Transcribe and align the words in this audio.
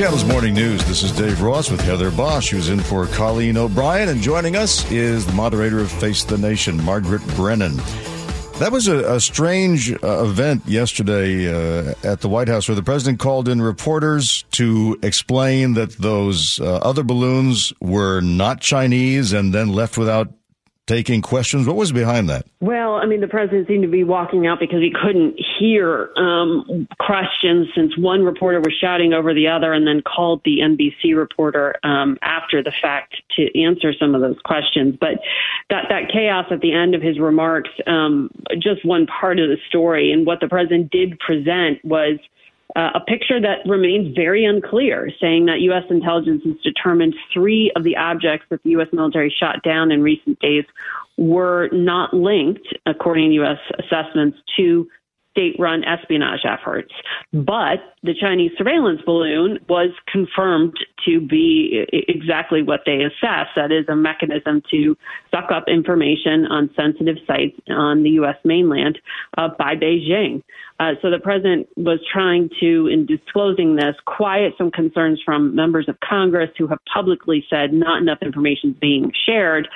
Seattle's 0.00 0.24
Morning 0.24 0.54
News. 0.54 0.82
This 0.86 1.02
is 1.02 1.12
Dave 1.12 1.42
Ross 1.42 1.70
with 1.70 1.82
Heather 1.82 2.10
Bosch, 2.10 2.48
who's 2.48 2.70
in 2.70 2.80
for 2.80 3.04
Colleen 3.08 3.58
O'Brien. 3.58 4.08
And 4.08 4.22
joining 4.22 4.56
us 4.56 4.90
is 4.90 5.26
the 5.26 5.34
moderator 5.34 5.78
of 5.78 5.92
Face 5.92 6.24
the 6.24 6.38
Nation, 6.38 6.82
Margaret 6.84 7.20
Brennan. 7.36 7.76
That 8.60 8.70
was 8.72 8.88
a, 8.88 9.16
a 9.16 9.20
strange 9.20 9.92
uh, 9.92 10.24
event 10.24 10.62
yesterday 10.64 11.52
uh, 11.52 11.92
at 12.02 12.22
the 12.22 12.30
White 12.30 12.48
House 12.48 12.66
where 12.66 12.76
the 12.76 12.82
president 12.82 13.18
called 13.18 13.46
in 13.46 13.60
reporters 13.60 14.46
to 14.52 14.98
explain 15.02 15.74
that 15.74 15.90
those 15.98 16.58
uh, 16.60 16.76
other 16.76 17.02
balloons 17.02 17.74
were 17.82 18.22
not 18.22 18.62
Chinese 18.62 19.34
and 19.34 19.52
then 19.52 19.68
left 19.68 19.98
without 19.98 20.32
taking 20.86 21.22
questions. 21.22 21.66
What 21.66 21.76
was 21.76 21.92
behind 21.92 22.28
that? 22.28 22.46
Well, 22.60 22.94
I 22.96 23.06
mean, 23.06 23.20
the 23.20 23.28
president 23.28 23.68
seemed 23.68 23.82
to 23.82 23.88
be 23.88 24.02
walking 24.02 24.46
out 24.46 24.58
because 24.58 24.80
he 24.80 24.92
couldn't 24.92 25.36
hear 25.58 26.10
um, 26.16 26.88
questions 26.98 27.68
since 27.74 27.96
one 27.96 28.24
reporter 28.24 28.60
was 28.60 28.74
shouting 28.80 29.12
over 29.12 29.32
the 29.32 29.46
other 29.46 29.72
and 29.72 29.86
then 29.86 30.02
called 30.02 30.42
the 30.44 30.58
NBC 30.58 31.16
reporter 31.16 31.76
um, 31.84 32.18
after 32.22 32.62
the 32.62 32.72
fact 32.82 33.22
to 33.36 33.60
answer 33.60 33.92
some 33.92 34.14
of 34.14 34.20
those 34.20 34.38
questions. 34.44 34.96
But 35.00 35.20
that, 35.68 35.84
that 35.90 36.10
chaos 36.12 36.46
at 36.50 36.60
the 36.60 36.72
end 36.72 36.94
of 36.94 37.02
his 37.02 37.18
remarks, 37.18 37.70
um, 37.86 38.30
just 38.58 38.84
one 38.84 39.06
part 39.06 39.38
of 39.38 39.48
the 39.48 39.58
story. 39.68 40.10
And 40.12 40.26
what 40.26 40.40
the 40.40 40.48
president 40.48 40.90
did 40.90 41.18
present 41.20 41.84
was 41.84 42.18
uh, 42.76 42.90
a 42.94 43.00
picture 43.00 43.40
that 43.40 43.68
remains 43.68 44.14
very 44.14 44.44
unclear, 44.44 45.10
saying 45.20 45.46
that 45.46 45.60
U.S. 45.60 45.84
intelligence 45.90 46.42
has 46.44 46.54
determined 46.62 47.14
three 47.32 47.72
of 47.74 47.84
the 47.84 47.96
objects 47.96 48.46
that 48.50 48.62
the 48.62 48.70
U.S. 48.70 48.88
military 48.92 49.34
shot 49.36 49.62
down 49.62 49.90
in 49.90 50.02
recent 50.02 50.38
days 50.40 50.64
were 51.16 51.68
not 51.72 52.14
linked, 52.14 52.66
according 52.86 53.30
to 53.30 53.34
U.S. 53.34 53.58
assessments, 53.78 54.38
to 54.56 54.88
state 55.30 55.56
run 55.58 55.84
espionage 55.84 56.40
efforts. 56.44 56.92
But 57.32 57.78
the 58.02 58.14
Chinese 58.20 58.52
surveillance 58.58 59.00
balloon 59.04 59.58
was 59.68 59.90
confirmed 60.10 60.74
to 61.06 61.20
be 61.20 61.86
exactly 61.92 62.62
what 62.62 62.80
they 62.86 63.02
assessed 63.02 63.50
that 63.56 63.70
is, 63.70 63.86
a 63.88 63.96
mechanism 63.96 64.62
to 64.70 64.96
suck 65.30 65.50
up 65.52 65.64
information 65.68 66.46
on 66.46 66.70
sensitive 66.76 67.16
sites 67.26 67.56
on 67.68 68.02
the 68.02 68.10
U.S. 68.10 68.36
mainland 68.44 68.98
uh, 69.38 69.48
by 69.58 69.74
Beijing. 69.76 70.42
Uh, 70.78 70.92
so 71.02 71.10
the 71.10 71.18
president 71.18 71.68
was 71.76 72.00
trying 72.10 72.48
to, 72.58 72.88
in 72.88 73.04
disclosing 73.04 73.76
this, 73.76 73.94
quiet 74.06 74.54
some 74.56 74.70
concerns 74.70 75.20
from 75.24 75.54
members 75.54 75.86
of 75.88 75.96
Congress 76.00 76.50
who 76.56 76.66
have 76.66 76.78
publicly 76.92 77.44
said 77.50 77.72
not 77.72 78.00
enough 78.00 78.18
information 78.22 78.70
is 78.70 78.76
being 78.80 79.12
shared, 79.26 79.68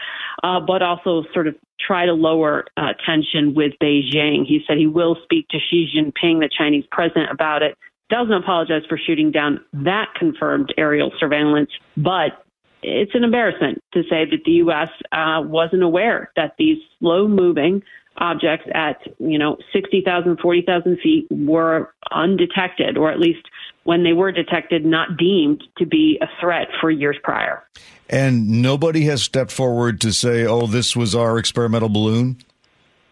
uh, 0.42 0.60
but 0.60 0.82
also 0.82 1.24
sort 1.34 1.46
of 1.46 1.54
try 1.86 2.06
to 2.06 2.12
lower 2.12 2.64
uh, 2.76 2.92
tension 3.04 3.54
with 3.54 3.72
Beijing. 3.82 4.46
He 4.46 4.60
said 4.66 4.78
he 4.78 4.86
will 4.86 5.16
speak 5.22 5.48
to 5.48 5.58
Xi 5.58 5.88
Jinping, 5.94 6.40
the 6.40 6.50
Chinese 6.56 6.84
president, 6.90 7.30
about 7.30 7.62
it. 7.62 7.76
Doesn't 8.10 8.32
apologize 8.32 8.82
for 8.88 8.98
shooting 8.98 9.30
down 9.30 9.60
that 9.72 10.08
confirmed 10.18 10.72
aerial 10.76 11.10
surveillance, 11.18 11.70
but 11.96 12.44
it's 12.82 13.14
an 13.14 13.24
embarrassment 13.24 13.82
to 13.94 14.02
say 14.02 14.26
that 14.30 14.40
the 14.44 14.52
U.S. 14.52 14.88
Uh, 15.10 15.40
wasn't 15.42 15.82
aware 15.82 16.30
that 16.36 16.54
these 16.58 16.78
slow 16.98 17.26
moving 17.26 17.82
objects 18.18 18.68
at, 18.74 19.00
you 19.18 19.38
know, 19.38 19.56
60,000, 19.72 20.38
40,000 20.38 20.98
feet 21.02 21.26
were 21.30 21.92
undetected, 22.12 22.96
or 22.96 23.10
at 23.10 23.18
least 23.18 23.46
when 23.84 24.02
they 24.02 24.12
were 24.12 24.32
detected, 24.32 24.84
not 24.84 25.16
deemed 25.16 25.62
to 25.78 25.86
be 25.86 26.18
a 26.20 26.26
threat 26.40 26.68
for 26.80 26.90
years 26.90 27.16
prior. 27.22 27.62
And 28.08 28.62
nobody 28.62 29.02
has 29.04 29.22
stepped 29.22 29.52
forward 29.52 30.00
to 30.02 30.12
say, 30.12 30.44
oh, 30.44 30.66
this 30.66 30.94
was 30.96 31.14
our 31.14 31.38
experimental 31.38 31.88
balloon? 31.88 32.36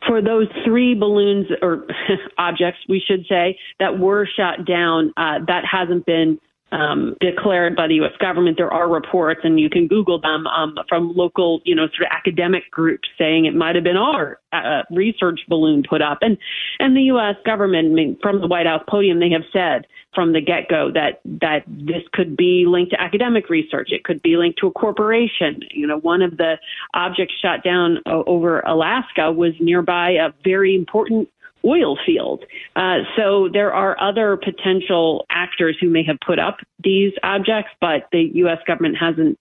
For 0.07 0.21
those 0.21 0.49
three 0.65 0.95
balloons 0.95 1.47
or 1.63 1.87
objects, 2.39 2.81
we 2.89 3.03
should 3.07 3.25
say, 3.29 3.59
that 3.79 3.99
were 3.99 4.27
shot 4.27 4.67
down, 4.67 5.13
uh, 5.17 5.39
that 5.47 5.65
hasn't 5.71 6.05
been 6.05 6.41
um, 6.73 7.17
declared 7.21 7.77
by 7.77 7.87
the 7.87 7.95
U.S. 7.97 8.13
government. 8.19 8.57
There 8.57 8.73
are 8.73 8.89
reports, 8.89 9.41
and 9.45 9.61
you 9.61 9.69
can 9.71 9.87
Google 9.87 10.21
them 10.21 10.47
um, 10.47 10.77
from 10.89 11.13
local, 11.15 11.61
you 11.65 11.75
know, 11.75 11.87
sort 11.89 12.11
of 12.11 12.17
academic 12.17 12.71
groups 12.71 13.09
saying 13.19 13.45
it 13.45 13.55
might 13.55 13.75
have 13.75 13.85
been 13.85 13.97
our 13.97 14.41
uh, 14.53 14.83
research 14.91 15.41
balloon 15.49 15.85
put 15.89 16.03
up. 16.03 16.19
And 16.23 16.39
and 16.79 16.97
the 16.97 17.03
U.S. 17.03 17.37
government, 17.45 17.89
I 17.89 17.95
mean, 17.95 18.19
from 18.21 18.41
the 18.41 18.47
White 18.47 18.67
House 18.67 18.83
podium, 18.89 19.21
they 19.21 19.31
have 19.31 19.45
said 19.53 19.87
from 20.15 20.33
the 20.33 20.41
get 20.41 20.69
go 20.69 20.91
that 20.93 21.21
that 21.41 21.65
this 21.67 22.03
could 22.13 22.37
be 22.37 22.65
linked 22.67 22.93
to 22.93 23.01
academic 23.01 23.51
research. 23.51 23.91
It 23.93 24.05
could 24.05 24.23
be 24.23 24.37
linked 24.37 24.59
to 24.61 24.67
a 24.67 24.73
corporation. 24.73 25.61
You 25.71 25.87
know, 25.87 25.99
one 25.99 26.23
of 26.23 26.39
the 26.39 26.57
objects 26.95 27.35
shot 27.41 27.63
down 27.63 27.99
over 28.07 28.61
Alaska 28.61 29.31
was 29.31 29.53
nearby 29.61 30.13
a 30.13 30.31
very 30.43 30.75
important 30.75 31.29
oil 31.65 31.97
field. 32.05 32.45
Uh, 32.77 32.99
so 33.17 33.49
there 33.53 33.73
are 33.73 34.01
other 34.01 34.37
potential 34.37 35.27
actors 35.31 35.77
who 35.81 35.89
may 35.89 36.03
have 36.05 36.19
put 36.25 36.39
up 36.39 36.59
these 36.83 37.13
objects, 37.23 37.71
but 37.81 38.09
the 38.13 38.31
U.S. 38.35 38.59
government 38.67 38.97
hasn't 38.99 39.39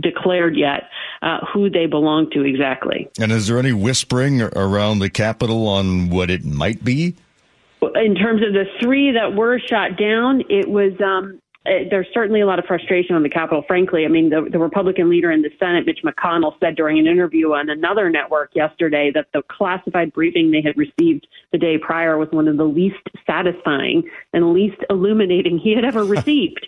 declared 0.00 0.56
yet 0.56 0.84
uh, 1.22 1.38
who 1.52 1.70
they 1.70 1.86
belong 1.86 2.30
to 2.30 2.42
exactly. 2.42 3.08
And 3.20 3.30
is 3.30 3.46
there 3.46 3.58
any 3.58 3.72
whispering 3.72 4.42
around 4.42 4.98
the 4.98 5.10
Capitol 5.10 5.68
on 5.68 6.10
what 6.10 6.30
it 6.30 6.44
might 6.44 6.84
be? 6.84 7.14
In 7.94 8.14
terms 8.14 8.42
of 8.42 8.52
the 8.52 8.64
three 8.80 9.12
that 9.12 9.34
were 9.34 9.60
shot 9.60 9.96
down, 9.96 10.42
it 10.48 10.68
was 10.68 10.92
um, 11.00 11.40
there's 11.90 12.06
certainly 12.12 12.40
a 12.40 12.46
lot 12.46 12.58
of 12.58 12.64
frustration 12.64 13.16
on 13.16 13.22
the 13.22 13.28
Capitol, 13.28 13.64
frankly. 13.66 14.04
I 14.04 14.08
mean, 14.08 14.30
the, 14.30 14.48
the 14.50 14.58
Republican 14.58 15.10
leader 15.10 15.30
in 15.30 15.42
the 15.42 15.50
Senate, 15.58 15.86
Mitch 15.86 16.00
McConnell, 16.04 16.58
said 16.60 16.76
during 16.76 16.98
an 16.98 17.06
interview 17.06 17.52
on 17.52 17.68
another 17.68 18.10
network 18.10 18.50
yesterday 18.54 19.10
that 19.14 19.26
the 19.32 19.42
classified 19.48 20.12
briefing 20.12 20.50
they 20.50 20.62
had 20.62 20.76
received 20.76 21.26
the 21.52 21.58
day 21.58 21.78
prior 21.78 22.18
was 22.18 22.28
one 22.30 22.48
of 22.48 22.56
the 22.56 22.64
least 22.64 23.08
satisfying 23.26 24.08
and 24.32 24.52
least 24.52 24.78
illuminating 24.90 25.58
he 25.58 25.74
had 25.74 25.84
ever 25.84 26.04
received. 26.16 26.66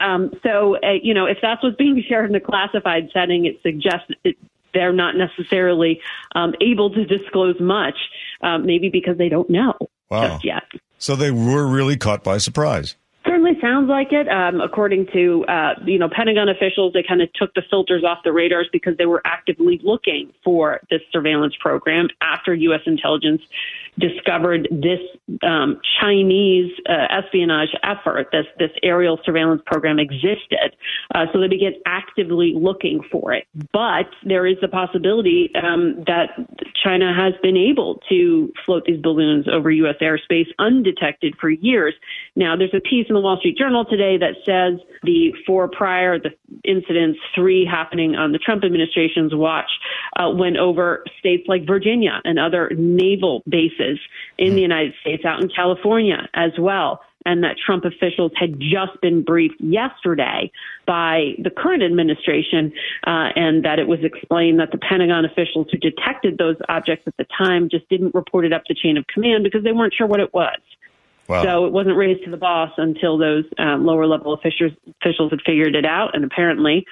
um, 0.00 0.30
so, 0.42 0.76
uh, 0.76 0.92
you 1.02 1.14
know, 1.14 1.26
if 1.26 1.38
that's 1.40 1.62
what's 1.62 1.76
being 1.76 2.02
shared 2.08 2.28
in 2.28 2.34
a 2.34 2.40
classified 2.40 3.08
setting, 3.12 3.46
it 3.46 3.60
suggests 3.62 4.10
it, 4.24 4.36
they're 4.72 4.92
not 4.92 5.16
necessarily 5.16 6.00
um, 6.34 6.54
able 6.60 6.90
to 6.90 7.04
disclose 7.04 7.58
much, 7.60 7.96
um, 8.40 8.66
maybe 8.66 8.88
because 8.88 9.18
they 9.18 9.28
don't 9.28 9.50
know 9.50 9.74
wow. 10.10 10.28
just 10.28 10.44
yet. 10.44 10.64
So 10.98 11.16
they 11.16 11.30
were 11.30 11.66
really 11.66 11.96
caught 11.96 12.22
by 12.22 12.38
surprise 12.38 12.96
certainly 13.26 13.58
sounds 13.60 13.88
like 13.88 14.12
it. 14.12 14.28
Um, 14.28 14.60
according 14.60 15.06
to 15.12 15.44
uh, 15.46 15.74
you 15.84 15.98
know 15.98 16.08
Pentagon 16.08 16.48
officials, 16.48 16.92
they 16.92 17.02
kind 17.02 17.22
of 17.22 17.32
took 17.34 17.54
the 17.54 17.62
filters 17.68 18.04
off 18.04 18.18
the 18.24 18.32
radars 18.32 18.68
because 18.72 18.96
they 18.96 19.06
were 19.06 19.22
actively 19.24 19.80
looking 19.82 20.32
for 20.44 20.80
this 20.90 21.00
surveillance 21.12 21.54
program 21.60 22.08
after 22.20 22.54
U.S. 22.54 22.80
intelligence 22.86 23.42
discovered 23.98 24.68
this 24.70 25.00
um, 25.42 25.80
Chinese 26.00 26.72
uh, 26.88 27.06
espionage 27.10 27.68
effort. 27.82 28.28
This 28.32 28.46
this 28.58 28.70
aerial 28.82 29.18
surveillance 29.24 29.62
program 29.66 29.98
existed, 29.98 30.76
uh, 31.14 31.26
so 31.32 31.40
they 31.40 31.48
began 31.48 31.74
actively 31.86 32.54
looking 32.56 33.00
for 33.10 33.32
it. 33.32 33.46
But 33.72 34.06
there 34.24 34.46
is 34.46 34.56
the 34.60 34.68
possibility 34.68 35.50
um, 35.54 36.04
that 36.06 36.30
China 36.82 37.12
has 37.14 37.34
been 37.42 37.56
able 37.56 38.00
to 38.08 38.52
float 38.64 38.84
these 38.86 39.00
balloons 39.00 39.46
over 39.50 39.70
U.S. 39.70 39.96
airspace 40.00 40.46
undetected 40.58 41.34
for 41.40 41.50
years. 41.50 41.94
Now, 42.36 42.56
there's 42.56 42.74
a 42.74 42.80
piece 42.80 43.06
in 43.08 43.14
the 43.14 43.20
Wall 43.20 43.38
Street 43.38 43.56
Journal 43.56 43.84
today 43.84 44.16
that 44.18 44.34
says 44.46 44.80
the 45.02 45.32
four 45.46 45.68
prior 45.68 46.18
the 46.18 46.30
incidents, 46.64 47.18
three 47.34 47.64
happening 47.64 48.16
on 48.16 48.32
the 48.32 48.38
Trump 48.38 48.64
administration's 48.64 49.34
watch, 49.34 49.70
uh, 50.18 50.30
went 50.30 50.56
over 50.56 51.04
states 51.18 51.44
like 51.48 51.66
Virginia 51.66 52.20
and 52.24 52.38
other 52.38 52.70
naval 52.76 53.42
bases 53.48 53.89
in 54.38 54.54
the 54.54 54.62
United 54.62 54.94
States, 55.00 55.24
out 55.24 55.42
in 55.42 55.48
California 55.48 56.28
as 56.34 56.52
well 56.58 57.00
and 57.26 57.44
that 57.44 57.56
Trump 57.64 57.84
officials 57.84 58.32
had 58.34 58.58
just 58.58 59.00
been 59.02 59.22
briefed 59.22 59.60
yesterday 59.60 60.50
by 60.86 61.32
the 61.38 61.50
current 61.50 61.82
administration, 61.82 62.72
uh, 63.06 63.28
and 63.36 63.64
that 63.64 63.78
it 63.78 63.86
was 63.86 64.00
explained 64.02 64.58
that 64.60 64.70
the 64.72 64.78
Pentagon 64.78 65.24
officials 65.24 65.66
who 65.70 65.78
detected 65.78 66.38
those 66.38 66.56
objects 66.68 67.06
at 67.06 67.16
the 67.18 67.26
time 67.36 67.68
just 67.68 67.88
didn't 67.88 68.14
report 68.14 68.44
it 68.44 68.52
up 68.52 68.62
the 68.68 68.74
chain 68.74 68.96
of 68.96 69.06
command 69.06 69.44
because 69.44 69.62
they 69.64 69.72
weren't 69.72 69.94
sure 69.94 70.06
what 70.06 70.20
it 70.20 70.32
was. 70.32 70.58
Wow. 71.28 71.42
So 71.44 71.66
it 71.66 71.72
wasn't 71.72 71.96
raised 71.96 72.24
to 72.24 72.30
the 72.30 72.36
boss 72.36 72.72
until 72.76 73.16
those 73.16 73.44
um, 73.58 73.86
lower 73.86 74.06
level 74.06 74.32
officials 74.32 74.72
officials 75.00 75.30
had 75.30 75.40
figured 75.44 75.76
it 75.76 75.84
out, 75.84 76.14
and 76.14 76.24
apparently 76.24 76.86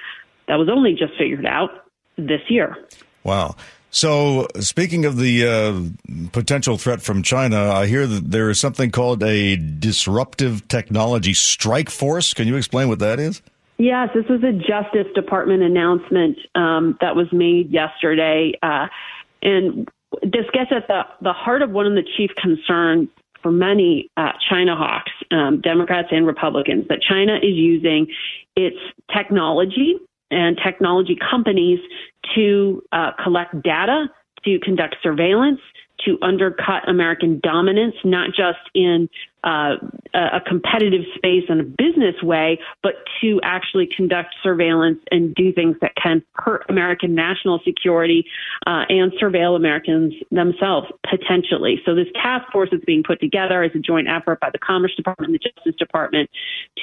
that 0.47 0.55
was 0.55 0.69
only 0.69 0.93
just 0.93 1.17
figured 1.17 1.45
out 1.45 1.85
this 2.17 2.41
year. 2.49 2.77
Wow. 3.23 3.55
So, 3.91 4.47
speaking 4.59 5.05
of 5.05 5.17
the 5.17 5.47
uh, 5.47 6.27
potential 6.31 6.77
threat 6.77 7.01
from 7.01 7.23
China, 7.23 7.71
I 7.71 7.87
hear 7.87 8.05
that 8.05 8.29
there 8.29 8.49
is 8.49 8.59
something 8.59 8.91
called 8.91 9.23
a 9.23 9.55
disruptive 9.55 10.67
technology 10.67 11.33
strike 11.33 11.89
force. 11.89 12.33
Can 12.33 12.47
you 12.47 12.55
explain 12.55 12.87
what 12.87 12.99
that 12.99 13.19
is? 13.19 13.41
Yes, 13.77 14.09
this 14.13 14.25
was 14.29 14.43
a 14.43 14.51
Justice 14.51 15.11
Department 15.15 15.63
announcement 15.63 16.37
um, 16.53 16.97
that 17.01 17.15
was 17.15 17.27
made 17.31 17.71
yesterday. 17.71 18.51
Uh, 18.61 18.87
and 19.41 19.87
this 20.21 20.45
gets 20.53 20.71
at 20.71 20.87
the, 20.87 21.03
the 21.21 21.33
heart 21.33 21.61
of 21.61 21.71
one 21.71 21.87
of 21.87 21.93
the 21.93 22.03
chief 22.17 22.29
concerns 22.35 23.09
for 23.41 23.51
many 23.51 24.09
uh, 24.17 24.33
China 24.49 24.75
hawks, 24.75 25.11
um, 25.31 25.61
Democrats 25.61 26.09
and 26.11 26.27
Republicans, 26.27 26.87
that 26.89 27.01
China 27.01 27.37
is 27.37 27.55
using 27.55 28.07
its 28.55 28.77
technology 29.15 29.95
and 30.31 30.59
technology 30.63 31.17
companies 31.29 31.79
to 32.35 32.83
uh, 32.91 33.11
collect 33.23 33.61
data, 33.63 34.07
to 34.45 34.59
conduct 34.59 34.95
surveillance, 35.01 35.59
to 36.05 36.17
undercut 36.21 36.87
American 36.87 37.39
dominance, 37.43 37.95
not 38.03 38.29
just 38.29 38.59
in 38.73 39.09
uh, 39.43 39.75
a 40.13 40.41
competitive 40.45 41.01
space 41.15 41.43
in 41.49 41.59
a 41.59 41.63
business 41.63 42.15
way, 42.21 42.59
but 42.83 42.93
to 43.21 43.39
actually 43.43 43.87
conduct 43.95 44.35
surveillance 44.43 44.99
and 45.11 45.33
do 45.35 45.53
things 45.53 45.75
that 45.81 45.95
can 45.95 46.23
hurt 46.33 46.65
American 46.69 47.15
national 47.15 47.59
security 47.63 48.25
uh, 48.67 48.83
and 48.89 49.11
surveil 49.13 49.55
Americans 49.55 50.13
themselves 50.31 50.87
potentially. 51.09 51.81
So 51.85 51.95
this 51.95 52.07
task 52.15 52.51
force 52.51 52.69
is 52.71 52.81
being 52.85 53.03
put 53.03 53.19
together 53.19 53.63
as 53.63 53.71
a 53.75 53.79
joint 53.79 54.07
effort 54.07 54.39
by 54.39 54.49
the 54.49 54.59
Commerce 54.59 54.95
Department 54.95 55.31
and 55.31 55.39
the 55.39 55.49
Justice 55.49 55.75
Department 55.77 56.29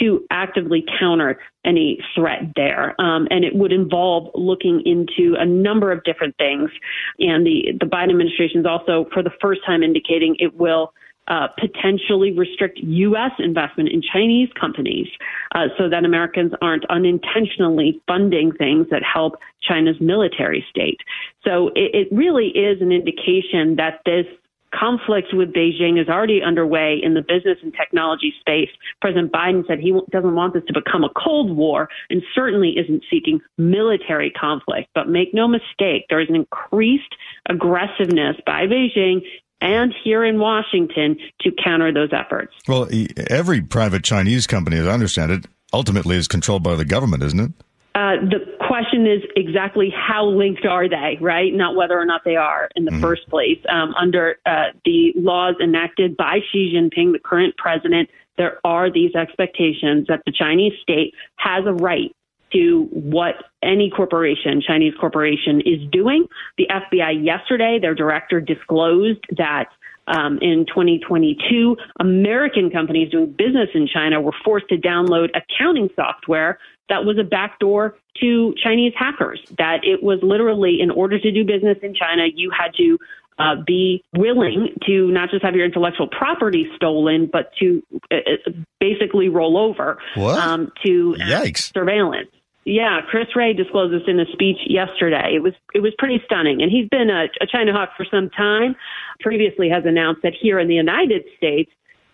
to 0.00 0.24
actively 0.30 0.84
counter 0.98 1.38
any 1.64 1.98
threat 2.14 2.52
there. 2.54 2.98
Um, 3.00 3.26
and 3.30 3.44
it 3.44 3.54
would 3.54 3.72
involve 3.72 4.30
looking 4.34 4.82
into 4.86 5.34
a 5.38 5.44
number 5.44 5.90
of 5.90 6.04
different 6.04 6.36
things. 6.36 6.70
And 7.18 7.46
the, 7.46 7.72
the 7.78 7.86
Biden 7.86 8.10
administration 8.10 8.60
is 8.60 8.66
also, 8.66 9.08
for 9.12 9.22
the 9.22 9.32
first 9.40 9.60
time, 9.66 9.82
indicating 9.82 10.36
it 10.38 10.54
will 10.56 10.92
uh, 11.28 11.48
potentially 11.58 12.32
restrict 12.32 12.78
U.S. 12.78 13.32
investment 13.38 13.88
in 13.88 14.02
Chinese 14.02 14.48
companies 14.58 15.08
uh, 15.54 15.66
so 15.78 15.88
that 15.88 16.04
Americans 16.04 16.52
aren't 16.60 16.84
unintentionally 16.90 18.00
funding 18.06 18.52
things 18.52 18.86
that 18.90 19.02
help 19.02 19.34
China's 19.62 19.96
military 20.00 20.64
state. 20.70 21.00
So 21.44 21.68
it, 21.74 21.94
it 21.94 22.08
really 22.12 22.48
is 22.48 22.80
an 22.80 22.92
indication 22.92 23.76
that 23.76 24.00
this 24.04 24.26
conflict 24.74 25.28
with 25.32 25.52
Beijing 25.52 26.00
is 26.00 26.08
already 26.08 26.42
underway 26.42 26.98
in 27.02 27.14
the 27.14 27.22
business 27.22 27.58
and 27.62 27.72
technology 27.72 28.32
space. 28.40 28.68
President 29.00 29.32
Biden 29.32 29.66
said 29.66 29.78
he 29.78 29.98
doesn't 30.10 30.34
want 30.34 30.54
this 30.54 30.64
to 30.66 30.72
become 30.72 31.04
a 31.04 31.10
Cold 31.10 31.56
War 31.56 31.88
and 32.10 32.22
certainly 32.34 32.74
isn't 32.76 33.04
seeking 33.10 33.40
military 33.56 34.30
conflict. 34.30 34.88
But 34.94 35.08
make 35.08 35.32
no 35.32 35.48
mistake, 35.48 36.06
there 36.08 36.20
is 36.20 36.28
an 36.28 36.36
increased 36.36 37.14
aggressiveness 37.48 38.36
by 38.44 38.66
Beijing 38.66 39.22
and 39.60 39.94
here 40.04 40.24
in 40.24 40.38
Washington 40.38 41.16
to 41.40 41.50
counter 41.62 41.92
those 41.92 42.10
efforts. 42.12 42.52
Well, 42.68 42.88
every 43.28 43.60
private 43.60 44.04
Chinese 44.04 44.46
company, 44.46 44.78
as 44.78 44.86
I 44.86 44.92
understand 44.92 45.32
it, 45.32 45.46
ultimately 45.72 46.16
is 46.16 46.28
controlled 46.28 46.62
by 46.62 46.74
the 46.74 46.84
government, 46.84 47.22
isn't 47.22 47.40
it? 47.40 47.52
Uh, 47.94 48.16
the 48.28 48.40
question 48.66 49.06
is 49.06 49.22
exactly 49.36 49.90
how 49.90 50.26
linked 50.26 50.66
are 50.66 50.86
they, 50.86 51.16
right? 51.18 51.54
Not 51.54 51.76
whether 51.76 51.98
or 51.98 52.04
not 52.04 52.22
they 52.24 52.36
are 52.36 52.68
in 52.76 52.84
the 52.84 52.90
mm 52.90 53.00
first 53.00 53.28
place. 53.28 53.58
Um, 53.68 53.94
under 53.94 54.36
uh, 54.46 54.64
the 54.84 55.12
laws 55.16 55.54
enacted 55.62 56.16
by 56.16 56.40
Xi 56.50 56.74
Jinping, 56.74 57.12
the 57.12 57.18
current 57.18 57.56
president, 57.56 58.10
there 58.36 58.58
are 58.64 58.90
these 58.92 59.14
expectations 59.14 60.06
that 60.08 60.22
the 60.26 60.32
Chinese 60.32 60.72
state 60.82 61.14
has 61.36 61.64
a 61.66 61.72
right 61.72 62.14
to 62.52 62.88
what 62.92 63.34
any 63.62 63.90
corporation, 63.94 64.62
Chinese 64.66 64.94
corporation, 65.00 65.60
is 65.60 65.80
doing. 65.90 66.26
The 66.58 66.68
FBI 66.70 67.24
yesterday, 67.24 67.78
their 67.80 67.94
director 67.94 68.40
disclosed 68.40 69.24
that 69.36 69.66
um, 70.08 70.38
in 70.40 70.66
2022, 70.68 71.76
American 71.98 72.70
companies 72.70 73.10
doing 73.10 73.34
business 73.36 73.68
in 73.74 73.88
China 73.92 74.20
were 74.20 74.34
forced 74.44 74.68
to 74.68 74.76
download 74.76 75.30
accounting 75.34 75.88
software 75.96 76.58
that 76.88 77.04
was 77.04 77.18
a 77.18 77.24
backdoor 77.24 77.96
to 78.20 78.54
Chinese 78.62 78.92
hackers. 78.96 79.40
That 79.58 79.80
it 79.82 80.02
was 80.02 80.20
literally, 80.22 80.80
in 80.80 80.90
order 80.90 81.18
to 81.18 81.32
do 81.32 81.44
business 81.44 81.78
in 81.82 81.94
China, 81.94 82.26
you 82.32 82.50
had 82.50 82.72
to 82.76 82.98
uh, 83.38 83.56
be 83.66 84.02
willing 84.16 84.68
to 84.86 85.10
not 85.10 85.30
just 85.30 85.44
have 85.44 85.54
your 85.54 85.66
intellectual 85.66 86.08
property 86.08 86.68
stolen, 86.76 87.28
but 87.30 87.50
to 87.58 87.82
uh, 88.10 88.16
uh 88.16 88.50
basically 88.80 89.28
roll 89.28 89.58
over 89.58 89.98
um, 90.16 90.72
to 90.84 91.14
Yikes. 91.18 91.72
surveillance. 91.74 92.30
Yeah, 92.66 93.00
Chris 93.08 93.28
Wray 93.36 93.52
disclosed 93.52 93.94
this 93.94 94.08
in 94.08 94.18
a 94.18 94.26
speech 94.32 94.58
yesterday. 94.66 95.36
It 95.36 95.42
was 95.42 95.52
it 95.72 95.82
was 95.82 95.92
pretty 95.98 96.20
stunning, 96.26 96.62
and 96.62 96.70
he's 96.70 96.88
been 96.88 97.10
a, 97.10 97.26
a 97.40 97.46
China 97.46 97.72
hawk 97.72 97.90
for 97.96 98.04
some 98.10 98.28
time. 98.28 98.74
Previously, 99.20 99.68
has 99.68 99.84
announced 99.86 100.22
that 100.22 100.32
here 100.34 100.58
in 100.58 100.66
the 100.66 100.74
United 100.74 101.24
States, 101.36 101.70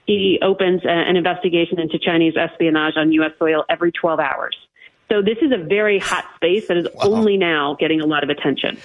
he 0.06 0.38
opens 0.42 0.84
a, 0.84 0.90
an 0.90 1.16
investigation 1.16 1.80
into 1.80 1.98
Chinese 1.98 2.34
espionage 2.36 2.98
on 2.98 3.12
U.S. 3.12 3.30
soil 3.38 3.64
every 3.70 3.92
12 3.92 4.20
hours. 4.20 4.54
So 5.10 5.22
this 5.22 5.38
is 5.40 5.52
a 5.52 5.56
very 5.56 5.98
hot 5.98 6.26
space 6.36 6.68
that 6.68 6.76
is 6.76 6.86
wow. 6.96 7.04
only 7.04 7.38
now 7.38 7.74
getting 7.80 8.02
a 8.02 8.06
lot 8.06 8.22
of 8.22 8.28
attention. 8.28 8.76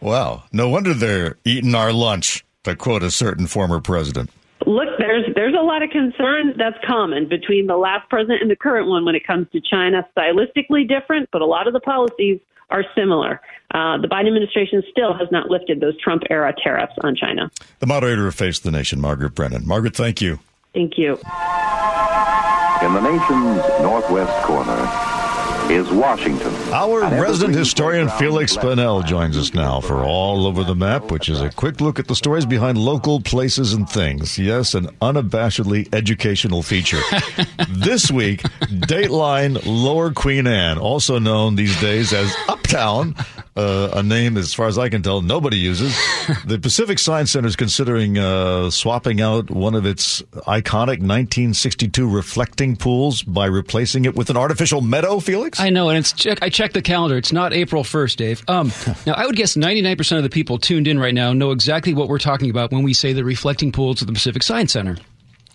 Wow, 0.00 0.42
no 0.50 0.68
wonder 0.68 0.92
they're 0.92 1.38
eating 1.44 1.76
our 1.76 1.92
lunch, 1.92 2.44
to 2.64 2.74
quote 2.74 3.04
a 3.04 3.12
certain 3.12 3.46
former 3.46 3.80
president. 3.80 4.28
Look, 4.66 4.88
there's 4.98 5.24
there's 5.34 5.54
a 5.54 5.62
lot 5.62 5.82
of 5.82 5.90
concern 5.90 6.54
that's 6.56 6.76
common 6.86 7.28
between 7.28 7.66
the 7.66 7.76
last 7.76 8.08
president 8.08 8.42
and 8.42 8.50
the 8.50 8.56
current 8.56 8.88
one 8.88 9.04
when 9.04 9.14
it 9.14 9.26
comes 9.26 9.46
to 9.52 9.60
China. 9.60 10.06
Stylistically 10.16 10.88
different, 10.88 11.28
but 11.32 11.42
a 11.42 11.46
lot 11.46 11.66
of 11.66 11.72
the 11.72 11.80
policies 11.80 12.40
are 12.70 12.84
similar. 12.96 13.40
Uh, 13.72 13.98
the 13.98 14.08
Biden 14.08 14.28
administration 14.28 14.82
still 14.90 15.14
has 15.14 15.28
not 15.30 15.50
lifted 15.50 15.80
those 15.80 15.98
Trump 16.00 16.22
era 16.30 16.54
tariffs 16.62 16.94
on 17.02 17.14
China. 17.14 17.50
The 17.80 17.86
moderator 17.86 18.26
of 18.26 18.34
Face 18.34 18.58
the 18.58 18.70
Nation, 18.70 19.00
Margaret 19.00 19.34
Brennan. 19.34 19.66
Margaret, 19.66 19.94
thank 19.94 20.20
you. 20.20 20.40
Thank 20.74 20.96
you. 20.96 21.18
In 22.82 22.94
the 22.94 23.00
nation's 23.00 23.82
northwest 23.82 24.42
corner, 24.44 25.11
is 25.70 25.90
Washington. 25.90 26.52
Our 26.72 27.00
resident 27.20 27.54
historian 27.54 28.08
Feliks 28.08 28.56
Banel 28.56 29.04
joins 29.04 29.36
us 29.36 29.54
now 29.54 29.80
for 29.80 30.04
All 30.04 30.46
Over 30.46 30.64
the 30.64 30.74
Map, 30.74 31.10
which 31.10 31.28
is 31.28 31.40
a 31.40 31.50
quick 31.50 31.80
look 31.80 31.98
at 31.98 32.08
the 32.08 32.14
stories 32.14 32.46
behind 32.46 32.78
local 32.78 33.20
places 33.20 33.72
and 33.72 33.88
things. 33.88 34.38
Yes, 34.38 34.74
an 34.74 34.86
unabashedly 35.00 35.92
educational 35.94 36.62
feature. 36.62 37.00
this 37.68 38.10
week, 38.10 38.42
Dateline 38.42 39.60
Lower 39.64 40.12
Queen 40.12 40.46
Anne, 40.46 40.78
also 40.78 41.18
known 41.18 41.56
these 41.56 41.78
days 41.80 42.12
as 42.12 42.34
Uptown, 42.48 43.14
uh, 43.56 43.90
a 43.92 44.02
name, 44.02 44.36
as 44.36 44.54
far 44.54 44.66
as 44.66 44.78
I 44.78 44.88
can 44.88 45.02
tell, 45.02 45.20
nobody 45.20 45.58
uses. 45.58 45.94
The 46.44 46.58
Pacific 46.58 46.98
Science 46.98 47.30
Center 47.30 47.48
is 47.48 47.56
considering 47.56 48.18
uh, 48.18 48.70
swapping 48.70 49.20
out 49.20 49.50
one 49.50 49.74
of 49.74 49.84
its 49.84 50.22
iconic 50.46 51.00
1962 51.00 52.08
reflecting 52.08 52.76
pools 52.76 53.22
by 53.22 53.46
replacing 53.46 54.04
it 54.06 54.14
with 54.14 54.30
an 54.30 54.36
artificial 54.36 54.80
meadow, 54.80 55.20
Felix? 55.20 55.51
I 55.60 55.70
know, 55.70 55.88
and 55.88 55.98
it's 55.98 56.12
check, 56.12 56.42
I 56.42 56.48
checked 56.48 56.74
the 56.74 56.82
calendar. 56.82 57.16
It's 57.16 57.32
not 57.32 57.52
April 57.52 57.84
1st, 57.84 58.16
Dave. 58.16 58.42
Um, 58.48 58.72
now, 59.06 59.14
I 59.14 59.26
would 59.26 59.36
guess 59.36 59.56
99% 59.56 60.16
of 60.16 60.22
the 60.22 60.30
people 60.30 60.58
tuned 60.58 60.88
in 60.88 60.98
right 60.98 61.14
now 61.14 61.32
know 61.32 61.50
exactly 61.50 61.94
what 61.94 62.08
we're 62.08 62.18
talking 62.18 62.50
about 62.50 62.72
when 62.72 62.82
we 62.82 62.94
say 62.94 63.12
the 63.12 63.24
reflecting 63.24 63.72
pools 63.72 64.00
of 64.00 64.06
the 64.06 64.12
Pacific 64.12 64.42
Science 64.42 64.72
Center. 64.72 64.96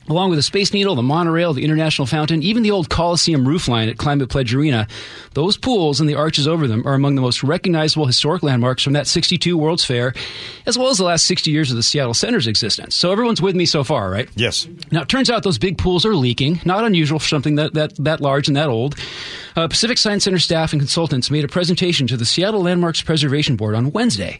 Along 0.10 0.30
with 0.30 0.38
the 0.38 0.44
Space 0.44 0.72
Needle, 0.72 0.96
the 0.96 1.02
monorail, 1.02 1.54
the 1.54 1.66
International 1.66 2.06
Fountain, 2.06 2.42
even 2.42 2.64
the 2.64 2.72
old 2.72 2.90
Coliseum 2.90 3.46
roofline 3.46 3.90
at 3.90 3.98
Climate 3.98 4.30
Pledge 4.30 4.54
Arena, 4.54 4.88
those 5.34 5.58
pools 5.58 6.00
and 6.00 6.10
the 6.10 6.16
arches 6.16 6.48
over 6.48 6.66
them 6.66 6.88
are 6.88 6.94
among 6.94 7.16
the 7.16 7.22
most 7.22 7.44
recognizable 7.44 8.06
historic 8.06 8.42
landmarks 8.42 8.84
from 8.84 8.94
that 8.94 9.06
62 9.06 9.58
World's 9.58 9.84
Fair, 9.84 10.14
as 10.66 10.78
well 10.78 10.90
as 10.90 10.98
the 10.98 11.04
last 11.04 11.26
60 11.26 11.52
years 11.52 11.72
of 11.72 11.76
the 11.76 11.84
Seattle 11.84 12.14
Center's 12.14 12.48
existence. 12.48 12.96
So 12.96 13.12
everyone's 13.12 13.42
with 13.42 13.56
me 13.56 13.66
so 13.66 13.84
far, 13.84 14.10
right? 14.10 14.30
Yes. 14.36 14.68
Now, 14.92 15.02
it 15.02 15.10
turns 15.10 15.30
out 15.30 15.44
those 15.44 15.58
big 15.58 15.78
pools 15.78 16.06
are 16.06 16.16
leaking, 16.16 16.62
not 16.64 16.86
unusual 16.86 17.20
for 17.20 17.28
something 17.28 17.56
that, 17.56 17.74
that, 17.74 17.96
that 17.98 18.22
large 18.22 18.48
and 18.48 18.56
that 18.56 18.70
old. 18.70 18.96
Uh, 19.58 19.68
Pacific 19.68 19.98
Science 19.98 20.24
Center 20.24 20.40
staff 20.40 20.72
and 20.72 20.82
consultants 20.82 21.30
made 21.30 21.44
a 21.44 21.50
presentation 21.50 22.08
to 22.08 22.16
the 22.16 22.26
Seattle 22.26 22.62
Landmarks 22.62 23.02
Preservation 23.02 23.58
Board 23.58 23.76
on 23.76 23.92
Wednesday. 23.92 24.40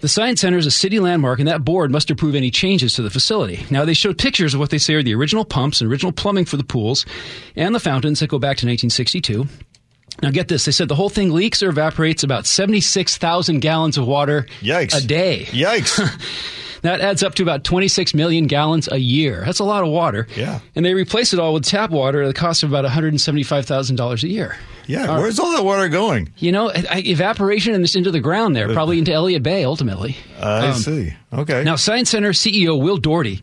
The 0.00 0.08
Science 0.08 0.40
Center 0.40 0.56
is 0.56 0.64
a 0.64 0.70
city 0.70 0.98
landmark, 0.98 1.40
and 1.40 1.48
that 1.48 1.62
board 1.62 1.90
must 1.90 2.10
approve 2.10 2.34
any 2.34 2.50
changes 2.50 2.94
to 2.94 3.02
the 3.02 3.10
facility. 3.10 3.66
Now, 3.70 3.84
they 3.84 3.92
showed 3.92 4.16
pictures 4.16 4.54
of 4.54 4.60
what 4.60 4.70
they 4.70 4.78
say 4.78 4.94
are 4.94 5.02
the 5.02 5.14
original 5.14 5.44
pumps 5.44 5.82
and 5.82 5.90
original 5.90 6.10
plumbing 6.10 6.46
for 6.46 6.56
the 6.56 6.64
pools 6.64 7.04
and 7.54 7.74
the 7.74 7.80
fountains 7.80 8.20
that 8.20 8.28
go 8.28 8.38
back 8.38 8.56
to 8.58 8.66
1962. 8.66 9.46
Now, 10.22 10.30
get 10.30 10.48
this. 10.48 10.64
They 10.64 10.72
said 10.72 10.88
the 10.88 10.94
whole 10.94 11.10
thing 11.10 11.30
leaks 11.32 11.62
or 11.62 11.68
evaporates 11.68 12.22
about 12.22 12.46
76,000 12.46 13.60
gallons 13.60 13.98
of 13.98 14.06
water 14.06 14.46
Yikes. 14.60 14.96
a 14.96 15.06
day. 15.06 15.44
Yikes. 15.50 15.98
That 16.82 17.00
adds 17.00 17.22
up 17.22 17.34
to 17.36 17.42
about 17.42 17.64
26 17.64 18.14
million 18.14 18.46
gallons 18.46 18.88
a 18.90 18.98
year. 18.98 19.42
That's 19.44 19.58
a 19.58 19.64
lot 19.64 19.84
of 19.84 19.90
water. 19.90 20.26
Yeah. 20.36 20.60
And 20.74 20.84
they 20.84 20.94
replace 20.94 21.32
it 21.32 21.38
all 21.38 21.54
with 21.54 21.64
tap 21.64 21.90
water 21.90 22.22
at 22.22 22.28
the 22.28 22.34
cost 22.34 22.62
of 22.62 22.70
about 22.70 22.84
$175,000 22.84 24.22
a 24.22 24.28
year. 24.28 24.56
Yeah, 24.86 25.06
all 25.06 25.20
where's 25.20 25.38
right. 25.38 25.44
all 25.44 25.52
that 25.52 25.64
water 25.64 25.88
going? 25.88 26.32
You 26.38 26.50
know, 26.50 26.72
evaporation 26.74 27.74
and 27.74 27.84
this 27.84 27.94
into 27.94 28.10
the 28.10 28.20
ground 28.20 28.56
there, 28.56 28.72
probably 28.72 28.98
into 28.98 29.12
Elliott 29.12 29.42
Bay 29.42 29.64
ultimately. 29.64 30.16
I 30.40 30.68
um, 30.68 30.74
see. 30.74 31.14
Okay. 31.32 31.62
Now, 31.62 31.76
Science 31.76 32.10
Center 32.10 32.32
CEO 32.32 32.80
Will 32.80 32.96
Daugherty 32.96 33.40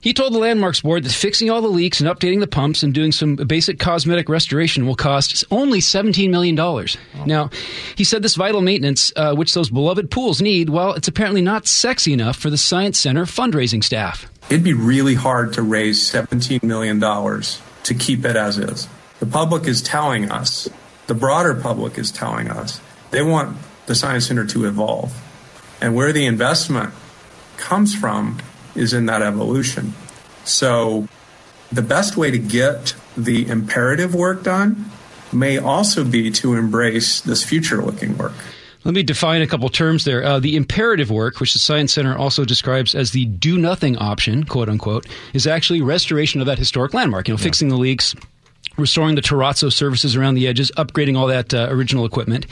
he 0.00 0.12
told 0.12 0.32
the 0.32 0.38
Landmarks 0.38 0.80
Board 0.80 1.04
that 1.04 1.12
fixing 1.12 1.50
all 1.50 1.60
the 1.60 1.68
leaks 1.68 2.00
and 2.00 2.08
updating 2.08 2.40
the 2.40 2.46
pumps 2.46 2.82
and 2.82 2.92
doing 2.92 3.12
some 3.12 3.36
basic 3.36 3.78
cosmetic 3.78 4.28
restoration 4.28 4.86
will 4.86 4.94
cost 4.94 5.44
only 5.50 5.80
$17 5.80 6.30
million. 6.30 6.58
Oh. 6.58 6.86
Now, 7.24 7.50
he 7.96 8.04
said 8.04 8.22
this 8.22 8.34
vital 8.34 8.60
maintenance, 8.60 9.12
uh, 9.16 9.34
which 9.34 9.54
those 9.54 9.70
beloved 9.70 10.10
pools 10.10 10.40
need, 10.40 10.70
well, 10.70 10.92
it's 10.92 11.08
apparently 11.08 11.42
not 11.42 11.66
sexy 11.66 12.12
enough 12.12 12.36
for 12.36 12.50
the 12.50 12.58
Science 12.58 12.98
Center 12.98 13.24
fundraising 13.24 13.82
staff. 13.82 14.30
It'd 14.48 14.64
be 14.64 14.74
really 14.74 15.14
hard 15.14 15.54
to 15.54 15.62
raise 15.62 16.10
$17 16.10 16.62
million 16.62 17.00
to 17.00 17.94
keep 17.94 18.24
it 18.24 18.36
as 18.36 18.58
is. 18.58 18.88
The 19.18 19.26
public 19.26 19.66
is 19.66 19.82
telling 19.82 20.30
us, 20.30 20.68
the 21.06 21.14
broader 21.14 21.54
public 21.54 21.98
is 21.98 22.10
telling 22.10 22.50
us, 22.50 22.80
they 23.10 23.22
want 23.22 23.56
the 23.86 23.94
Science 23.94 24.26
Center 24.26 24.46
to 24.46 24.66
evolve. 24.66 25.14
And 25.80 25.94
where 25.94 26.12
the 26.12 26.26
investment 26.26 26.92
comes 27.56 27.94
from 27.94 28.38
is 28.76 28.92
in 28.92 29.06
that 29.06 29.22
evolution. 29.22 29.94
So 30.44 31.08
the 31.72 31.82
best 31.82 32.16
way 32.16 32.30
to 32.30 32.38
get 32.38 32.94
the 33.16 33.48
imperative 33.48 34.14
work 34.14 34.42
done 34.42 34.90
may 35.32 35.58
also 35.58 36.04
be 36.04 36.30
to 36.30 36.54
embrace 36.54 37.20
this 37.20 37.42
future 37.42 37.82
looking 37.82 38.16
work. 38.16 38.34
Let 38.84 38.94
me 38.94 39.02
define 39.02 39.42
a 39.42 39.48
couple 39.48 39.68
terms 39.68 40.04
there. 40.04 40.22
Uh, 40.22 40.38
the 40.38 40.54
imperative 40.54 41.10
work, 41.10 41.40
which 41.40 41.54
the 41.54 41.58
Science 41.58 41.92
Center 41.92 42.16
also 42.16 42.44
describes 42.44 42.94
as 42.94 43.10
the 43.10 43.24
do 43.24 43.58
nothing 43.58 43.96
option, 43.98 44.44
quote 44.44 44.68
unquote, 44.68 45.08
is 45.34 45.44
actually 45.44 45.80
restoration 45.80 46.40
of 46.40 46.46
that 46.46 46.58
historic 46.58 46.94
landmark, 46.94 47.26
you 47.26 47.34
know, 47.34 47.38
yeah. 47.38 47.42
fixing 47.42 47.68
the 47.68 47.76
leaks, 47.76 48.14
restoring 48.76 49.14
the 49.14 49.22
terrazzo 49.22 49.72
surfaces 49.72 50.16
around 50.16 50.34
the 50.34 50.46
edges, 50.46 50.70
upgrading 50.76 51.16
all 51.16 51.26
that 51.26 51.54
uh, 51.54 51.68
original 51.70 52.04
equipment. 52.04 52.46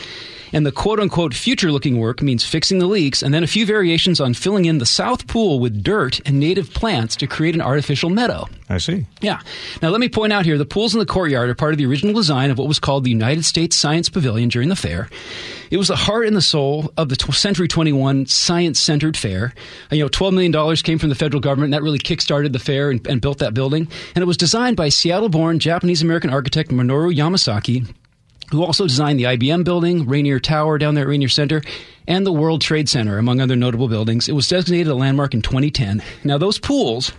And 0.55 0.65
the 0.65 0.71
quote 0.71 1.01
unquote 1.01 1.35
future 1.35 1.73
looking 1.73 1.99
work 1.99 2.23
means 2.23 2.45
fixing 2.45 2.79
the 2.79 2.87
leaks 2.87 3.23
and 3.23 3.35
then 3.35 3.43
a 3.43 3.47
few 3.49 3.67
variations 3.67 4.21
on 4.21 4.35
filling 4.35 4.67
in 4.67 4.79
the 4.79 4.87
south 4.87 5.27
pool 5.27 5.59
with 5.59 5.83
dirt 5.83 6.21
and 6.25 6.39
native 6.39 6.73
plants 6.73 7.17
to 7.17 7.27
create 7.27 7.57
an 7.57 7.61
artificial 7.61 8.09
meadow. 8.09 8.47
I 8.69 8.79
see. 8.79 9.05
Yeah. 9.21 9.41
Now, 9.83 9.91
let 9.91 10.01
me 10.01 10.09
point 10.09 10.33
out 10.33 10.45
here 10.45 10.57
the 10.57 10.65
pools 10.65 10.95
in 10.95 11.01
the 11.01 11.07
courtyard 11.07 11.51
are 11.51 11.57
part 11.57 11.73
of 11.73 11.79
the 11.79 11.87
original 11.87 12.15
design 12.15 12.53
of 12.53 12.59
what 12.59 12.69
was 12.69 12.79
called 12.79 13.03
the 13.03 13.11
United 13.11 13.45
States 13.45 13.75
Science 13.75 14.09
Pavilion 14.09 14.49
during 14.49 14.69
the 14.69 14.77
fair. 14.77 15.09
It 15.73 15.77
was 15.77 15.89
the 15.89 15.97
heart 15.97 16.29
and 16.29 16.37
the 16.37 16.43
soul 16.43 16.93
of 16.97 17.09
the 17.09 17.17
Century 17.33 17.67
21 17.67 18.27
science 18.27 18.79
centered 18.79 19.17
fair. 19.17 19.53
And, 19.91 19.99
you 19.99 20.05
know, 20.05 20.09
$12 20.09 20.33
million 20.33 20.77
came 20.77 21.01
from 21.01 21.09
the 21.09 21.17
federal 21.17 21.41
government, 21.41 21.67
and 21.67 21.75
that 21.75 21.83
really 21.83 21.99
kickstarted 21.99 22.53
the 22.53 22.61
fair 22.61 22.91
and, 22.91 23.05
and 23.09 23.21
built 23.21 23.39
that 23.39 23.55
building. 23.55 23.89
And 24.15 24.23
it 24.23 24.27
was 24.27 24.37
designed 24.37 24.77
by 24.77 24.89
Seattle 24.89 25.29
born 25.29 25.59
Japanese 25.59 26.01
American 26.01 26.14
architect 26.23 26.71
Minoru 26.71 27.15
Yamasaki 27.15 27.93
who 28.51 28.63
also 28.63 28.87
designed 28.87 29.19
the 29.19 29.25
IBM 29.25 29.65
building, 29.65 30.07
Rainier 30.07 30.39
Tower 30.39 30.79
down 30.79 30.95
there 30.95 31.05
at 31.05 31.09
Rainier 31.09 31.29
Center, 31.29 31.63
and 32.07 32.27
the 32.27 32.33
World 32.33 32.61
Trade 32.61 32.89
Center, 32.89 33.19
among 33.19 33.41
other 33.41 33.57
notable 33.57 33.89
buildings. 33.89 34.29
It 34.29 34.33
was 34.33 34.49
designated 34.49 34.89
a 34.89 34.95
landmark 34.95 35.35
in 35.35 35.43
2010. 35.43 36.03
Now, 36.23 36.39
those 36.39 36.59
pools 36.59 37.13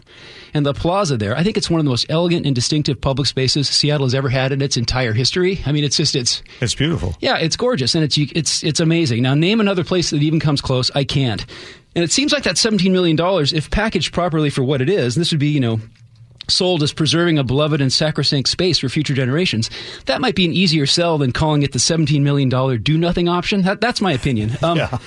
and 0.53 0.65
the 0.65 0.73
plaza 0.73 1.17
there, 1.17 1.35
I 1.35 1.43
think 1.43 1.57
it's 1.57 1.69
one 1.69 1.79
of 1.79 1.85
the 1.85 1.89
most 1.89 2.05
elegant 2.09 2.45
and 2.45 2.53
distinctive 2.53 3.01
public 3.01 3.27
spaces 3.27 3.67
Seattle 3.67 4.05
has 4.05 4.15
ever 4.15 4.29
had 4.29 4.51
in 4.51 4.61
its 4.61 4.77
entire 4.77 5.13
history. 5.13 5.61
I 5.65 5.71
mean, 5.71 5.83
it's 5.83 5.97
just 5.97 6.15
it's 6.15 6.43
it's 6.61 6.75
beautiful. 6.75 7.15
Yeah, 7.19 7.37
it's 7.37 7.57
gorgeous 7.57 7.95
and 7.95 8.03
it's 8.03 8.17
it's 8.17 8.63
it's 8.63 8.79
amazing. 8.79 9.23
Now, 9.23 9.33
name 9.33 9.59
another 9.59 9.83
place 9.83 10.11
that 10.11 10.21
even 10.21 10.39
comes 10.39 10.61
close. 10.61 10.91
I 10.95 11.03
can't. 11.03 11.45
And 11.95 12.03
it 12.03 12.11
seems 12.11 12.33
like 12.33 12.43
that 12.43 12.57
17 12.57 12.91
million 12.91 13.15
dollars, 13.15 13.53
if 13.53 13.71
packaged 13.71 14.13
properly 14.13 14.49
for 14.49 14.63
what 14.63 14.81
it 14.81 14.89
is, 14.89 15.15
and 15.15 15.21
this 15.21 15.31
would 15.31 15.39
be 15.39 15.49
you 15.49 15.59
know 15.59 15.79
sold 16.47 16.83
as 16.83 16.93
preserving 16.93 17.37
a 17.37 17.43
beloved 17.43 17.81
and 17.81 17.91
sacrosanct 17.91 18.49
space 18.49 18.79
for 18.79 18.89
future 18.89 19.13
generations, 19.13 19.69
that 20.05 20.21
might 20.21 20.35
be 20.35 20.45
an 20.45 20.53
easier 20.53 20.85
sell 20.85 21.17
than 21.17 21.31
calling 21.31 21.63
it 21.63 21.71
the 21.71 21.79
$17 21.79 22.21
million 22.21 22.49
do 22.81 22.97
nothing 22.97 23.27
option. 23.27 23.63
That, 23.63 23.81
that's 23.81 24.01
my 24.01 24.11
opinion. 24.11 24.51
Um, 24.65 24.77
yeah. 24.77 24.97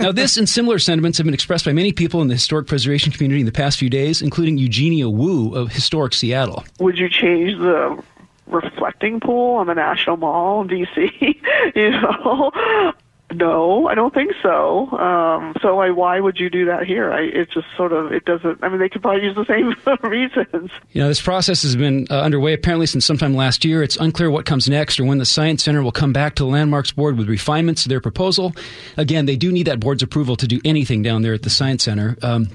now, 0.00 0.10
this 0.10 0.38
and 0.38 0.48
similar 0.48 0.78
sentiments 0.78 1.18
have 1.18 1.26
been 1.26 1.34
expressed 1.34 1.66
by 1.66 1.72
many 1.72 1.92
people 1.92 2.22
in 2.22 2.28
the 2.28 2.34
historic 2.34 2.66
preservation 2.66 3.12
community 3.12 3.40
in 3.40 3.46
the 3.46 3.52
past 3.52 3.78
few 3.78 3.90
days, 3.90 4.22
including 4.22 4.56
Eugenia 4.56 5.10
Woo 5.10 5.54
of 5.54 5.70
Historic 5.70 6.14
Seattle. 6.14 6.64
Would 6.78 6.96
you 6.96 7.10
change 7.10 7.58
the 7.58 8.02
reflecting 8.46 9.20
pool 9.20 9.56
on 9.56 9.66
the 9.66 9.74
National 9.74 10.16
Mall 10.16 10.62
in 10.62 10.68
DC? 10.68 10.96
you 11.74 11.90
know, 11.90 12.92
no, 13.34 13.88
I 13.88 13.94
don't 13.94 14.12
think 14.12 14.32
so. 14.42 14.90
Um, 14.90 15.54
so 15.60 15.92
why 15.92 16.20
would 16.20 16.38
you 16.38 16.50
do 16.50 16.66
that 16.66 16.84
here? 16.84 17.12
I, 17.12 17.22
it 17.22 17.50
just 17.50 17.66
sort 17.76 17.92
of 17.92 18.12
it 18.12 18.24
doesn't. 18.24 18.62
I 18.62 18.68
mean, 18.68 18.78
they 18.78 18.88
could 18.88 19.02
probably 19.02 19.24
use 19.24 19.34
the 19.34 19.44
same 19.46 19.74
reasons. 20.10 20.70
You 20.92 21.02
know, 21.02 21.08
this 21.08 21.20
process 21.20 21.62
has 21.62 21.76
been 21.76 22.06
uh, 22.10 22.20
underway 22.20 22.52
apparently 22.52 22.86
since 22.86 23.04
sometime 23.04 23.34
last 23.34 23.64
year. 23.64 23.82
It's 23.82 23.96
unclear 23.96 24.30
what 24.30 24.46
comes 24.46 24.68
next 24.68 24.98
or 25.00 25.04
when 25.04 25.18
the 25.18 25.26
Science 25.26 25.62
Center 25.62 25.82
will 25.82 25.92
come 25.92 26.12
back 26.12 26.34
to 26.36 26.44
the 26.44 26.48
Landmarks 26.48 26.92
Board 26.92 27.18
with 27.18 27.28
refinements 27.28 27.82
to 27.84 27.88
their 27.88 28.00
proposal. 28.00 28.52
Again, 28.96 29.26
they 29.26 29.36
do 29.36 29.52
need 29.52 29.66
that 29.66 29.80
board's 29.80 30.02
approval 30.02 30.36
to 30.36 30.46
do 30.46 30.60
anything 30.64 31.02
down 31.02 31.22
there 31.22 31.34
at 31.34 31.42
the 31.42 31.50
Science 31.50 31.84
Center. 31.84 32.16
Um, 32.22 32.48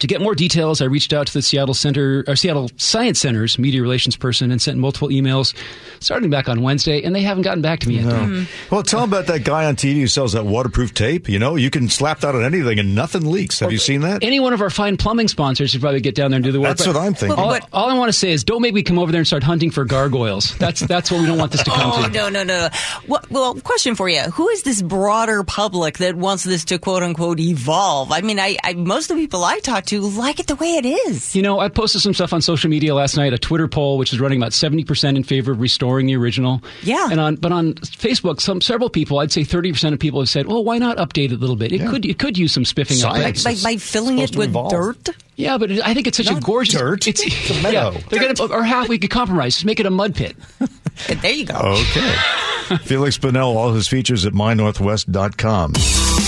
to 0.00 0.06
get 0.06 0.20
more 0.20 0.34
details, 0.34 0.80
I 0.80 0.86
reached 0.86 1.12
out 1.12 1.26
to 1.26 1.32
the 1.32 1.42
Seattle 1.42 1.74
Center, 1.74 2.24
or 2.26 2.36
Seattle 2.36 2.70
Science 2.76 3.20
Center's 3.20 3.58
media 3.58 3.82
relations 3.82 4.16
person 4.16 4.50
and 4.50 4.60
sent 4.60 4.78
multiple 4.78 5.08
emails 5.08 5.54
starting 6.00 6.30
back 6.30 6.48
on 6.48 6.62
Wednesday, 6.62 7.02
and 7.02 7.14
they 7.14 7.22
haven't 7.22 7.42
gotten 7.42 7.62
back 7.62 7.80
to 7.80 7.88
me 7.88 7.96
yet. 7.96 8.04
No. 8.04 8.12
Mm-hmm. 8.12 8.74
Well, 8.74 8.82
tell 8.82 9.00
them 9.00 9.10
about 9.10 9.26
that 9.26 9.44
guy 9.44 9.66
on 9.66 9.76
TV 9.76 9.94
who 10.00 10.06
sells 10.06 10.32
that 10.32 10.44
waterproof 10.44 10.94
tape. 10.94 11.28
You 11.28 11.38
know, 11.38 11.56
you 11.56 11.70
can 11.70 11.88
slap 11.88 12.20
that 12.20 12.34
on 12.34 12.44
anything 12.44 12.78
and 12.78 12.94
nothing 12.94 13.30
leaks. 13.30 13.60
Have 13.60 13.70
or, 13.70 13.72
you 13.72 13.78
seen 13.78 14.02
that? 14.02 14.22
Any 14.22 14.40
one 14.40 14.52
of 14.52 14.60
our 14.60 14.70
fine 14.70 14.96
plumbing 14.96 15.28
sponsors 15.28 15.70
should 15.70 15.80
probably 15.80 16.00
get 16.00 16.14
down 16.14 16.30
there 16.30 16.36
and 16.36 16.44
do 16.44 16.52
the 16.52 16.60
work. 16.60 16.76
That's 16.76 16.86
what 16.86 16.96
I'm 16.96 17.14
thinking. 17.14 17.38
All, 17.38 17.56
all, 17.72 17.90
I 17.90 17.94
want 17.94 18.08
to 18.08 18.12
say 18.12 18.30
is 18.30 18.44
don't 18.44 18.62
make 18.62 18.74
me 18.74 18.82
come 18.82 18.98
over 18.98 19.12
there 19.12 19.20
and 19.20 19.26
start 19.26 19.42
hunting 19.42 19.70
for 19.70 19.84
gargoyles. 19.84 20.56
That's 20.58 20.80
that's 20.80 21.10
what 21.10 21.20
we 21.20 21.26
don't 21.26 21.38
want 21.38 21.52
this 21.52 21.62
to 21.64 21.70
come 21.70 21.92
oh, 21.94 22.06
to. 22.06 22.10
No, 22.10 22.28
no, 22.28 22.44
no. 22.44 22.68
Well, 23.08 23.24
well, 23.30 23.54
question 23.54 23.94
for 23.94 24.08
you: 24.08 24.20
Who 24.20 24.48
is 24.48 24.62
this 24.62 24.82
broader 24.82 25.42
public 25.44 25.98
that 25.98 26.14
wants 26.14 26.44
this 26.44 26.64
to 26.66 26.78
quote 26.78 27.02
unquote 27.02 27.40
evolve? 27.40 28.12
I 28.12 28.20
mean, 28.20 28.38
I, 28.38 28.56
I 28.62 28.74
most 28.74 29.10
of 29.10 29.16
the 29.16 29.22
people 29.22 29.44
I 29.44 29.60
talk 29.60 29.85
to 29.86 30.00
like 30.00 30.38
it 30.38 30.46
the 30.46 30.56
way 30.56 30.66
way 30.66 30.76
it 30.76 30.86
is. 31.08 31.34
You 31.34 31.42
know, 31.42 31.60
I 31.60 31.68
posted 31.68 32.00
some 32.02 32.14
stuff 32.14 32.32
on 32.32 32.42
social 32.42 32.70
media 32.70 32.94
last 32.94 33.16
night, 33.16 33.32
a 33.32 33.38
Twitter 33.38 33.68
poll 33.68 33.98
which 33.98 34.12
is 34.12 34.20
running 34.20 34.40
about 34.40 34.52
70% 34.52 35.16
in 35.16 35.22
favor 35.22 35.52
of 35.52 35.60
restoring 35.60 36.06
the 36.06 36.16
original. 36.16 36.62
Yeah. 36.82 37.08
And 37.10 37.20
on 37.20 37.36
but 37.36 37.52
on 37.52 37.74
Facebook, 37.74 38.40
some 38.40 38.60
several 38.60 38.90
people, 38.90 39.18
I'd 39.18 39.32
say 39.32 39.42
30% 39.42 39.92
of 39.92 39.98
people 39.98 40.20
have 40.20 40.28
said, 40.28 40.46
"Well, 40.46 40.64
why 40.64 40.78
not 40.78 40.96
update 40.98 41.26
it 41.26 41.32
a 41.32 41.36
little 41.36 41.56
bit? 41.56 41.72
It 41.72 41.80
yeah. 41.80 41.90
could 41.90 42.04
it 42.04 42.18
could 42.18 42.38
use 42.38 42.52
some 42.52 42.64
spiffing 42.64 42.96
Science. 42.96 43.44
up." 43.44 43.52
By, 43.52 43.54
by, 43.54 43.74
by 43.74 43.76
filling 43.76 44.18
it 44.18 44.36
with 44.36 44.50
evolve. 44.50 44.70
dirt? 44.70 45.08
Yeah, 45.36 45.58
but 45.58 45.70
I 45.70 45.92
think 45.92 46.06
it's 46.06 46.16
such 46.16 46.30
not 46.30 46.38
a 46.38 46.40
gorgeous 46.40 46.74
dirt. 46.74 47.06
It's, 47.06 47.22
it's 47.24 47.50
a 47.50 47.54
meadow. 47.62 47.92
Yeah, 47.92 48.00
they're 48.08 48.34
gonna 48.34 48.52
or 48.52 48.64
half 48.64 48.88
we 48.88 48.98
could 48.98 49.10
compromise. 49.10 49.54
Just 49.54 49.66
make 49.66 49.80
it 49.80 49.86
a 49.86 49.90
mud 49.90 50.14
pit. 50.14 50.36
there 51.20 51.32
you 51.32 51.46
go. 51.46 51.54
Okay. 51.54 52.14
Feliks 52.66 53.20
Banel, 53.20 53.54
all 53.54 53.72
his 53.72 53.86
features 53.86 54.26
at 54.26 54.32
mynorthwest.com. 54.32 56.25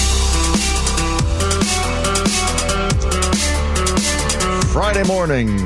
Friday 4.78 5.02
morning, 5.08 5.56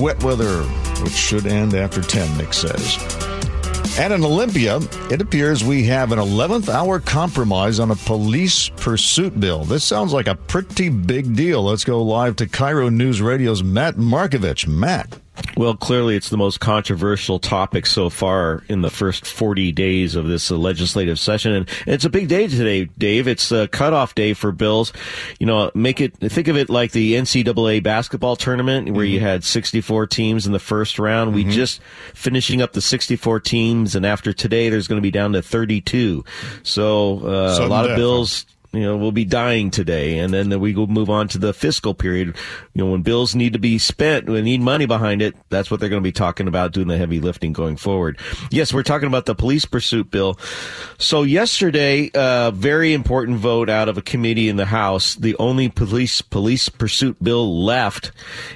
wet 0.00 0.22
weather, 0.22 0.64
which 1.02 1.14
should 1.14 1.46
end 1.46 1.72
after 1.72 2.02
10, 2.02 2.36
Nick 2.36 2.52
says. 2.52 2.98
And 3.98 4.12
in 4.12 4.22
Olympia, 4.22 4.80
it 5.10 5.22
appears 5.22 5.64
we 5.64 5.84
have 5.84 6.12
an 6.12 6.18
11th 6.18 6.68
hour 6.68 7.00
compromise 7.00 7.80
on 7.80 7.90
a 7.90 7.96
police 7.96 8.68
pursuit 8.68 9.40
bill. 9.40 9.64
This 9.64 9.82
sounds 9.82 10.12
like 10.12 10.26
a 10.26 10.34
pretty 10.34 10.90
big 10.90 11.34
deal. 11.34 11.62
Let's 11.62 11.84
go 11.84 12.02
live 12.02 12.36
to 12.36 12.46
KIRO 12.46 12.92
News 12.92 13.22
Radio's 13.22 13.62
Matt 13.62 13.94
Markovich. 13.94 14.68
Matt. 14.68 15.23
Well, 15.56 15.74
clearly 15.74 16.16
it's 16.16 16.30
the 16.30 16.36
most 16.36 16.60
controversial 16.60 17.38
topic 17.38 17.86
so 17.86 18.10
far 18.10 18.64
in 18.68 18.82
the 18.82 18.90
first 18.90 19.26
40 19.26 19.72
days 19.72 20.16
of 20.16 20.26
this 20.26 20.50
uh, 20.50 20.56
legislative 20.56 21.18
session. 21.18 21.52
And 21.52 21.68
it's 21.86 22.04
a 22.04 22.10
big 22.10 22.28
day 22.28 22.48
today, 22.48 22.86
Dave. 22.98 23.28
It's 23.28 23.52
a 23.52 23.68
cutoff 23.68 24.14
day 24.14 24.34
for 24.34 24.52
bills. 24.52 24.92
You 25.38 25.46
know, 25.46 25.70
make 25.74 26.00
it, 26.00 26.16
think 26.16 26.48
of 26.48 26.56
it 26.56 26.70
like 26.70 26.92
the 26.92 27.14
NCAA 27.14 27.82
basketball 27.82 28.36
tournament 28.36 28.90
where 28.90 29.04
mm-hmm. 29.04 29.14
you 29.14 29.20
had 29.20 29.44
64 29.44 30.06
teams 30.08 30.46
in 30.46 30.52
the 30.52 30.58
first 30.58 30.98
round. 30.98 31.28
Mm-hmm. 31.28 31.48
We 31.48 31.54
just 31.54 31.80
finishing 32.14 32.62
up 32.62 32.72
the 32.72 32.80
64 32.80 33.40
teams. 33.40 33.94
And 33.94 34.04
after 34.04 34.32
today, 34.32 34.68
there's 34.68 34.88
going 34.88 34.98
to 34.98 35.02
be 35.02 35.12
down 35.12 35.32
to 35.32 35.42
32. 35.42 36.24
So, 36.62 37.20
uh, 37.26 37.58
a 37.60 37.66
lot 37.66 37.88
of 37.88 37.96
bills 37.96 38.46
you 38.74 38.82
know, 38.82 38.96
we'll 38.96 39.12
be 39.12 39.24
dying 39.24 39.70
today. 39.70 40.18
And 40.18 40.32
then 40.32 40.58
we 40.60 40.74
will 40.74 40.86
move 40.86 41.10
on 41.10 41.28
to 41.28 41.38
the 41.38 41.52
fiscal 41.52 41.94
period. 41.94 42.36
You 42.74 42.84
know, 42.84 42.90
when 42.90 43.02
bills 43.02 43.34
need 43.34 43.52
to 43.52 43.58
be 43.58 43.78
spent, 43.78 44.28
we 44.28 44.42
need 44.42 44.60
money 44.60 44.86
behind 44.86 45.22
it. 45.22 45.34
That's 45.50 45.70
what 45.70 45.80
they're 45.80 45.88
going 45.88 46.02
to 46.02 46.06
be 46.06 46.12
talking 46.12 46.48
about, 46.48 46.72
doing 46.72 46.88
the 46.88 46.98
heavy 46.98 47.20
lifting 47.20 47.52
going 47.52 47.76
forward. 47.76 48.18
Yes, 48.50 48.72
we're 48.72 48.82
talking 48.82 49.08
about 49.08 49.26
the 49.26 49.34
police 49.34 49.64
pursuit 49.64 50.10
bill. 50.10 50.38
So 50.98 51.22
yesterday, 51.22 52.10
a 52.14 52.18
uh, 52.18 52.50
very 52.50 52.92
important 52.92 53.38
vote 53.38 53.68
out 53.70 53.88
of 53.88 53.98
a 53.98 54.02
committee 54.02 54.48
in 54.48 54.56
the 54.56 54.64
House. 54.64 55.14
The 55.14 55.36
only 55.36 55.68
police, 55.68 56.20
police 56.20 56.68
pursuit 56.68 57.22
bill 57.22 57.64
left. 57.64 58.12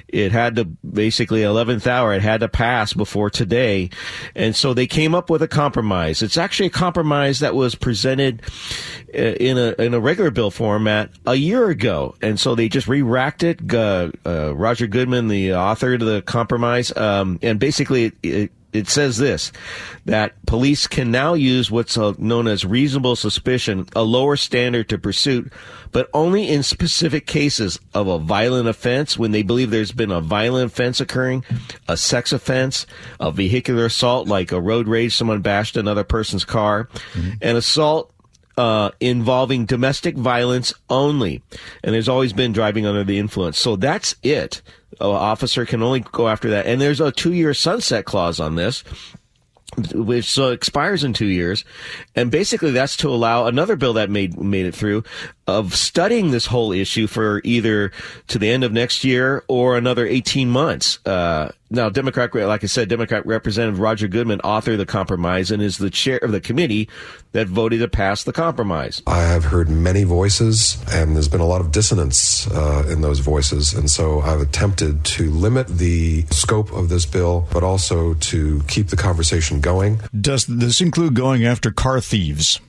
It 0.07 0.31
had 0.31 0.55
to 0.57 0.65
basically 0.65 1.41
11th 1.41 1.87
hour. 1.87 2.13
It 2.13 2.21
had 2.21 2.41
to 2.41 2.49
pass 2.49 2.93
before 2.93 3.29
today. 3.29 3.89
And 4.35 4.55
so 4.55 4.73
they 4.73 4.87
came 4.87 5.15
up 5.15 5.29
with 5.29 5.41
a 5.41 5.47
compromise. 5.47 6.21
It's 6.21 6.37
actually 6.37 6.67
a 6.67 6.71
compromise 6.71 7.39
that 7.39 7.55
was 7.55 7.75
presented 7.75 8.41
uh, 9.13 9.17
in 9.17 9.57
a, 9.57 9.81
in 9.81 9.93
a 9.93 9.99
regular 10.09 10.31
bill 10.31 10.49
format 10.49 11.11
a 11.27 11.35
year 11.35 11.69
ago, 11.69 12.15
and 12.19 12.39
so 12.39 12.55
they 12.55 12.67
just 12.67 12.87
re-racked 12.87 13.43
it. 13.43 13.71
Uh, 13.71 14.09
uh, 14.25 14.55
Roger 14.55 14.87
Goodman, 14.87 15.27
the 15.27 15.53
author 15.53 15.93
of 15.93 15.99
the 15.99 16.23
compromise, 16.23 16.95
um, 16.97 17.37
and 17.43 17.59
basically 17.59 18.05
it, 18.05 18.13
it, 18.23 18.51
it, 18.73 18.87
says 18.87 19.19
this: 19.19 19.51
that 20.05 20.33
police 20.47 20.87
can 20.87 21.11
now 21.11 21.35
use 21.35 21.69
what's 21.69 21.95
uh, 21.95 22.13
known 22.17 22.47
as 22.47 22.65
reasonable 22.65 23.15
suspicion, 23.15 23.87
a 23.95 24.01
lower 24.01 24.35
standard 24.35 24.89
to 24.89 24.97
pursuit, 24.97 25.53
but 25.91 26.09
only 26.11 26.49
in 26.49 26.63
specific 26.63 27.27
cases 27.27 27.79
of 27.93 28.07
a 28.07 28.17
violent 28.17 28.67
offense 28.67 29.15
when 29.15 29.29
they 29.29 29.43
believe 29.43 29.69
there's 29.69 29.91
been 29.91 30.11
a 30.11 30.21
violent 30.21 30.71
offense 30.71 30.99
occurring, 30.99 31.45
a 31.87 31.95
sex 31.95 32.33
offense, 32.33 32.87
a 33.19 33.31
vehicular 33.31 33.85
assault 33.85 34.27
like 34.27 34.51
a 34.51 34.59
road 34.59 34.87
rage, 34.87 35.15
someone 35.15 35.41
bashed 35.41 35.77
another 35.77 36.03
person's 36.03 36.45
car, 36.45 36.85
mm-hmm. 37.13 37.33
an 37.43 37.55
assault 37.55 38.11
uh, 38.59 38.91
involving 38.99 39.65
domestic 39.65 40.17
violence 40.17 40.73
only. 40.89 41.41
And 41.81 41.95
there's 41.95 42.09
always 42.09 42.33
been 42.33 42.51
driving 42.51 42.85
under 42.85 43.05
the 43.05 43.17
influence. 43.17 43.57
So 43.57 43.77
that's 43.77 44.17
it. 44.21 44.61
An 44.99 45.07
officer 45.07 45.65
can 45.65 45.81
only 45.81 46.01
go 46.01 46.27
after 46.27 46.49
that. 46.49 46.65
And 46.65 46.81
there's 46.81 46.99
a 46.99 47.09
two 47.09 47.31
year 47.31 47.53
sunset 47.53 48.03
clause 48.03 48.41
on 48.41 48.55
this 48.55 48.83
which 49.93 50.37
uh, 50.37 50.47
expires 50.47 51.03
in 51.03 51.13
two 51.13 51.27
years, 51.27 51.63
and 52.15 52.31
basically 52.31 52.71
that's 52.71 52.97
to 52.97 53.07
allow 53.07 53.45
another 53.45 53.75
bill 53.75 53.93
that 53.93 54.09
made 54.09 54.37
made 54.37 54.65
it 54.65 54.73
through 54.73 55.03
of 55.49 55.75
studying 55.75 56.31
this 56.31 56.45
whole 56.45 56.71
issue 56.71 57.07
for 57.07 57.41
either 57.43 57.91
to 58.27 58.37
the 58.39 58.49
end 58.49 58.63
of 58.63 58.71
next 58.71 59.03
year 59.03 59.43
or 59.47 59.77
another 59.77 60.05
18 60.05 60.49
months. 60.49 60.99
Uh, 61.05 61.51
now, 61.71 61.89
Democrat, 61.89 62.33
like 62.33 62.63
I 62.63 62.67
said, 62.67 62.89
Democrat 62.89 63.25
Representative 63.25 63.79
Roger 63.79 64.07
Goodman 64.07 64.39
authored 64.39 64.77
the 64.77 64.85
compromise 64.85 65.51
and 65.51 65.61
is 65.61 65.77
the 65.77 65.89
chair 65.89 66.17
of 66.17 66.31
the 66.31 66.41
committee 66.41 66.89
that 67.31 67.47
voted 67.47 67.81
to 67.81 67.87
pass 67.87 68.23
the 68.23 68.33
compromise. 68.33 69.03
I 69.05 69.21
have 69.21 69.43
heard 69.43 69.69
many 69.69 70.03
voices, 70.03 70.83
and 70.91 71.15
there's 71.15 71.27
been 71.27 71.41
a 71.41 71.45
lot 71.45 71.61
of 71.61 71.71
dissonance 71.71 72.49
uh, 72.51 72.85
in 72.89 73.01
those 73.01 73.19
voices. 73.19 73.73
And 73.73 73.89
so 73.89 74.21
I've 74.21 74.41
attempted 74.41 75.03
to 75.05 75.29
limit 75.29 75.67
the 75.67 76.25
scope 76.31 76.71
of 76.71 76.89
this 76.89 77.05
bill, 77.05 77.47
but 77.51 77.63
also 77.63 78.15
to 78.15 78.61
keep 78.67 78.87
the 78.87 78.97
conversation 78.97 79.61
going. 79.61 79.99
Does 80.19 80.45
this 80.45 80.81
include 80.81 81.13
going 81.13 81.45
after 81.45 81.71
car 81.71 82.01
thieves? 82.01 82.59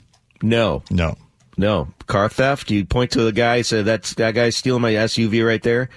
No. 0.42 0.82
No. 0.90 1.16
No. 1.60 1.88
Car 2.06 2.30
theft, 2.30 2.70
you 2.70 2.86
point 2.86 3.10
to 3.10 3.22
the 3.22 3.32
guy, 3.32 3.60
say, 3.60 3.82
that's, 3.82 4.14
that 4.14 4.32
guy's 4.32 4.56
stealing 4.56 4.80
my 4.80 4.94
SUV 4.94 5.46
right 5.46 5.62
there. 5.62 5.90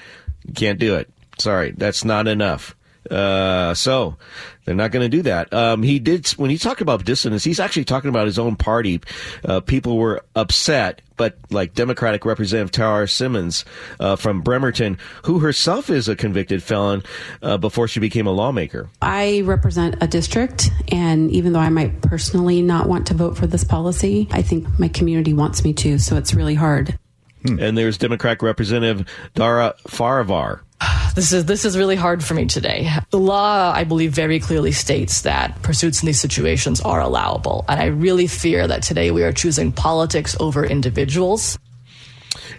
You 0.46 0.54
can't 0.54 0.78
do 0.78 0.96
it. 0.96 1.10
Sorry, 1.40 1.72
that's 1.72 2.04
not 2.04 2.28
enough. 2.28 2.76
Uh, 3.14 3.76
so 3.76 4.18
they're 4.66 4.76
not 4.76 4.92
going 4.92 5.04
to 5.04 5.18
do 5.18 5.22
that. 5.24 5.54
Um, 5.54 5.84
he 5.84 6.00
did 6.00 6.28
when 6.32 6.50
he 6.50 6.58
talked 6.58 6.82
about 6.82 7.06
dissonance. 7.06 7.44
He's 7.44 7.60
actually 7.60 7.86
talking 7.86 8.10
about 8.10 8.26
his 8.26 8.40
own 8.40 8.56
party. 8.56 9.02
Uh, 9.46 9.60
people 9.60 9.98
were 9.98 10.24
upset, 10.36 11.02
but 11.16 11.38
like 11.52 11.76
Democratic 11.76 12.26
Representative 12.26 12.72
Tarra 12.72 13.08
Simmons 13.08 13.66
uh, 14.00 14.16
from 14.16 14.42
Bremerton, 14.42 14.98
who 15.26 15.40
herself 15.40 15.90
is 15.90 16.08
a 16.08 16.16
convicted 16.16 16.64
felon 16.64 17.04
uh, 17.44 17.58
before 17.58 17.88
she 17.88 18.00
became 18.00 18.26
a 18.26 18.32
lawmaker. 18.32 18.90
I 19.02 19.42
represent 19.42 20.02
a 20.02 20.08
district, 20.08 20.72
and 20.92 21.30
even 21.30 21.54
though 21.54 21.60
I 21.60 21.70
might 21.70 22.02
personally 22.02 22.62
not 22.62 22.90
want 22.90 23.08
to 23.08 23.14
vote 23.14 23.38
for 23.38 23.46
this 23.46 23.64
policy, 23.64 24.28
I 24.32 24.42
think 24.42 24.68
my 24.80 24.88
community 24.88 25.34
wants 25.34 25.64
me 25.64 25.74
to. 25.74 26.00
So 26.00 26.18
it's 26.18 26.34
really 26.34 26.56
hard. 26.56 26.98
Hmm. 27.46 27.60
And 27.60 27.78
there's 27.78 27.98
Democratic 27.98 28.42
Representative 28.42 29.08
Darya 29.36 29.76
Farivar. 29.88 30.62
This 31.14 31.32
is 31.32 31.46
this 31.46 31.64
is 31.64 31.78
really 31.78 31.96
hard 31.96 32.24
for 32.24 32.34
me 32.34 32.48
today. 32.48 32.90
The 33.12 33.20
law, 33.20 33.72
I 33.72 33.84
believe, 33.84 34.14
very 34.14 34.40
clearly 34.40 34.72
states 34.72 35.22
that 35.22 35.62
pursuits 35.62 36.02
in 36.02 36.08
these 36.08 36.20
situations 36.20 36.82
are 36.82 37.02
allowable, 37.02 37.66
and 37.70 37.80
I 37.80 37.86
really 37.86 38.26
fear 38.26 38.68
that 38.68 38.82
today 38.82 39.12
we 39.12 39.22
are 39.22 39.32
choosing 39.32 39.72
politics 39.72 40.36
over 40.40 40.66
individuals. 40.66 41.60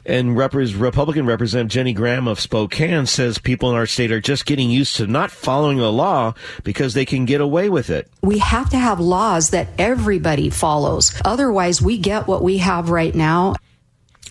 And 0.07 0.37
Rep- 0.37 0.55
Republican 0.55 1.27
Representative 1.27 1.73
Jenny 1.73 1.93
Graham 1.93 2.29
of 2.29 2.39
Spokane 2.39 3.07
says 3.07 3.39
people 3.39 3.71
in 3.71 3.77
our 3.77 3.87
state 3.87 4.13
are 4.13 4.21
just 4.21 4.47
getting 4.47 4.71
used 4.71 4.97
to 4.97 5.07
not 5.07 5.31
following 5.31 5.79
the 5.79 5.91
law 5.91 6.35
because 6.63 6.95
they 6.95 7.05
can 7.05 7.25
get 7.25 7.41
away 7.41 7.69
with 7.69 7.91
it. 7.91 8.09
We 8.23 8.39
have 8.39 8.71
to 8.71 8.77
have 8.77 9.01
laws 9.01 9.51
that 9.51 9.69
everybody 9.79 10.51
follows. 10.51 11.21
Otherwise, 11.25 11.81
we 11.81 11.99
get 11.99 12.27
what 12.27 12.43
we 12.43 12.59
have 12.59 12.91
right 12.91 13.15
now. 13.15 13.57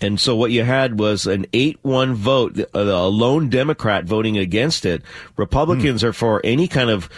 And 0.02 0.20
so 0.20 0.36
what 0.36 0.52
you 0.52 0.64
had 0.64 1.00
was 1.00 1.28
an 1.28 1.46
8-1 1.54 2.14
vote, 2.14 2.60
a 2.74 2.84
lone 2.84 3.50
Democrat 3.50 4.06
voting 4.06 4.38
against 4.38 4.86
it. 4.86 5.02
Republicans 5.38 6.02
hmm. 6.02 6.08
are 6.08 6.14
for 6.14 6.42
any 6.44 6.68
kind 6.68 6.90
of 6.90 7.10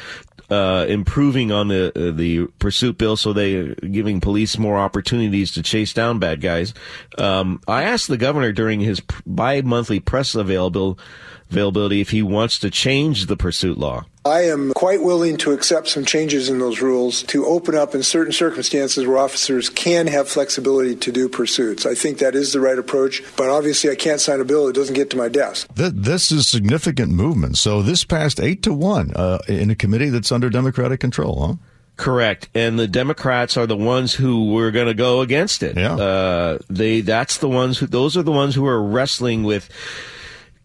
uh, 0.50 0.86
improving 0.88 1.52
on 1.52 1.70
the 1.70 1.88
uh, 1.96 2.12
the 2.12 2.46
pursuit 2.60 2.98
bill, 2.98 3.18
so 3.18 3.34
they 3.34 3.74
giving 3.76 4.22
police 4.22 4.58
more 4.58 4.78
opportunities 4.78 5.52
to 5.52 5.64
chase 5.64 5.94
down 5.94 6.20
bad 6.20 6.42
guys. 6.42 6.74
Um, 7.18 7.62
I 7.68 7.84
asked 7.84 8.08
the 8.08 8.18
governor 8.18 8.52
during 8.52 8.80
his 8.80 9.02
bi-monthly 9.26 10.00
press 10.00 10.36
available 10.36 11.00
availability 11.50 12.02
if 12.02 12.10
he 12.10 12.22
wants 12.22 12.60
to 12.60 12.70
change 12.70 13.28
the 13.28 13.38
pursuit 13.38 13.78
law. 13.78 14.06
I 14.26 14.46
am 14.46 14.74
quite 14.74 15.04
willing 15.04 15.38
to 15.38 15.52
accept 15.52 15.88
some 15.88 16.04
changes 16.04 16.50
in 16.50 16.58
those 16.58 16.82
rules 16.82 17.22
to 17.24 17.46
open 17.46 17.76
up 17.76 17.94
in 17.94 18.02
certain 18.02 18.34
circumstances 18.34 19.06
where 19.06 19.20
officers 19.20 19.70
can 19.70 20.08
have 20.08 20.28
flexibility 20.28 20.96
to 20.96 21.12
do 21.12 21.30
pursuits. 21.30 21.86
I 21.86 21.94
think 21.94 22.18
that 22.18 22.34
is 22.34 22.52
the 22.52 22.60
right 22.60 22.80
approach, 22.80 23.22
but 23.38 23.50
obviously 23.50 23.92
I 23.92 23.96
can't 23.96 24.20
sign 24.20 24.42
a 24.42 24.46
bill 24.46 24.66
that 24.66 24.74
doesn't 24.74 24.96
get 24.96 25.12
to 25.12 25.18
my 25.18 25.30
desk. 25.30 25.68
This 25.76 26.32
is 26.32 26.48
significant 26.48 27.12
movement. 27.12 27.58
So 27.60 27.84
this 27.84 28.04
passed 28.04 28.40
eight 28.40 28.64
to 28.64 28.74
one 28.74 29.14
uh, 29.16 29.40
in 29.48 29.70
a 29.70 29.76
committee 29.76 30.10
that's 30.10 30.32
under 30.32 30.50
Democratic 30.50 31.00
control, 31.00 31.48
huh? 31.48 31.54
Correct, 31.98 32.50
and 32.54 32.78
the 32.78 32.90
Democrats 32.90 33.56
are 33.56 33.66
the 33.66 33.78
ones 33.78 34.14
who 34.14 34.52
were 34.52 34.72
going 34.72 34.88
to 34.88 34.94
go 34.94 35.22
against 35.22 35.64
it. 35.64 35.78
Yeah. 35.78 35.96
Uh, 35.96 36.58
they 36.70 37.00
that's 37.00 37.38
the 37.38 37.48
ones 37.48 37.78
who 37.78 37.88
those 37.88 38.18
are 38.18 38.24
the 38.24 38.34
ones 38.34 38.54
who 38.54 38.66
are 38.66 38.84
wrestling 38.84 39.44
with 39.44 39.70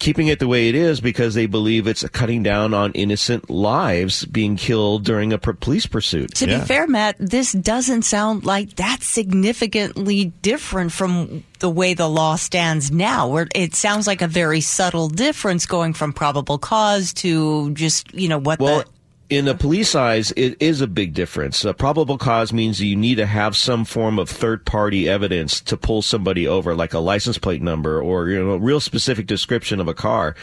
keeping 0.00 0.26
it 0.26 0.40
the 0.40 0.48
way 0.48 0.68
it 0.68 0.74
is 0.74 1.00
because 1.00 1.34
they 1.34 1.46
believe 1.46 1.86
it's 1.86 2.06
cutting 2.08 2.42
down 2.42 2.74
on 2.74 2.90
innocent 2.92 3.48
lives 3.48 4.24
being 4.24 4.56
killed 4.56 5.04
during 5.04 5.32
a 5.32 5.38
police 5.38 5.86
pursuit. 5.86 6.34
To 6.36 6.48
yeah. 6.48 6.58
be 6.58 6.64
fair, 6.64 6.88
Matt, 6.88 7.16
this 7.20 7.52
doesn't 7.52 8.02
sound 8.02 8.44
like 8.44 8.74
that's 8.74 9.06
significantly 9.06 10.32
different 10.42 10.90
from 10.90 11.44
the 11.60 11.70
way 11.70 11.94
the 11.94 12.08
law 12.08 12.36
stands 12.36 12.90
now, 12.90 13.28
where 13.28 13.46
it 13.54 13.74
sounds 13.74 14.06
like 14.06 14.22
a 14.22 14.26
very 14.26 14.62
subtle 14.62 15.08
difference 15.08 15.66
going 15.66 15.92
from 15.92 16.12
probable 16.12 16.58
cause 16.58 17.12
to 17.12 17.70
just, 17.74 18.12
you 18.14 18.28
know, 18.28 18.38
what 18.38 18.58
well, 18.58 18.78
the 18.80 18.86
in 19.30 19.44
the 19.44 19.54
police 19.54 19.94
eyes, 19.94 20.32
it 20.32 20.60
is 20.60 20.80
a 20.80 20.88
big 20.88 21.14
difference. 21.14 21.64
A 21.64 21.72
probable 21.72 22.18
cause 22.18 22.52
means 22.52 22.80
you 22.80 22.96
need 22.96 23.14
to 23.14 23.26
have 23.26 23.56
some 23.56 23.84
form 23.84 24.18
of 24.18 24.28
third 24.28 24.66
party 24.66 25.08
evidence 25.08 25.60
to 25.62 25.76
pull 25.76 26.02
somebody 26.02 26.48
over, 26.48 26.74
like 26.74 26.92
a 26.92 26.98
license 26.98 27.38
plate 27.38 27.62
number 27.62 28.02
or 28.02 28.28
you 28.28 28.44
know, 28.44 28.50
a 28.50 28.58
real 28.58 28.80
specific 28.80 29.26
description 29.26 29.80
of 29.80 29.86
a 29.86 29.94
car. 29.94 30.34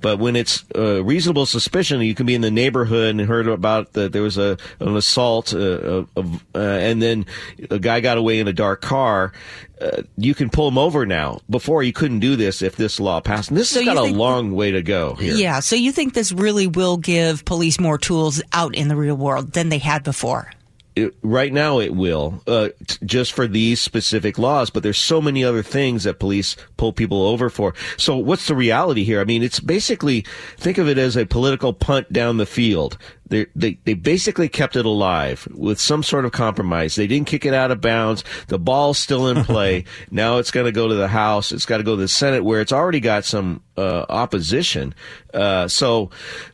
But 0.00 0.18
when 0.18 0.36
it's 0.36 0.64
uh, 0.74 1.04
reasonable 1.04 1.44
suspicion, 1.44 2.00
you 2.00 2.14
can 2.14 2.24
be 2.24 2.34
in 2.34 2.40
the 2.40 2.50
neighborhood 2.50 3.10
and 3.10 3.20
heard 3.20 3.46
about 3.46 3.92
that 3.92 4.12
there 4.12 4.22
was 4.22 4.38
a 4.38 4.56
an 4.80 4.96
assault, 4.96 5.52
uh, 5.52 6.04
uh, 6.16 6.22
and 6.54 7.02
then 7.02 7.26
a 7.68 7.78
guy 7.78 8.00
got 8.00 8.16
away 8.16 8.40
in 8.40 8.48
a 8.48 8.54
dark 8.54 8.80
car. 8.80 9.32
Uh, 9.80 10.02
you 10.16 10.34
can 10.34 10.50
pull 10.50 10.66
them 10.66 10.78
over 10.78 11.06
now. 11.06 11.40
Before 11.48 11.82
you 11.82 11.92
couldn't 11.92 12.20
do 12.20 12.36
this 12.36 12.62
if 12.62 12.76
this 12.76 13.00
law 13.00 13.20
passed. 13.20 13.50
And 13.50 13.58
this 13.58 13.70
so 13.70 13.80
has 13.80 13.94
got 13.94 13.96
a 13.96 14.12
long 14.12 14.52
way 14.54 14.72
to 14.72 14.82
go 14.82 15.14
here. 15.14 15.34
Yeah. 15.34 15.60
So 15.60 15.76
you 15.76 15.92
think 15.92 16.14
this 16.14 16.32
really 16.32 16.66
will 16.66 16.96
give 16.96 17.44
police 17.44 17.80
more 17.80 17.98
tools 17.98 18.42
out 18.52 18.74
in 18.74 18.88
the 18.88 18.96
real 18.96 19.16
world 19.16 19.52
than 19.52 19.68
they 19.68 19.78
had 19.78 20.02
before? 20.04 20.52
It, 21.00 21.16
right 21.22 21.52
now 21.52 21.80
it 21.80 21.94
will 21.94 22.42
uh, 22.46 22.68
t- 22.86 22.98
just 23.04 23.32
for 23.32 23.46
these 23.46 23.80
specific 23.80 24.38
laws 24.38 24.70
but 24.70 24.82
there's 24.82 24.98
so 24.98 25.20
many 25.20 25.44
other 25.44 25.62
things 25.62 26.04
that 26.04 26.18
police 26.18 26.56
pull 26.76 26.92
people 26.92 27.22
over 27.22 27.50
for 27.50 27.74
so 27.96 28.16
what's 28.16 28.46
the 28.46 28.54
reality 28.54 29.04
here 29.04 29.20
i 29.20 29.24
mean 29.24 29.42
it's 29.42 29.60
basically 29.60 30.24
think 30.56 30.78
of 30.78 30.88
it 30.88 30.98
as 30.98 31.16
a 31.16 31.26
political 31.26 31.72
punt 31.72 32.12
down 32.12 32.36
the 32.36 32.46
field 32.46 32.98
they, 33.30 33.46
they, 33.54 33.78
they 33.84 33.94
basically 33.94 34.48
kept 34.48 34.76
it 34.76 34.84
alive 34.84 35.46
with 35.52 35.80
some 35.80 36.02
sort 36.02 36.24
of 36.24 36.32
compromise. 36.32 36.96
They 36.96 37.06
didn't 37.06 37.28
kick 37.28 37.46
it 37.46 37.54
out 37.54 37.70
of 37.70 37.80
bounds. 37.80 38.24
The 38.48 38.58
ball's 38.58 38.98
still 38.98 39.28
in 39.28 39.44
play. 39.44 39.84
now 40.10 40.38
it's 40.38 40.50
going 40.50 40.66
to 40.66 40.72
go 40.72 40.88
to 40.88 40.94
the 40.94 41.08
House. 41.08 41.52
It's 41.52 41.64
got 41.64 41.78
to 41.78 41.84
go 41.84 41.94
to 41.94 42.02
the 42.02 42.08
Senate 42.08 42.44
where 42.44 42.60
it's 42.60 42.72
already 42.72 43.00
got 43.00 43.24
some 43.24 43.62
uh, 43.76 44.04
opposition. 44.08 44.94
Uh, 45.32 45.68
so, 45.68 46.10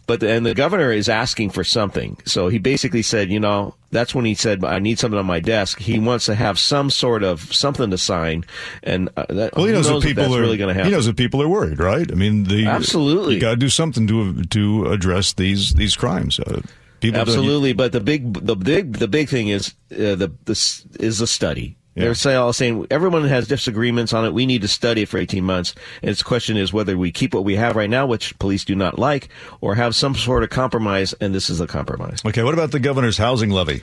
but 0.06 0.22
and 0.22 0.44
the 0.44 0.54
governor 0.54 0.92
is 0.92 1.08
asking 1.08 1.50
for 1.50 1.64
something. 1.64 2.18
So 2.26 2.48
he 2.48 2.58
basically 2.58 3.02
said, 3.02 3.30
you 3.30 3.40
know, 3.40 3.74
that's 3.96 4.14
when 4.14 4.24
he 4.24 4.34
said, 4.34 4.64
I 4.64 4.78
need 4.78 4.98
something 4.98 5.18
on 5.18 5.26
my 5.26 5.40
desk. 5.40 5.78
He 5.78 5.98
wants 5.98 6.26
to 6.26 6.34
have 6.34 6.58
some 6.58 6.90
sort 6.90 7.22
of 7.22 7.52
something 7.54 7.90
to 7.90 7.98
sign. 7.98 8.44
And 8.82 9.08
uh, 9.16 9.26
that, 9.30 9.56
well, 9.56 9.66
he 9.66 9.72
knows, 9.72 9.88
knows 9.88 10.02
that 10.02 10.08
people 10.08 10.34
are 10.34 10.40
really 10.40 10.56
going 10.56 10.68
to 10.68 10.74
happen. 10.74 10.90
He 10.90 10.96
knows 10.96 11.06
that 11.06 11.16
people 11.16 11.42
are 11.42 11.48
worried, 11.48 11.78
right? 11.78 12.10
I 12.10 12.14
mean, 12.14 12.44
the, 12.44 12.66
absolutely, 12.66 13.34
you 13.34 13.40
got 13.40 13.50
to 13.50 13.56
do 13.56 13.68
something 13.68 14.06
to 14.06 14.42
to 14.44 14.86
address 14.86 15.32
these 15.32 15.74
these 15.74 15.96
crimes. 15.96 16.38
Uh, 16.38 16.60
People 17.00 17.20
Absolutely, 17.20 17.74
but 17.74 17.92
the 17.92 18.00
big 18.00 18.32
the 18.46 18.56
big 18.56 18.94
the 18.94 19.06
big 19.06 19.28
thing 19.28 19.48
is 19.48 19.74
uh, 19.92 20.14
the 20.14 20.32
this 20.46 20.86
is 20.98 21.20
a 21.20 21.26
study. 21.26 21.76
Yeah. 21.96 22.04
They're 22.04 22.14
say, 22.14 22.34
all 22.34 22.52
saying 22.52 22.86
everyone 22.90 23.24
has 23.24 23.48
disagreements 23.48 24.12
on 24.12 24.24
it. 24.26 24.34
We 24.34 24.44
need 24.44 24.62
to 24.62 24.68
study 24.68 25.02
it 25.02 25.08
for 25.08 25.18
18 25.18 25.42
months. 25.42 25.74
And 26.02 26.10
its 26.10 26.22
question 26.22 26.56
is 26.56 26.72
whether 26.72 26.96
we 26.96 27.10
keep 27.10 27.32
what 27.32 27.44
we 27.44 27.56
have 27.56 27.74
right 27.74 27.88
now, 27.88 28.06
which 28.06 28.38
police 28.38 28.64
do 28.64 28.74
not 28.74 28.98
like, 28.98 29.28
or 29.62 29.74
have 29.74 29.94
some 29.94 30.14
sort 30.14 30.42
of 30.42 30.50
compromise. 30.50 31.14
And 31.14 31.34
this 31.34 31.48
is 31.48 31.60
a 31.60 31.66
compromise. 31.66 32.22
Okay. 32.24 32.42
What 32.42 32.54
about 32.54 32.70
the 32.70 32.80
governor's 32.80 33.16
housing 33.18 33.50
levy? 33.50 33.82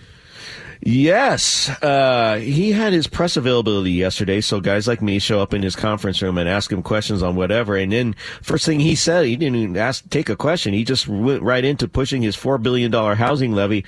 Yes, 0.85 1.69
uh, 1.81 2.39
he 2.43 2.73
had 2.73 2.91
his 2.91 3.07
press 3.07 3.37
availability 3.37 3.91
yesterday, 3.91 4.41
so 4.41 4.59
guys 4.59 4.85
like 4.85 5.01
me 5.01 5.17
show 5.17 5.39
up 5.39 5.53
in 5.53 5.61
his 5.61 5.77
conference 5.77 6.21
room 6.21 6.37
and 6.37 6.49
ask 6.49 6.69
him 6.69 6.83
questions 6.83 7.23
on 7.23 7.37
whatever. 7.37 7.77
And 7.77 7.93
then 7.93 8.15
first 8.41 8.65
thing 8.65 8.81
he 8.81 8.93
said, 8.93 9.25
he 9.25 9.37
didn't 9.37 9.55
even 9.55 9.77
ask 9.77 10.09
take 10.09 10.27
a 10.27 10.35
question. 10.35 10.73
He 10.73 10.83
just 10.83 11.07
went 11.07 11.41
right 11.41 11.63
into 11.63 11.87
pushing 11.87 12.21
his 12.21 12.35
four 12.35 12.57
billion 12.57 12.91
dollar 12.91 13.15
housing 13.15 13.53
levy. 13.53 13.85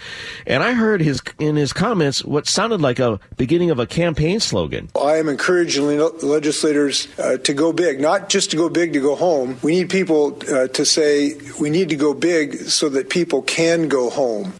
And 0.47 0.63
I 0.63 0.71
heard 0.71 1.01
his 1.01 1.21
in 1.37 1.57
his 1.57 1.73
comments 1.73 2.23
what 2.23 2.47
sounded 2.47 2.79
like 2.79 2.99
a 2.99 3.19
beginning 3.35 3.71
of 3.71 3.79
a 3.79 3.85
campaign 3.85 4.39
slogan. 4.39 4.89
I 4.97 5.17
am 5.17 5.27
encouraging 5.27 5.85
legislators 6.21 7.09
uh, 7.19 7.37
to 7.39 7.53
go 7.53 7.73
big, 7.73 7.99
not 7.99 8.29
just 8.29 8.51
to 8.51 8.57
go 8.57 8.69
big 8.69 8.93
to 8.93 9.01
go 9.01 9.15
home. 9.15 9.57
We 9.61 9.73
need 9.75 9.89
people 9.89 10.39
uh, 10.49 10.69
to 10.69 10.85
say 10.85 11.35
we 11.59 11.69
need 11.69 11.89
to 11.89 11.97
go 11.97 12.13
big 12.13 12.55
so 12.55 12.87
that 12.87 13.09
people 13.09 13.41
can 13.41 13.89
go 13.89 14.09
home 14.09 14.53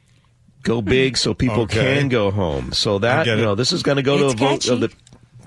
go 0.66 0.82
big 0.82 1.16
so 1.16 1.34
people 1.34 1.62
okay. 1.62 2.00
can 2.00 2.10
go 2.10 2.32
home. 2.32 2.74
So 2.74 3.00
that 3.00 3.26
you 3.28 3.38
know, 3.38 3.56
this 3.56 3.72
is 3.72 3.84
going 3.84 3.96
to 3.96 4.04
go 4.04 4.18
to 4.18 4.26
a 4.26 4.34
vote 4.34 4.68
of 4.68 4.82
the 4.82 4.92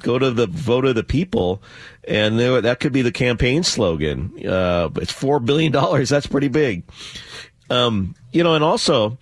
go 0.01 0.19
to 0.19 0.31
the 0.31 0.47
vote 0.47 0.87
of 0.87 0.95
the 0.95 1.05
people, 1.05 1.61
and 2.05 2.39
there, 2.39 2.61
that 2.63 2.81
could 2.81 2.93
be 2.93 3.03
the 3.03 3.13
campaign 3.13 3.63
slogan. 3.63 4.33
Uh, 4.47 4.89
it's 4.97 5.13
four 5.13 5.41
billion 5.41 5.73
dollars. 5.73 6.09
That's 6.09 6.27
pretty 6.27 6.49
big. 6.49 6.85
Um, 7.69 8.15
you 8.33 8.43
know, 8.43 8.55
and 8.55 8.65
also 8.65 9.19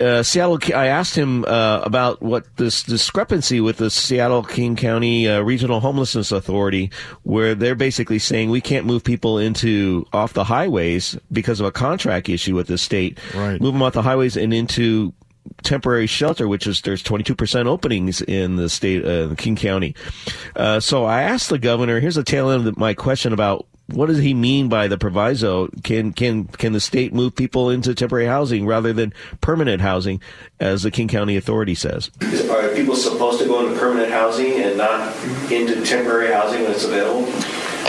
uh, 0.00 0.22
Seattle. 0.22 0.58
I 0.74 0.86
asked 0.86 1.14
him 1.16 1.44
uh, 1.44 1.80
about 1.84 2.22
what 2.22 2.56
this 2.56 2.82
discrepancy 2.82 3.60
with 3.60 3.78
the 3.78 3.90
Seattle 3.90 4.42
King 4.42 4.76
County 4.76 5.28
uh, 5.28 5.40
Regional 5.40 5.80
Homelessness 5.80 6.32
Authority, 6.32 6.90
where 7.22 7.54
they're 7.54 7.74
basically 7.74 8.18
saying 8.18 8.50
we 8.50 8.60
can't 8.60 8.86
move 8.86 9.04
people 9.04 9.38
into 9.38 10.06
off 10.12 10.32
the 10.32 10.44
highways 10.44 11.16
because 11.32 11.60
of 11.60 11.66
a 11.66 11.72
contract 11.72 12.28
issue 12.28 12.54
with 12.54 12.66
the 12.66 12.78
state. 12.78 13.18
Right. 13.34 13.60
Move 13.60 13.74
them 13.74 13.82
off 13.82 13.92
the 13.92 14.02
highways 14.02 14.36
and 14.36 14.52
into 14.52 15.12
temporary 15.62 16.06
shelter, 16.06 16.46
which 16.46 16.66
is 16.66 16.80
there's 16.82 17.02
22% 17.02 17.66
openings 17.66 18.20
in 18.22 18.56
the 18.56 18.68
state, 18.68 19.04
uh, 19.04 19.34
King 19.36 19.56
County. 19.56 19.94
Uh, 20.54 20.80
so 20.80 21.04
I 21.04 21.22
asked 21.22 21.48
the 21.48 21.58
governor. 21.58 22.00
Here's 22.00 22.16
the 22.16 22.24
tail 22.24 22.50
end 22.50 22.66
of 22.66 22.78
my 22.78 22.94
question 22.94 23.32
about 23.32 23.66
what 23.88 24.06
does 24.06 24.18
he 24.18 24.34
mean 24.34 24.68
by 24.68 24.86
the 24.86 24.98
proviso? 24.98 25.68
Can 25.82 26.12
can 26.12 26.44
can 26.44 26.72
the 26.72 26.80
state 26.80 27.14
move 27.14 27.34
people 27.34 27.70
into 27.70 27.94
temporary 27.94 28.26
housing 28.26 28.66
rather 28.66 28.92
than 28.92 29.14
permanent 29.40 29.80
housing, 29.80 30.20
as 30.60 30.82
the 30.82 30.90
King 30.90 31.08
County 31.08 31.36
Authority 31.36 31.74
says? 31.74 32.10
Are 32.50 32.68
people 32.74 32.96
supposed 32.96 33.40
to 33.40 33.46
go 33.46 33.66
into 33.66 33.78
permanent 33.80 34.12
housing 34.12 34.52
and 34.54 34.76
not 34.76 35.16
into 35.50 35.84
temporary 35.84 36.32
housing 36.32 36.62
when 36.62 36.72
it's 36.72 36.84
available? 36.84 37.32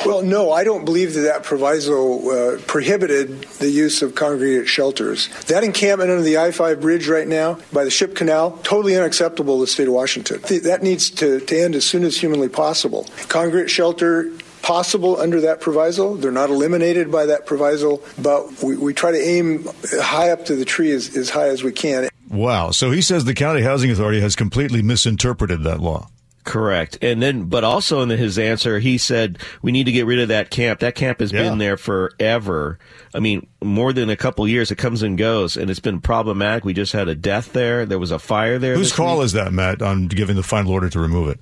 Well, 0.05 0.21
no, 0.21 0.51
I 0.53 0.63
don't 0.63 0.85
believe 0.85 1.13
that 1.15 1.21
that 1.21 1.43
proviso 1.43 2.29
uh, 2.29 2.61
prohibited 2.67 3.43
the 3.59 3.69
use 3.69 4.01
of 4.01 4.15
congregate 4.15 4.69
shelters. 4.69 5.27
That 5.45 5.63
encampment 5.63 6.09
under 6.09 6.23
the 6.23 6.37
I 6.37 6.51
5 6.51 6.79
bridge 6.79 7.09
right 7.09 7.27
now 7.27 7.59
by 7.73 7.83
the 7.83 7.91
Ship 7.91 8.15
Canal, 8.15 8.51
totally 8.63 8.95
unacceptable 8.95 9.57
to 9.57 9.61
the 9.61 9.67
state 9.67 9.87
of 9.87 9.93
Washington. 9.93 10.39
That 10.63 10.83
needs 10.83 11.09
to, 11.11 11.41
to 11.41 11.59
end 11.59 11.75
as 11.75 11.85
soon 11.85 12.03
as 12.03 12.17
humanly 12.17 12.47
possible. 12.47 13.07
Congregate 13.27 13.69
shelter 13.69 14.31
possible 14.61 15.19
under 15.19 15.41
that 15.41 15.61
proviso. 15.61 16.15
They're 16.17 16.31
not 16.31 16.49
eliminated 16.49 17.11
by 17.11 17.25
that 17.27 17.45
proviso, 17.45 18.01
but 18.21 18.61
we, 18.63 18.75
we 18.77 18.93
try 18.93 19.11
to 19.11 19.19
aim 19.19 19.67
high 20.01 20.31
up 20.31 20.45
to 20.45 20.55
the 20.55 20.65
tree 20.65 20.91
as, 20.91 21.15
as 21.15 21.29
high 21.29 21.47
as 21.49 21.63
we 21.63 21.71
can. 21.71 22.09
Wow. 22.29 22.71
So 22.71 22.91
he 22.91 23.01
says 23.01 23.25
the 23.25 23.33
county 23.33 23.61
housing 23.61 23.89
authority 23.91 24.21
has 24.21 24.35
completely 24.35 24.81
misinterpreted 24.81 25.63
that 25.63 25.79
law. 25.79 26.09
Correct. 26.45 26.97
And 27.03 27.21
then, 27.21 27.43
but 27.43 27.63
also 27.63 28.01
in 28.01 28.09
his 28.09 28.39
answer, 28.39 28.79
he 28.79 28.97
said, 28.97 29.37
we 29.61 29.71
need 29.71 29.83
to 29.85 29.91
get 29.91 30.05
rid 30.05 30.19
of 30.19 30.29
that 30.29 30.49
camp. 30.49 30.79
That 30.79 30.95
camp 30.95 31.19
has 31.19 31.31
Yeah. 31.31 31.43
been 31.43 31.57
there 31.59 31.77
forever. 31.77 32.79
I 33.13 33.19
mean, 33.19 33.45
more 33.61 33.93
than 33.93 34.09
a 34.09 34.15
couple 34.15 34.47
years. 34.47 34.71
It 34.71 34.77
comes 34.77 35.03
and 35.03 35.17
goes, 35.17 35.57
and 35.57 35.69
it's 35.69 35.79
been 35.79 36.01
problematic. 36.01 36.63
We 36.65 36.73
just 36.73 36.93
had 36.93 37.07
a 37.07 37.13
death 37.13 37.53
there. 37.53 37.85
There 37.85 37.99
was 37.99 38.09
a 38.11 38.19
fire 38.19 38.57
there. 38.57 38.75
Whose 38.75 38.93
call 38.93 39.17
week. 39.17 39.25
is 39.25 39.33
that, 39.33 39.51
Matt, 39.53 39.81
on 39.81 40.07
giving 40.07 40.35
the 40.37 40.43
final 40.43 40.71
order 40.71 40.89
to 40.89 40.99
remove 40.99 41.27
it? 41.29 41.39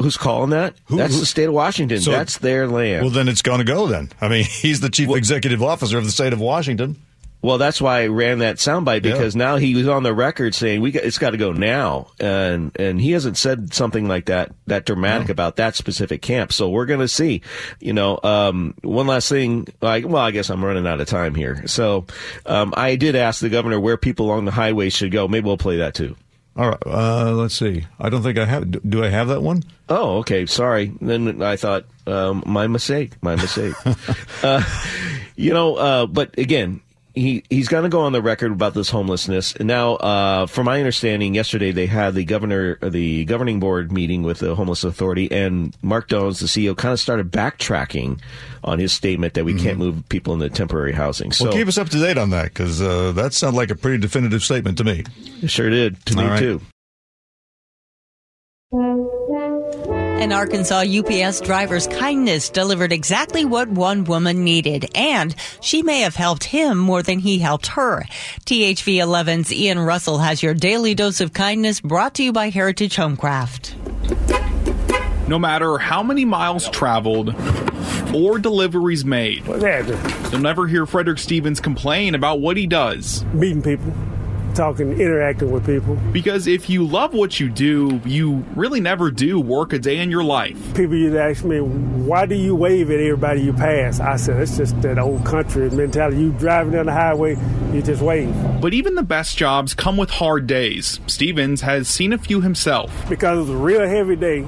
Who's 0.00 0.16
calling 0.16 0.50
that? 0.50 0.74
That's 0.88 1.14
who- 1.14 1.20
the 1.20 1.26
state 1.26 1.48
of 1.48 1.54
Washington. 1.54 2.00
So- 2.00 2.12
That's 2.12 2.38
their 2.38 2.66
land. 2.68 3.02
Well, 3.02 3.10
then 3.10 3.28
it's 3.28 3.42
going 3.42 3.58
to 3.58 3.64
go 3.64 3.86
then. 3.88 4.10
I 4.20 4.28
mean, 4.28 4.44
he's 4.48 4.80
the 4.80 4.90
chief 4.90 5.10
executive 5.10 5.62
officer 5.62 5.98
of 5.98 6.04
the 6.04 6.12
state 6.12 6.32
of 6.32 6.40
Washington. 6.40 6.96
Well, 7.40 7.56
that's 7.56 7.80
why 7.80 8.00
I 8.02 8.06
ran 8.08 8.40
that 8.40 8.56
soundbite 8.56 9.04
Yeah. 9.04 9.12
because 9.12 9.36
now 9.36 9.58
he 9.58 9.72
was 9.76 9.86
on 9.86 10.02
the 10.02 10.12
record 10.12 10.56
saying 10.56 10.80
we 10.80 10.90
got, 10.90 11.04
it's 11.04 11.18
got 11.18 11.30
to 11.30 11.36
go 11.36 11.52
now, 11.52 12.08
and 12.18 12.72
and 12.74 13.00
he 13.00 13.12
hasn't 13.12 13.36
said 13.36 13.72
something 13.72 14.08
like 14.08 14.24
that 14.24 14.50
that 14.66 14.86
dramatic 14.86 15.28
about 15.28 15.54
that 15.54 15.76
specific 15.76 16.20
camp. 16.20 16.52
So 16.52 16.68
we're 16.68 16.86
going 16.86 16.98
to 16.98 17.06
see. 17.06 17.42
You 17.78 17.92
know, 17.92 18.18
um, 18.24 18.74
one 18.82 19.06
last 19.06 19.28
thing. 19.28 19.68
Like, 19.80 20.04
well, 20.04 20.16
I 20.22 20.32
guess 20.32 20.50
I'm 20.50 20.64
running 20.64 20.84
out 20.88 21.00
of 21.00 21.06
time 21.06 21.36
here. 21.36 21.64
So 21.68 22.06
um, 22.44 22.74
I 22.76 22.96
did 22.96 23.14
ask 23.14 23.40
the 23.40 23.48
governor 23.50 23.78
where 23.78 23.96
people 23.96 24.26
along 24.26 24.44
the 24.44 24.50
highway 24.50 24.88
should 24.90 25.12
go. 25.12 25.28
Maybe 25.28 25.46
we'll 25.46 25.58
play 25.58 25.76
that 25.76 25.94
too. 25.94 26.16
All 26.58 26.68
right. 26.70 26.82
Uh, 26.84 27.32
let's 27.34 27.54
see. 27.54 27.86
I 28.00 28.08
don't 28.10 28.22
think 28.24 28.36
I 28.36 28.44
have. 28.44 28.68
do- 28.70 28.80
Do 28.86 29.04
I 29.04 29.08
have 29.10 29.28
that 29.28 29.42
one? 29.42 29.62
Oh, 29.88 30.18
okay. 30.18 30.44
Sorry. 30.44 30.92
Then 31.00 31.40
I 31.40 31.54
thought 31.56 31.84
um, 32.06 32.42
my 32.46 32.66
mistake. 32.66 33.12
My 33.22 33.36
mistake. 33.36 33.74
uh, 34.42 34.62
you 35.36 35.52
know, 35.54 35.76
uh, 35.76 36.06
but 36.06 36.36
again, 36.36 36.80
he 37.18 37.44
he's 37.50 37.68
going 37.68 37.84
to 37.84 37.88
go 37.88 38.00
on 38.00 38.12
the 38.12 38.22
record 38.22 38.52
about 38.52 38.74
this 38.74 38.90
homelessness. 38.90 39.54
And 39.56 39.66
now, 39.66 39.96
uh, 39.96 40.46
from 40.46 40.66
my 40.66 40.78
understanding, 40.78 41.34
yesterday 41.34 41.72
they 41.72 41.86
had 41.86 42.14
the 42.14 42.24
governor, 42.24 42.76
the 42.82 43.24
governing 43.24 43.60
board 43.60 43.92
meeting 43.92 44.22
with 44.22 44.38
the 44.38 44.54
homeless 44.54 44.84
authority, 44.84 45.30
and 45.30 45.76
Marc 45.82 46.08
Dones, 46.08 46.40
the 46.40 46.46
CEO, 46.46 46.76
kind 46.76 46.92
of 46.92 47.00
started 47.00 47.30
backtracking 47.30 48.20
on 48.64 48.78
his 48.78 48.92
statement 48.92 49.34
that 49.34 49.44
we 49.44 49.54
can't 49.54 49.78
move 49.78 50.08
people 50.08 50.34
into 50.34 50.48
temporary 50.48 50.92
housing. 50.92 51.32
So 51.32 51.46
well, 51.46 51.54
keep 51.54 51.68
us 51.68 51.78
up 51.78 51.88
to 51.90 51.98
date 51.98 52.18
on 52.18 52.30
that 52.30 52.44
because 52.44 52.82
uh, 52.82 53.12
that 53.12 53.32
sounded 53.32 53.56
like 53.56 53.70
a 53.70 53.76
pretty 53.76 53.98
definitive 53.98 54.42
statement 54.42 54.78
to 54.78 54.84
me. 54.84 55.04
sure 55.46 55.70
did 55.70 56.04
to 56.06 56.16
me 56.16 56.22
All 56.22 56.30
right. 56.30 56.38
too. 56.38 56.60
An 60.18 60.32
Arkansas 60.32 60.82
UPS 60.98 61.40
driver's 61.42 61.86
kindness 61.86 62.50
delivered 62.50 62.90
exactly 62.92 63.44
what 63.44 63.68
one 63.68 64.02
woman 64.02 64.42
needed, 64.42 64.90
and 64.92 65.32
she 65.60 65.80
may 65.84 66.00
have 66.00 66.16
helped 66.16 66.42
him 66.42 66.76
more 66.76 67.04
than 67.04 67.20
he 67.20 67.38
helped 67.38 67.68
her. 67.68 68.02
THV 68.44 68.96
11's 68.96 69.52
Ian 69.52 69.78
Russell 69.78 70.18
has 70.18 70.42
your 70.42 70.54
daily 70.54 70.96
dose 70.96 71.20
of 71.20 71.32
kindness 71.32 71.80
brought 71.80 72.14
to 72.14 72.24
you 72.24 72.32
by 72.32 72.50
Heritage 72.50 72.96
Homecraft. 72.96 73.76
No 75.28 75.38
matter 75.38 75.78
how 75.78 76.02
many 76.02 76.24
miles 76.24 76.68
traveled 76.68 77.32
or 78.12 78.40
deliveries 78.40 79.04
made, 79.04 79.46
you'll 79.46 80.40
never 80.40 80.66
hear 80.66 80.84
Frederick 80.84 81.20
Stevens 81.20 81.60
complain 81.60 82.16
about 82.16 82.40
what 82.40 82.56
he 82.56 82.66
does. 82.66 83.24
Meeting 83.26 83.62
people, 83.62 83.94
talking, 84.58 85.00
interacting 85.00 85.50
with 85.52 85.64
people. 85.64 85.94
Because 86.12 86.46
if 86.48 86.68
you 86.68 86.84
love 86.84 87.14
what 87.14 87.38
you 87.38 87.48
do, 87.48 88.00
you 88.04 88.44
really 88.56 88.80
never 88.80 89.10
do 89.10 89.40
work 89.40 89.72
a 89.72 89.78
day 89.78 89.98
in 89.98 90.10
your 90.10 90.24
life. 90.24 90.58
People 90.74 90.96
used 90.96 91.14
to 91.14 91.22
ask 91.22 91.44
me, 91.44 91.60
why 91.60 92.26
do 92.26 92.34
you 92.34 92.56
wave 92.56 92.90
at 92.90 92.98
everybody 92.98 93.42
you 93.42 93.52
pass? 93.52 94.00
I 94.00 94.16
said, 94.16 94.42
it's 94.42 94.56
just 94.56 94.80
that 94.82 94.98
old 94.98 95.24
country 95.24 95.70
mentality. 95.70 96.18
You 96.18 96.32
driving 96.32 96.72
down 96.72 96.86
the 96.86 96.92
highway, 96.92 97.36
you 97.72 97.82
just 97.82 98.02
wave. 98.02 98.34
But 98.60 98.74
even 98.74 98.96
the 98.96 99.04
best 99.04 99.38
jobs 99.38 99.74
come 99.74 99.96
with 99.96 100.10
hard 100.10 100.48
days. 100.48 100.98
Stevens 101.06 101.60
has 101.60 101.86
seen 101.88 102.12
a 102.12 102.18
few 102.18 102.40
himself. 102.40 102.92
Because 103.08 103.38
it 103.38 103.40
was 103.42 103.50
a 103.50 103.56
real 103.56 103.86
heavy 103.86 104.16
day. 104.16 104.44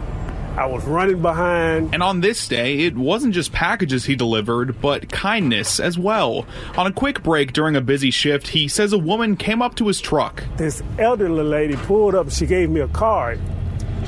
I 0.57 0.67
was 0.67 0.85
running 0.85 1.23
behind. 1.23 1.95
And 1.95 2.03
on 2.03 2.21
this 2.21 2.49
day, 2.49 2.81
it 2.81 2.97
wasn't 2.97 3.35
just 3.35 3.53
packages 3.53 4.05
he 4.05 4.17
delivered, 4.17 4.81
but 4.81 5.09
kindness 5.09 5.81
as 5.81 5.99
well. 5.99 6.47
On 6.77 6.87
a 6.87 6.93
quick 6.93 7.23
break 7.23 7.53
during 7.53 7.77
a 7.77 7.81
busy 7.81 8.11
shift, 8.11 8.49
he 8.49 8.69
says 8.69 8.93
a 8.93 8.99
woman 8.99 9.37
came 9.37 9.63
up 9.63 9.75
to 9.77 9.87
his 9.87 10.01
truck. 10.01 10.43
This 10.57 10.83
elderly 10.99 11.45
lady 11.45 11.77
pulled 11.77 12.15
up 12.15 12.27
and 12.27 12.33
she 12.33 12.47
gave 12.47 12.69
me 12.71 12.81
a 12.81 12.89
card. 12.89 13.41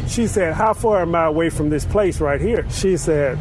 She 0.09 0.27
said, 0.27 0.55
How 0.55 0.75
far 0.75 1.03
am 1.03 1.15
I 1.15 1.27
away 1.27 1.49
from 1.49 1.71
this 1.71 1.85
place 1.85 2.21
right 2.21 2.41
here? 2.41 2.69
She 2.71 2.97
said, 2.97 3.39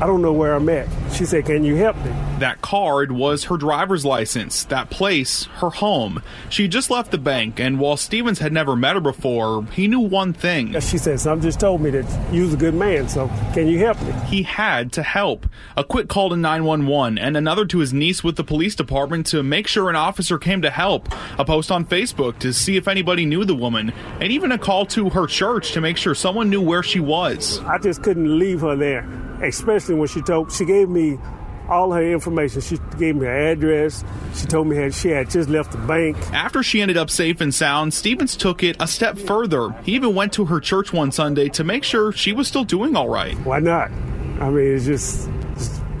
I 0.00 0.06
don't 0.06 0.22
know 0.22 0.32
where 0.32 0.54
I'm 0.54 0.68
at. 0.68 0.88
She 1.12 1.24
said, 1.24 1.46
Can 1.46 1.64
you 1.64 1.76
help 1.76 1.96
me? 1.98 2.10
That 2.38 2.60
card 2.60 3.12
was 3.12 3.44
her 3.44 3.56
driver's 3.56 4.04
license, 4.04 4.64
that 4.64 4.90
place, 4.90 5.44
her 5.56 5.70
home. 5.70 6.22
She 6.48 6.66
just 6.66 6.90
left 6.90 7.10
the 7.12 7.18
bank, 7.18 7.60
and 7.60 7.78
while 7.78 7.96
Stevens 7.96 8.40
had 8.40 8.52
never 8.52 8.74
met 8.74 8.94
her 8.94 9.00
before, 9.00 9.64
he 9.72 9.86
knew 9.86 10.00
one 10.00 10.32
thing. 10.32 10.78
She 10.80 10.98
said, 10.98 11.20
Some 11.20 11.40
just 11.40 11.60
told 11.60 11.80
me 11.80 11.90
that 11.90 12.32
you's 12.32 12.54
a 12.54 12.56
good 12.56 12.74
man, 12.74 13.08
so 13.08 13.28
can 13.52 13.68
you 13.68 13.78
help 13.78 14.00
me? 14.02 14.12
He 14.26 14.42
had 14.42 14.92
to 14.94 15.02
help. 15.02 15.46
A 15.76 15.84
quick 15.84 16.08
call 16.08 16.30
to 16.30 16.36
911 16.36 17.18
and 17.18 17.36
another 17.36 17.64
to 17.66 17.78
his 17.78 17.92
niece 17.92 18.24
with 18.24 18.36
the 18.36 18.44
police 18.44 18.74
department 18.74 19.26
to 19.26 19.42
make 19.42 19.66
sure 19.68 19.88
an 19.88 19.96
officer 19.96 20.38
came 20.38 20.62
to 20.62 20.70
help. 20.70 21.08
A 21.38 21.44
post 21.44 21.70
on 21.70 21.84
Facebook 21.84 22.38
to 22.40 22.52
see 22.52 22.76
if 22.76 22.88
anybody 22.88 23.24
knew 23.24 23.44
the 23.44 23.54
woman, 23.54 23.92
and 24.20 24.32
even 24.32 24.50
a 24.52 24.58
call 24.58 24.86
to 24.86 25.10
her 25.10 25.26
church 25.26 25.72
to 25.72 25.80
make 25.80 25.96
sure 25.96 26.14
someone 26.14 26.50
knew 26.50 26.60
where 26.60 26.82
she 26.82 26.98
was. 27.00 27.60
I 27.60 27.78
just 27.78 28.02
couldn't 28.02 28.38
leave 28.38 28.62
her 28.62 28.74
there, 28.76 29.02
especially 29.42 29.94
when 29.96 30.08
she 30.08 30.22
told 30.22 30.52
she 30.52 30.64
gave 30.64 30.88
me 30.88 31.18
all 31.68 31.92
her 31.92 32.12
information. 32.12 32.60
She 32.60 32.78
gave 32.98 33.16
me 33.16 33.26
her 33.26 33.52
address. 33.52 34.04
She 34.34 34.46
told 34.46 34.66
me 34.66 34.90
she 34.90 35.08
had 35.08 35.30
just 35.30 35.48
left 35.48 35.72
the 35.72 35.78
bank. 35.78 36.16
After 36.32 36.62
she 36.62 36.80
ended 36.80 36.96
up 36.96 37.10
safe 37.10 37.40
and 37.40 37.54
sound, 37.54 37.94
Stevens 37.94 38.36
took 38.36 38.62
it 38.62 38.76
a 38.80 38.86
step 38.86 39.18
further. 39.18 39.70
He 39.84 39.92
even 39.94 40.14
went 40.14 40.32
to 40.34 40.46
her 40.46 40.60
church 40.60 40.92
one 40.92 41.12
Sunday 41.12 41.48
to 41.50 41.64
make 41.64 41.84
sure 41.84 42.12
she 42.12 42.32
was 42.32 42.48
still 42.48 42.64
doing 42.64 42.96
all 42.96 43.08
right. 43.08 43.38
Why 43.40 43.58
not? 43.58 43.90
I 44.40 44.50
mean, 44.50 44.74
it's 44.74 44.86
just, 44.86 45.28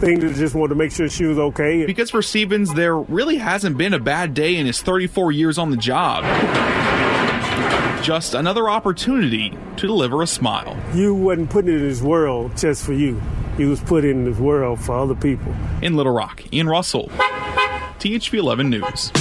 thing 0.02 0.18
that 0.18 0.34
just 0.34 0.54
wanted 0.54 0.70
to 0.70 0.74
make 0.74 0.90
sure 0.90 1.08
she 1.08 1.24
was 1.24 1.38
okay. 1.38 1.86
Because 1.86 2.10
for 2.10 2.22
Stevens, 2.22 2.74
there 2.74 2.98
really 2.98 3.36
hasn't 3.36 3.78
been 3.78 3.94
a 3.94 4.00
bad 4.00 4.34
day 4.34 4.56
in 4.56 4.66
his 4.66 4.82
34 4.82 5.30
years 5.30 5.58
on 5.58 5.70
the 5.70 5.76
job. 5.76 6.24
Just 8.02 8.34
another 8.34 8.68
opportunity 8.68 9.50
to 9.76 9.86
deliver 9.86 10.22
a 10.22 10.26
smile. 10.26 10.76
You 10.92 11.14
wasn't 11.14 11.50
put 11.50 11.68
in 11.68 11.78
this 11.78 12.02
world 12.02 12.56
just 12.56 12.84
for 12.84 12.92
you. 12.92 13.22
You 13.58 13.68
was 13.68 13.80
put 13.80 14.04
in 14.04 14.24
this 14.24 14.38
world 14.38 14.80
for 14.80 14.96
other 14.98 15.14
people. 15.14 15.54
In 15.82 15.96
Little 15.96 16.12
Rock, 16.12 16.42
Ian 16.52 16.68
Russell, 16.68 17.08
THV 18.00 18.38
11 18.38 18.70
News. 18.70 19.12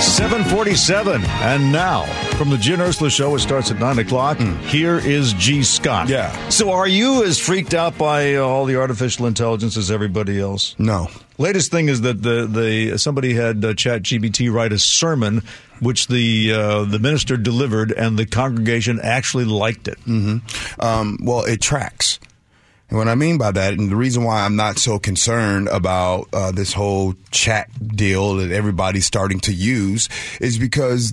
Seven 0.00 0.44
forty-seven, 0.44 1.22
and 1.24 1.72
now 1.72 2.02
from 2.36 2.50
the 2.50 2.58
Jim 2.58 2.80
Ursula 2.80 3.08
Show, 3.10 3.34
it 3.34 3.38
starts 3.38 3.70
at 3.70 3.78
nine 3.78 3.98
o'clock. 3.98 4.38
Here 4.38 4.98
is 4.98 5.32
Gee 5.34 5.62
Scott. 5.62 6.08
Yeah. 6.08 6.48
So, 6.50 6.70
are 6.70 6.86
you 6.88 7.24
as 7.24 7.38
freaked 7.38 7.72
out 7.74 7.96
by 7.96 8.34
uh, 8.36 8.40
all 8.42 8.66
the 8.66 8.76
artificial 8.76 9.26
intelligence 9.26 9.76
as 9.76 9.90
everybody 9.90 10.38
else? 10.40 10.74
No. 10.78 11.08
Latest 11.38 11.70
thing 11.70 11.88
is 11.88 12.00
that 12.00 12.22
the 12.22 12.46
the 12.46 12.98
somebody 12.98 13.34
had 13.34 13.64
uh, 13.64 13.74
Chat 13.74 14.02
GPT 14.02 14.52
write 14.52 14.72
a 14.72 14.78
sermon, 14.78 15.42
which 15.80 16.06
the 16.08 16.52
uh, 16.52 16.84
the 16.84 16.98
minister 16.98 17.36
delivered, 17.36 17.92
and 17.92 18.18
the 18.18 18.26
congregation 18.26 19.00
actually 19.02 19.44
liked 19.44 19.88
it. 19.88 19.98
Mm-hmm. 20.00 20.80
Um, 20.80 21.18
well, 21.22 21.44
it 21.44 21.60
tracks. 21.60 22.18
And 22.88 22.98
what 22.98 23.08
I 23.08 23.16
mean 23.16 23.36
by 23.36 23.50
that, 23.50 23.74
and 23.74 23.90
the 23.90 23.96
reason 23.96 24.22
why 24.22 24.44
I'm 24.44 24.54
not 24.54 24.78
so 24.78 24.98
concerned 24.98 25.68
about 25.68 26.28
uh, 26.32 26.52
this 26.52 26.72
whole 26.72 27.14
chat 27.32 27.68
deal 27.84 28.36
that 28.36 28.52
everybody's 28.52 29.06
starting 29.06 29.40
to 29.40 29.52
use, 29.52 30.08
is 30.40 30.56
because 30.56 31.12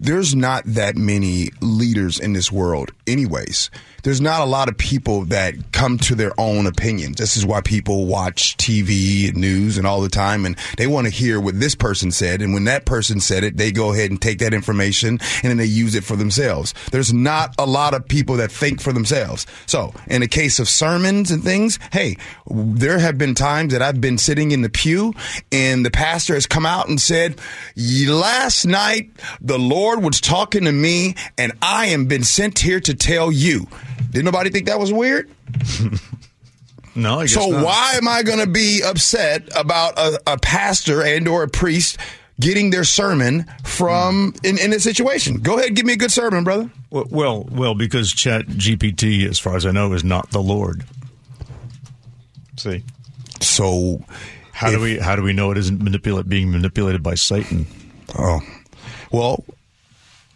there's 0.00 0.34
not 0.34 0.64
that 0.64 0.96
many 0.96 1.50
leaders 1.60 2.18
in 2.18 2.32
this 2.32 2.50
world, 2.50 2.90
anyways. 3.06 3.70
There's 4.02 4.20
not 4.20 4.40
a 4.40 4.46
lot 4.46 4.68
of 4.68 4.78
people 4.78 5.26
that 5.26 5.72
come 5.72 5.98
to 5.98 6.14
their 6.14 6.32
own 6.40 6.66
opinions. 6.66 7.18
This 7.18 7.36
is 7.36 7.44
why 7.44 7.60
people 7.60 8.06
watch 8.06 8.56
TV 8.56 9.28
and 9.28 9.36
news 9.36 9.76
and 9.76 9.86
all 9.86 10.00
the 10.00 10.08
time, 10.08 10.46
and 10.46 10.56
they 10.78 10.86
want 10.86 11.06
to 11.06 11.12
hear 11.12 11.38
what 11.38 11.60
this 11.60 11.74
person 11.74 12.10
said. 12.10 12.40
And 12.40 12.54
when 12.54 12.64
that 12.64 12.86
person 12.86 13.20
said 13.20 13.44
it, 13.44 13.58
they 13.58 13.72
go 13.72 13.92
ahead 13.92 14.10
and 14.10 14.20
take 14.20 14.38
that 14.38 14.54
information 14.54 15.18
and 15.42 15.50
then 15.50 15.58
they 15.58 15.66
use 15.66 15.94
it 15.94 16.04
for 16.04 16.16
themselves. 16.16 16.72
There's 16.92 17.12
not 17.12 17.54
a 17.58 17.66
lot 17.66 17.92
of 17.92 18.08
people 18.08 18.36
that 18.36 18.50
think 18.50 18.80
for 18.80 18.92
themselves. 18.92 19.46
So, 19.66 19.92
in 20.06 20.22
the 20.22 20.28
case 20.28 20.58
of 20.58 20.68
sermons 20.68 21.30
and 21.30 21.44
things, 21.44 21.78
hey, 21.92 22.16
there 22.48 22.98
have 22.98 23.18
been 23.18 23.34
times 23.34 23.72
that 23.72 23.82
I've 23.82 24.00
been 24.00 24.18
sitting 24.18 24.52
in 24.52 24.62
the 24.62 24.70
pew 24.70 25.12
and 25.52 25.84
the 25.84 25.90
pastor 25.90 26.34
has 26.34 26.46
come 26.46 26.64
out 26.64 26.88
and 26.88 27.00
said, 27.00 27.38
Last 27.76 28.64
night 28.64 29.10
the 29.40 29.58
Lord 29.58 29.89
was 29.98 30.20
talking 30.20 30.64
to 30.64 30.72
me, 30.72 31.14
and 31.36 31.52
I 31.60 31.86
am 31.86 32.06
been 32.06 32.24
sent 32.24 32.58
here 32.58 32.80
to 32.80 32.94
tell 32.94 33.30
you. 33.32 33.66
Did 34.10 34.24
nobody 34.24 34.50
think 34.50 34.66
that 34.66 34.78
was 34.78 34.92
weird? 34.92 35.30
no, 36.94 37.26
so 37.26 37.48
not. 37.48 37.64
why 37.64 37.92
am 37.94 38.08
I 38.08 38.22
going 38.22 38.38
to 38.40 38.50
be 38.50 38.82
upset 38.84 39.48
about 39.56 39.98
a, 39.98 40.20
a 40.26 40.38
pastor 40.38 41.02
and 41.02 41.28
or 41.28 41.42
a 41.42 41.48
priest 41.48 41.98
getting 42.38 42.70
their 42.70 42.84
sermon 42.84 43.44
from 43.64 44.32
hmm. 44.32 44.46
in, 44.46 44.58
in 44.58 44.70
this 44.70 44.84
situation? 44.84 45.38
Go 45.38 45.58
ahead, 45.58 45.74
give 45.74 45.86
me 45.86 45.92
a 45.94 45.98
good 45.98 46.12
sermon, 46.12 46.44
brother. 46.44 46.70
Well, 46.90 47.06
well, 47.10 47.48
well, 47.50 47.74
because 47.74 48.12
Chat 48.12 48.46
GPT, 48.46 49.28
as 49.28 49.38
far 49.38 49.56
as 49.56 49.66
I 49.66 49.70
know, 49.70 49.92
is 49.92 50.02
not 50.02 50.30
the 50.30 50.42
Lord. 50.42 50.84
See, 52.56 52.84
so 53.40 54.04
how 54.52 54.70
do 54.70 54.80
we 54.80 54.98
how 54.98 55.16
do 55.16 55.22
we 55.22 55.32
know 55.32 55.50
it 55.50 55.56
isn't 55.56 55.82
manipulate 55.82 56.28
being 56.28 56.50
manipulated 56.50 57.02
by 57.02 57.14
Satan? 57.14 57.66
Oh, 58.18 58.40
well, 59.10 59.44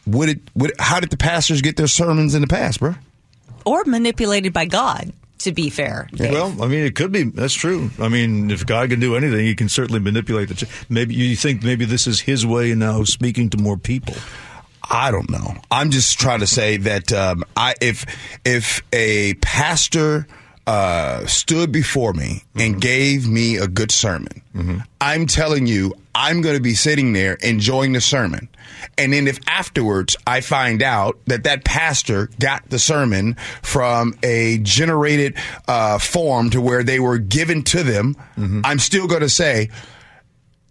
would 0.06 0.28
it? 0.28 0.38
Would 0.54 0.72
how 0.78 1.00
did 1.00 1.10
the 1.10 1.16
pastors 1.16 1.62
get 1.62 1.76
their 1.76 1.86
sermons 1.86 2.34
in 2.34 2.40
the 2.40 2.46
past, 2.48 2.80
bro? 2.80 2.94
Or 3.64 3.82
manipulated 3.84 4.52
by 4.52 4.66
God, 4.66 5.12
to 5.38 5.52
be 5.52 5.70
fair. 5.70 6.08
Dave. 6.12 6.32
Well, 6.32 6.62
I 6.62 6.66
mean, 6.66 6.84
it 6.84 6.94
could 6.94 7.12
be. 7.12 7.22
That's 7.24 7.54
true. 7.54 7.90
I 7.98 8.08
mean, 8.08 8.50
if 8.50 8.66
God 8.66 8.90
can 8.90 9.00
do 9.00 9.16
anything, 9.16 9.46
He 9.46 9.54
can 9.54 9.68
certainly 9.68 10.00
manipulate 10.00 10.48
the. 10.48 10.54
Ch- 10.54 10.68
maybe 10.90 11.14
you 11.14 11.34
think 11.36 11.62
maybe 11.62 11.84
this 11.86 12.06
is 12.06 12.20
His 12.20 12.44
way 12.46 12.74
now, 12.74 13.04
speaking 13.04 13.48
to 13.50 13.56
more 13.58 13.76
people. 13.78 14.14
I 14.90 15.10
don't 15.10 15.30
know. 15.30 15.54
I'm 15.70 15.90
just 15.90 16.18
trying 16.18 16.40
to 16.40 16.46
say 16.46 16.76
that 16.76 17.10
um, 17.12 17.42
I 17.56 17.74
if 17.80 18.04
if 18.44 18.82
a 18.92 19.32
pastor 19.34 20.26
uh, 20.66 21.24
stood 21.26 21.72
before 21.72 22.12
me 22.12 22.42
and 22.54 22.74
Mm-hmm. 22.74 22.78
gave 22.80 23.26
me 23.28 23.56
a 23.56 23.66
good 23.66 23.90
sermon, 23.90 24.42
I'm 25.00 25.26
telling 25.26 25.66
you, 25.66 25.94
I'm 26.14 26.42
going 26.42 26.56
to 26.56 26.62
be 26.62 26.74
sitting 26.74 27.12
there 27.12 27.34
enjoying 27.34 27.92
the 27.92 28.00
sermon. 28.00 28.48
And 28.96 29.12
then 29.12 29.26
if 29.26 29.38
afterwards 29.48 30.16
I 30.26 30.40
find 30.40 30.82
out 30.82 31.18
that 31.26 31.44
that 31.44 31.64
pastor 31.64 32.28
got 32.38 32.68
the 32.70 32.78
sermon 32.78 33.34
from 33.62 34.14
a 34.22 34.58
generated 34.58 35.36
uh, 35.66 35.98
form 35.98 36.50
to 36.50 36.60
where 36.60 36.82
they 36.84 37.00
were 37.00 37.18
given 37.18 37.62
to 37.64 37.82
them, 37.82 38.14
Mm-hmm. 38.36 38.60
I'm 38.64 38.78
still 38.78 39.06
going 39.06 39.20
to 39.20 39.28
say 39.28 39.70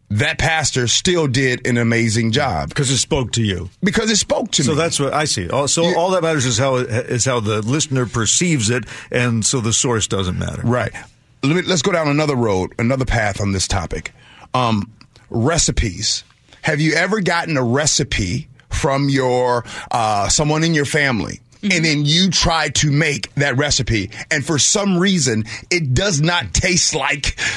that 0.09 0.37
pastor 0.37 0.87
still 0.87 1.27
did 1.27 1.65
an 1.65 1.77
amazing 1.77 2.31
job 2.31 2.69
because 2.69 2.89
it 2.89 2.97
spoke 2.97 3.31
to 3.33 3.43
you. 3.43 3.69
Because 3.81 4.11
it 4.11 4.17
spoke 4.17 4.51
to 4.51 4.63
so 4.63 4.71
me. 4.71 4.75
So 4.75 4.81
that's 4.81 4.99
what 4.99 5.13
I 5.13 5.25
see. 5.25 5.47
So 5.67 5.97
all 5.97 6.11
that 6.11 6.23
matters 6.23 6.45
is 6.45 6.57
how 6.57 6.75
is 6.75 7.25
how 7.25 7.39
the 7.39 7.61
listener 7.61 8.05
perceives 8.05 8.69
it, 8.69 8.85
and 9.11 9.45
so 9.45 9.61
the 9.61 9.73
source 9.73 10.07
doesn't 10.07 10.37
matter. 10.37 10.61
Right. 10.63 10.91
Let 11.41 11.55
me, 11.55 11.61
let's 11.63 11.81
go 11.81 11.91
down 11.91 12.07
another 12.07 12.35
road, 12.35 12.73
another 12.77 13.05
path 13.05 13.41
on 13.41 13.53
this 13.53 13.67
topic. 13.67 14.13
Um, 14.53 14.91
recipes. 15.33 16.23
Have 16.61 16.79
you 16.79 16.93
ever 16.93 17.19
gotten 17.19 17.57
a 17.57 17.63
recipe 17.63 18.47
from 18.69 19.09
your 19.09 19.65
uh, 19.91 20.29
someone 20.29 20.63
in 20.63 20.73
your 20.73 20.85
family? 20.85 21.41
And 21.63 21.85
then 21.85 22.03
you 22.05 22.29
try 22.29 22.69
to 22.69 22.91
make 22.91 23.33
that 23.35 23.57
recipe, 23.57 24.11
and 24.29 24.45
for 24.45 24.59
some 24.59 24.97
reason, 24.97 25.45
it 25.69 25.93
does 25.93 26.19
not 26.21 26.53
taste 26.53 26.93
like. 26.95 27.37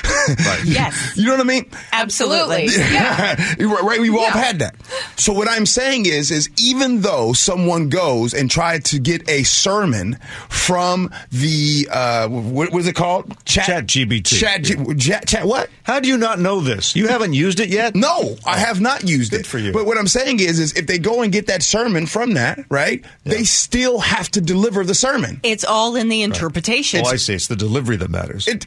Yes. 0.64 1.16
you 1.16 1.24
know 1.26 1.32
what 1.32 1.40
I 1.40 1.44
mean? 1.44 1.70
Absolutely. 1.92 2.66
Yeah. 2.66 3.36
right, 3.60 4.00
we've 4.00 4.14
all 4.14 4.30
had 4.30 4.58
that. 4.58 4.74
So 5.16 5.32
what 5.32 5.48
I'm 5.48 5.66
saying 5.66 6.06
is, 6.06 6.30
is 6.32 6.50
even 6.62 7.02
though 7.02 7.32
someone 7.32 7.88
goes 7.88 8.34
and 8.34 8.50
tries 8.50 8.82
to 8.84 8.98
get 8.98 9.28
a 9.28 9.44
sermon 9.44 10.18
from 10.48 11.12
the 11.30 11.88
uh, 11.92 12.28
what 12.28 12.72
was 12.72 12.86
it 12.88 12.94
called? 12.94 13.32
Chat, 13.44 13.86
GPT. 13.86 14.38
Chat, 14.38 14.62
G- 14.64 14.94
chat, 14.96 15.28
chat. 15.28 15.44
What? 15.46 15.70
How 15.84 16.00
do 16.00 16.08
you 16.08 16.18
not 16.18 16.40
know 16.40 16.60
this? 16.60 16.96
You 16.96 17.06
haven't 17.08 17.34
used 17.34 17.60
it 17.60 17.68
yet? 17.68 17.94
No, 17.94 18.36
I 18.44 18.58
have 18.58 18.80
not 18.80 19.04
used 19.08 19.32
it. 19.32 19.46
for 19.46 19.58
you. 19.58 19.72
But 19.72 19.86
what 19.86 19.96
I'm 19.98 20.08
saying 20.08 20.40
is, 20.40 20.58
is 20.58 20.72
if 20.72 20.86
they 20.88 20.98
go 20.98 21.22
and 21.22 21.32
get 21.32 21.46
that 21.46 21.62
sermon 21.62 22.06
from 22.06 22.34
that, 22.34 22.64
right? 22.68 23.04
They 23.24 23.44
still 23.44 23.95
have 24.00 24.30
to 24.30 24.40
deliver 24.40 24.84
the 24.84 24.94
sermon. 24.94 25.40
It's 25.42 25.64
all 25.64 25.96
in 25.96 26.08
the 26.08 26.22
interpretation. 26.22 27.02
Oh, 27.04 27.08
I 27.08 27.16
see. 27.16 27.34
It's 27.34 27.48
the 27.48 27.56
delivery 27.56 27.96
that 27.96 28.10
matters. 28.10 28.46
It, 28.48 28.66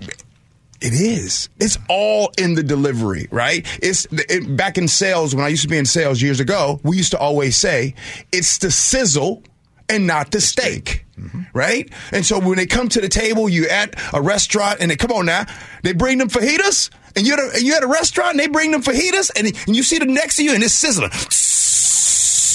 it 0.81 0.93
is. 0.93 1.49
It's 1.59 1.77
all 1.89 2.31
in 2.37 2.55
the 2.55 2.63
delivery, 2.63 3.27
right? 3.31 3.65
It's 3.81 4.07
it, 4.11 4.55
back 4.55 4.77
in 4.77 4.87
sales 4.87 5.35
when 5.35 5.43
I 5.43 5.49
used 5.49 5.63
to 5.63 5.67
be 5.67 5.77
in 5.77 5.85
sales 5.85 6.21
years 6.21 6.39
ago. 6.39 6.79
We 6.83 6.97
used 6.97 7.11
to 7.11 7.17
always 7.17 7.57
say 7.57 7.95
it's 8.31 8.57
the 8.59 8.71
sizzle 8.71 9.43
and 9.89 10.05
not 10.07 10.31
the 10.31 10.39
steak, 10.39 11.05
right? 11.53 11.91
And 12.11 12.25
so 12.25 12.39
when 12.39 12.57
they 12.57 12.67
come 12.67 12.89
to 12.89 13.01
the 13.01 13.09
table, 13.09 13.49
you 13.49 13.67
at 13.67 13.95
a 14.13 14.21
restaurant 14.21 14.77
and 14.79 14.91
they 14.91 14.95
come 14.95 15.11
on 15.11 15.25
now, 15.25 15.45
they 15.83 15.93
bring 15.93 16.19
them 16.19 16.29
fajitas, 16.29 16.91
and 17.15 17.25
you 17.25 17.33
at 17.33 17.39
a, 17.39 17.63
you 17.63 17.75
at 17.75 17.83
a 17.83 17.87
restaurant 17.87 18.31
and 18.31 18.39
they 18.39 18.47
bring 18.47 18.71
them 18.71 18.83
fajitas, 18.83 19.31
and, 19.35 19.47
and 19.47 19.75
you 19.75 19.81
see 19.83 19.97
them 19.97 20.13
next 20.13 20.35
to 20.35 20.43
you 20.43 20.53
and 20.53 20.63
it's 20.63 20.73
sizzling. 20.73 21.09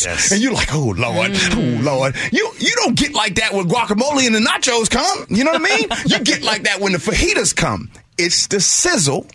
Yes. 0.04 0.32
And 0.32 0.42
you're 0.42 0.52
like, 0.52 0.72
oh 0.72 0.94
Lord, 0.96 1.32
oh 1.34 1.78
Lord. 1.82 2.16
You 2.32 2.50
you 2.58 2.72
don't 2.76 2.96
get 2.96 3.12
like 3.14 3.36
that 3.36 3.52
when 3.52 3.68
guacamole 3.68 4.26
and 4.26 4.34
the 4.34 4.40
nachos 4.40 4.90
come. 4.90 5.26
You 5.28 5.44
know 5.44 5.52
what 5.52 5.60
I 5.60 5.76
mean? 5.76 5.88
you 6.06 6.20
get 6.24 6.42
like 6.42 6.64
that 6.64 6.80
when 6.80 6.92
the 6.92 6.98
fajitas 6.98 7.54
come. 7.54 7.90
It's 8.16 8.46
the 8.46 8.60
sizzle 8.60 9.26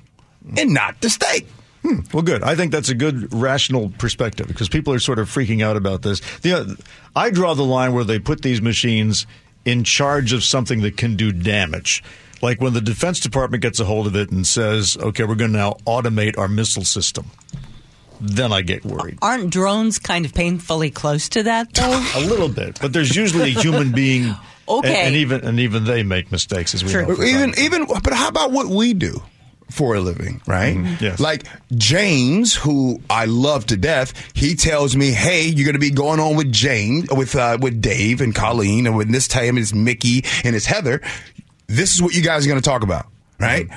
and 0.58 0.74
not 0.74 1.02
the 1.02 1.10
steak. 1.10 1.48
Hmm. 1.82 2.00
Well, 2.14 2.24
good. 2.24 2.44
I 2.44 2.56
think 2.56 2.72
that's 2.72 2.90
a 2.90 2.96
good 2.96 3.34
rational 3.34 3.90
perspective 3.98 4.48
because 4.48 4.68
people 4.68 4.94
are 4.94 5.00
sort 5.00 5.20
of 5.20 5.30
freaking 5.30 5.64
out 5.64 5.78
about 5.78 6.02
this. 6.02 6.20
The, 6.42 6.78
I 7.16 7.30
draw 7.30 7.54
the 7.54 7.64
line 7.64 7.94
where 7.94 8.04
they 8.04 8.20
put 8.20 8.42
these 8.42 8.62
machines 8.62 9.26
in 9.66 9.84
charge 9.84 10.34
of 10.34 10.44
something 10.44 10.82
that 10.82 10.98
can 10.98 11.16
do 11.16 11.32
damage. 11.32 12.04
Like 12.42 12.62
when 12.62 12.74
the 12.74 12.82
Defense 12.82 13.20
Department 13.20 13.62
gets 13.62 13.80
a 13.80 13.86
hold 13.86 14.08
of 14.08 14.16
it 14.16 14.32
and 14.32 14.46
says, 14.46 14.98
okay, 14.98 15.24
we're 15.24 15.36
going 15.36 15.52
to 15.52 15.58
now 15.58 15.78
automate 15.86 16.38
our 16.38 16.48
missile 16.48 16.84
system. 16.84 17.30
Then 18.22 18.52
I 18.52 18.62
get 18.62 18.84
worried. 18.86 19.18
Aren't 19.22 19.50
drones 19.52 20.00
kind 20.00 20.26
of 20.26 20.34
painfully 20.34 20.90
close 20.92 21.30
to 21.30 21.44
that, 21.44 21.74
though? 21.74 22.12
A 22.16 22.20
little 22.22 22.50
bit, 22.50 22.80
but 22.82 22.92
there's 22.94 23.16
usually 23.16 23.56
a 23.56 23.60
human 23.62 23.92
being, 23.92 24.36
Okay. 24.68 24.88
and, 24.90 25.08
and 25.08 25.16
even 25.16 25.42
and 25.46 25.60
even 25.60 25.84
they 25.86 26.04
make 26.04 26.32
mistakes 26.32 26.74
as 26.76 26.84
we 26.84 26.92
know. 26.94 27.12
Even 27.24 27.54
time. 27.54 27.64
even 27.64 27.86
but 27.88 28.14
how 28.14 28.28
about 28.28 28.52
what 28.52 28.68
we 28.68 28.94
do? 28.94 29.22
For 29.72 29.94
a 29.96 30.00
living, 30.02 30.42
right? 30.48 30.76
Mm-hmm. 30.76 31.04
Yes. 31.04 31.20
Like 31.20 31.46
James, 31.76 32.56
who 32.56 33.02
I 33.08 33.26
love 33.26 33.68
to 33.68 33.78
death, 33.78 34.14
he 34.34 34.56
tells 34.56 34.96
me, 34.96 35.12
"Hey, 35.12 35.46
you're 35.46 35.64
going 35.66 35.74
to 35.74 35.80
be 35.80 35.92
going 35.92 36.20
on 36.20 36.36
with 36.36 36.52
James, 36.52 37.08
with 37.12 37.36
uh, 37.36 37.58
with 37.62 37.80
Dave 37.80 38.20
and 38.22 38.34
Colleen, 38.34 38.88
and 38.88 38.98
with 38.98 39.12
this 39.12 39.28
time 39.28 39.58
it's 39.60 39.72
Mickey 39.74 40.26
and 40.44 40.56
it's 40.56 40.66
Heather. 40.66 41.02
This 41.68 41.94
is 41.94 42.02
what 42.02 42.16
you 42.16 42.24
guys 42.24 42.46
are 42.46 42.50
going 42.50 42.60
to 42.62 42.68
talk 42.68 42.82
about, 42.84 43.06
right?" 43.40 43.68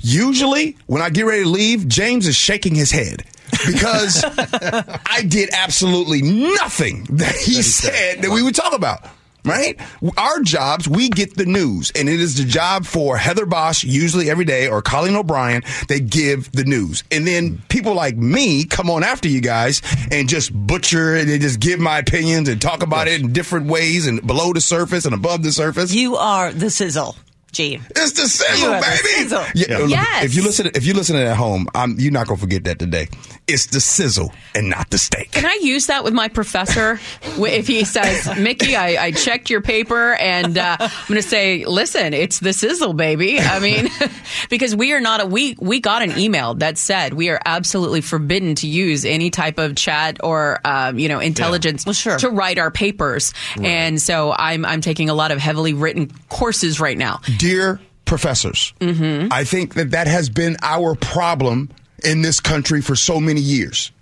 Usually, 0.00 0.76
when 0.86 1.02
I 1.02 1.10
get 1.10 1.26
ready 1.26 1.42
to 1.42 1.48
leave, 1.48 1.88
James 1.88 2.26
is 2.26 2.36
shaking 2.36 2.74
his 2.74 2.90
head 2.90 3.24
because 3.66 4.24
I 4.24 5.24
did 5.26 5.50
absolutely 5.52 6.22
nothing 6.22 7.04
that 7.10 7.34
he 7.34 7.62
said 7.62 8.22
that 8.22 8.30
we 8.30 8.42
would 8.42 8.54
talk 8.54 8.74
about. 8.74 9.00
Right? 9.44 9.80
Our 10.18 10.40
jobs, 10.42 10.86
we 10.86 11.08
get 11.08 11.34
the 11.36 11.46
news, 11.46 11.90
and 11.92 12.06
it 12.06 12.20
is 12.20 12.36
the 12.36 12.44
job 12.44 12.84
for 12.84 13.16
Heather 13.16 13.46
Bosch, 13.46 13.82
usually 13.82 14.28
every 14.28 14.44
day, 14.44 14.68
or 14.68 14.82
Colleen 14.82 15.16
O'Brien, 15.16 15.62
they 15.88 16.00
give 16.00 16.52
the 16.52 16.64
news. 16.64 17.02
And 17.10 17.26
then 17.26 17.62
people 17.70 17.94
like 17.94 18.14
me 18.14 18.64
come 18.66 18.90
on 18.90 19.02
after 19.02 19.26
you 19.26 19.40
guys 19.40 19.80
and 20.10 20.28
just 20.28 20.52
butcher 20.52 21.14
it 21.14 21.30
and 21.30 21.40
just 21.40 21.60
give 21.60 21.80
my 21.80 21.98
opinions 21.98 22.50
and 22.50 22.60
talk 22.60 22.82
about 22.82 23.08
it 23.08 23.22
in 23.22 23.32
different 23.32 23.68
ways 23.68 24.06
and 24.06 24.26
below 24.26 24.52
the 24.52 24.60
surface 24.60 25.06
and 25.06 25.14
above 25.14 25.42
the 25.42 25.52
surface. 25.52 25.94
You 25.94 26.16
are 26.16 26.52
the 26.52 26.68
sizzle, 26.68 27.16
Gene. 27.52 27.82
It's 27.90 28.12
the 28.12 28.28
sizzle, 28.28 28.72
baby. 28.72 28.84
sizzle. 28.84 29.44
Yeah, 29.54 29.78
look, 29.78 29.90
Yes. 29.90 30.24
If 30.24 30.34
you 30.34 30.42
listen, 30.42 30.70
if 30.74 30.86
you 30.86 30.94
listen 30.94 31.16
at 31.16 31.36
home, 31.36 31.66
I'm, 31.74 31.98
you're 31.98 32.12
not 32.12 32.26
gonna 32.26 32.38
forget 32.38 32.64
that 32.64 32.78
today. 32.78 33.08
It's 33.48 33.66
the 33.66 33.80
sizzle 33.80 34.32
and 34.54 34.68
not 34.68 34.90
the 34.90 34.98
steak. 34.98 35.32
Can 35.32 35.46
I 35.46 35.58
use 35.62 35.86
that 35.86 36.04
with 36.04 36.12
my 36.12 36.28
professor? 36.28 37.00
if 37.38 37.66
he 37.66 37.84
says, 37.84 38.38
Mickey, 38.38 38.76
I, 38.76 39.06
I 39.06 39.10
checked 39.12 39.48
your 39.48 39.62
paper 39.62 40.12
and 40.14 40.58
uh, 40.58 40.76
I'm 40.78 40.90
going 41.08 41.20
to 41.20 41.26
say, 41.26 41.64
listen, 41.64 42.12
it's 42.12 42.40
the 42.40 42.52
sizzle, 42.52 42.92
baby. 42.92 43.40
I 43.40 43.58
mean, 43.58 43.88
because 44.50 44.76
we 44.76 44.92
are 44.92 45.00
not 45.00 45.22
a, 45.22 45.26
we, 45.26 45.56
we 45.58 45.80
got 45.80 46.02
an 46.02 46.18
email 46.18 46.54
that 46.54 46.76
said 46.76 47.14
we 47.14 47.30
are 47.30 47.40
absolutely 47.44 48.02
forbidden 48.02 48.54
to 48.56 48.66
use 48.66 49.04
any 49.04 49.30
type 49.30 49.58
of 49.58 49.76
chat 49.76 50.18
or, 50.22 50.60
um, 50.64 50.98
you 50.98 51.08
know, 51.08 51.18
intelligence 51.20 51.84
to 52.18 52.28
write 52.28 52.58
our 52.58 52.70
papers. 52.70 53.32
And 53.56 54.00
so 54.00 54.32
I'm, 54.32 54.64
I'm 54.66 54.82
taking 54.82 55.08
a 55.08 55.14
lot 55.14 55.30
of 55.30 55.38
heavily 55.38 55.72
written 55.72 56.10
courses 56.28 56.80
right 56.80 56.98
now. 56.98 57.20
Dear 57.38 57.80
professors, 58.04 58.72
I 58.80 59.44
think 59.44 59.74
that 59.74 59.92
that 59.92 60.06
has 60.06 60.28
been 60.28 60.56
our 60.62 60.94
problem 60.94 61.70
in 62.04 62.22
this 62.22 62.40
country 62.40 62.80
for 62.80 62.96
so 62.96 63.20
many 63.20 63.40
years. 63.40 63.92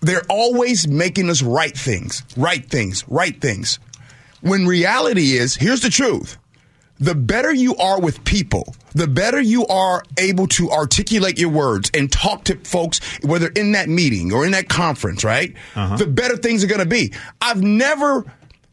They're 0.00 0.26
always 0.28 0.86
making 0.86 1.28
us 1.28 1.42
write 1.42 1.76
things, 1.76 2.22
write 2.36 2.70
things, 2.70 3.04
write 3.08 3.40
things. 3.40 3.78
When 4.40 4.66
reality 4.66 5.32
is, 5.36 5.56
here's 5.56 5.80
the 5.80 5.90
truth. 5.90 6.38
The 7.00 7.14
better 7.14 7.52
you 7.52 7.76
are 7.76 8.00
with 8.00 8.24
people, 8.24 8.74
the 8.92 9.06
better 9.06 9.40
you 9.40 9.66
are 9.66 10.02
able 10.18 10.48
to 10.48 10.70
articulate 10.70 11.38
your 11.38 11.50
words 11.50 11.90
and 11.94 12.10
talk 12.10 12.44
to 12.44 12.56
folks, 12.56 13.00
whether 13.22 13.48
in 13.48 13.72
that 13.72 13.88
meeting 13.88 14.32
or 14.32 14.44
in 14.44 14.52
that 14.52 14.68
conference, 14.68 15.22
right? 15.22 15.54
Uh-huh. 15.76 15.96
The 15.96 16.06
better 16.06 16.36
things 16.36 16.64
are 16.64 16.66
going 16.66 16.80
to 16.80 16.86
be. 16.86 17.12
I've 17.40 17.62
never, 17.62 18.24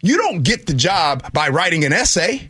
you 0.02 0.18
don't 0.18 0.44
get 0.44 0.66
the 0.66 0.74
job 0.74 1.32
by 1.34 1.50
writing 1.50 1.86
an 1.86 1.94
essay. 1.94 2.48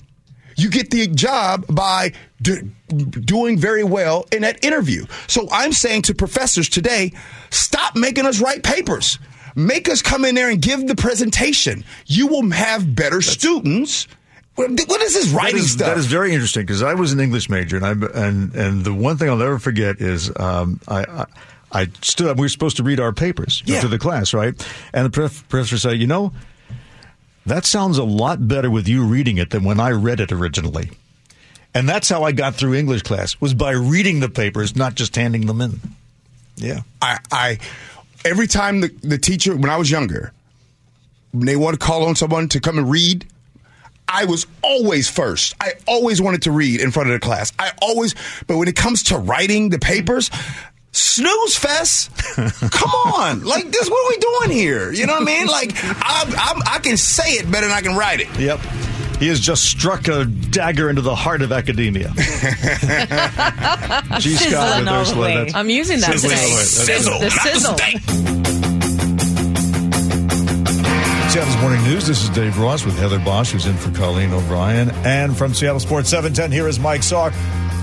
You 0.55 0.69
get 0.69 0.89
the 0.89 1.07
job 1.07 1.65
by 1.69 2.13
do, 2.41 2.61
doing 2.87 3.57
very 3.57 3.83
well 3.83 4.25
in 4.31 4.41
that 4.43 4.63
interview. 4.63 5.05
So 5.27 5.47
I'm 5.51 5.73
saying 5.73 6.03
to 6.03 6.15
professors 6.15 6.69
today, 6.69 7.11
stop 7.49 7.95
making 7.95 8.25
us 8.25 8.39
write 8.39 8.63
papers. 8.63 9.19
Make 9.55 9.87
us 9.89 10.01
come 10.01 10.25
in 10.25 10.35
there 10.35 10.49
and 10.49 10.61
give 10.61 10.85
the 10.87 10.95
presentation. 10.95 11.83
You 12.05 12.27
will 12.27 12.49
have 12.51 12.93
better 12.95 13.21
students. 13.21 14.07
What 14.55 14.69
what 14.87 15.01
is 15.01 15.13
this 15.13 15.29
writing 15.29 15.57
that 15.57 15.63
is, 15.63 15.71
stuff? 15.73 15.87
That 15.87 15.97
is 15.97 16.05
very 16.05 16.33
interesting 16.33 16.63
because 16.63 16.81
I 16.81 16.93
was 16.93 17.11
an 17.11 17.19
English 17.19 17.49
major, 17.49 17.75
and 17.77 17.85
I 17.85 17.91
and 18.27 18.53
and 18.55 18.85
the 18.85 18.93
one 18.93 19.17
thing 19.17 19.29
I'll 19.29 19.35
never 19.37 19.59
forget 19.59 19.99
is 20.01 20.31
um, 20.37 20.79
I. 20.87 21.01
I 21.03 21.25
I 21.71 21.87
stood 22.01 22.27
up. 22.27 22.37
We 22.37 22.43
were 22.45 22.49
supposed 22.49 22.77
to 22.77 22.83
read 22.83 23.01
our 23.01 23.11
papers 23.11 23.61
Yeah. 23.65 23.81
to 23.81 23.89
the 23.89 23.97
class, 23.99 24.33
right? 24.33 24.53
And 24.93 25.05
the 25.07 25.09
prof- 25.09 25.43
professor 25.49 25.77
said, 25.77 25.99
"You 25.99 26.07
know, 26.07 26.31
that 27.45 27.65
sounds 27.65 27.97
a 27.97 28.03
lot 28.03 28.47
better 28.47 28.69
with 28.69 28.88
you 28.88 29.05
reading 29.05 29.38
it 29.38 29.49
than 29.49 29.63
when 29.63 29.79
I 29.79 29.91
read 29.91 30.19
it 30.19 30.31
originally." 30.31 30.91
And 31.73 31.89
that's 31.89 32.08
how 32.08 32.23
I 32.23 32.31
got 32.31 32.55
through 32.55 32.75
English 32.75 33.01
class 33.01 33.39
was 33.41 33.53
by 33.53 33.71
reading 33.71 34.21
the 34.21 34.29
papers, 34.29 34.77
not 34.77 34.95
just 34.95 35.13
handing 35.15 35.45
them 35.45 35.60
in. 35.60 35.81
Yeah. 36.55 36.79
I, 37.01 37.19
I 37.31 37.60
every 38.23 38.47
time 38.47 38.79
the, 38.79 38.88
the 39.03 39.17
teacher 39.17 39.55
when 39.55 39.69
I 39.69 39.75
was 39.75 39.91
younger, 39.91 40.31
they 41.34 41.58
want 41.58 41.79
to 41.79 41.86
call 41.86 42.05
on 42.05 42.15
someone 42.15 42.47
to 42.49 42.62
come 42.62 42.77
and 42.77 42.89
read, 42.89 43.25
I 44.08 44.23
was 44.25 44.47
always 44.62 45.10
first. 45.10 45.55
I 45.60 45.73
always 45.88 46.21
wanted 46.21 46.43
to 46.43 46.51
read 46.51 46.79
in 46.79 46.91
front 46.91 47.10
of 47.10 47.13
the 47.13 47.19
class. 47.19 47.51
I 47.60 47.71
always, 47.81 48.15
but 48.47 48.58
when 48.58 48.67
it 48.67 48.75
comes 48.75 49.03
to 49.03 49.17
writing 49.17 49.69
the 49.69 49.79
papers, 49.79 50.29
snooze 50.95 51.55
fest. 51.58 52.12
Come 52.36 52.89
on, 53.13 53.43
like 53.45 53.69
this. 53.71 53.89
What 53.89 54.05
are 54.05 54.10
we 54.10 54.17
doing 54.17 54.51
here? 54.58 54.91
You 54.91 55.05
know 55.08 55.13
what 55.13 55.21
I 55.23 55.25
mean? 55.25 55.47
Like 55.47 55.71
I, 55.84 56.53
I'm, 56.55 56.62
I 56.75 56.79
can 56.79 56.97
say 56.97 57.31
it 57.34 57.49
better 57.51 57.67
than 57.67 57.75
I 57.75 57.81
can 57.81 57.95
write 57.95 58.19
it. 58.21 58.27
Yep. 58.39 58.60
He 59.19 59.27
has 59.29 59.39
just 59.39 59.63
struck 59.63 60.10
a 60.10 60.25
dagger 60.25 60.89
into 60.89 61.01
the 61.01 61.15
heart 61.15 61.41
of 61.41 61.53
academia. 61.53 62.10
Gee 64.19 64.36
Scott 64.36 64.79
with 64.79 64.88
Ursula. 64.89 65.27
That's- 65.29 65.55
I'm 65.55 65.69
using 65.69 66.01
that 66.01 66.12
Sizzling 66.19 66.36
today. 66.36 66.51
away. 66.51 66.63
That's- 66.63 66.75
The 67.21 67.29
sizzle. 67.29 67.77
Seattle's 71.29 71.58
Morning 71.62 71.81
News. 71.84 72.08
This 72.08 72.23
is 72.23 72.29
Dave 72.29 72.58
Ross 72.60 72.86
with 72.86 72.97
Heather 72.97 73.19
Bosch, 73.19 73.51
who's 73.51 73.65
in 73.65 73.75
for 73.75 73.91
Colleen 73.91 74.31
O'Brien. 74.34 74.89
And 75.05 75.36
from 75.38 75.53
Seattle 75.53 75.79
Sports 75.81 76.10
710, 76.10 76.51
here 76.51 76.67
is 76.67 76.79
Mike 76.79 77.01
Salk 77.01 77.31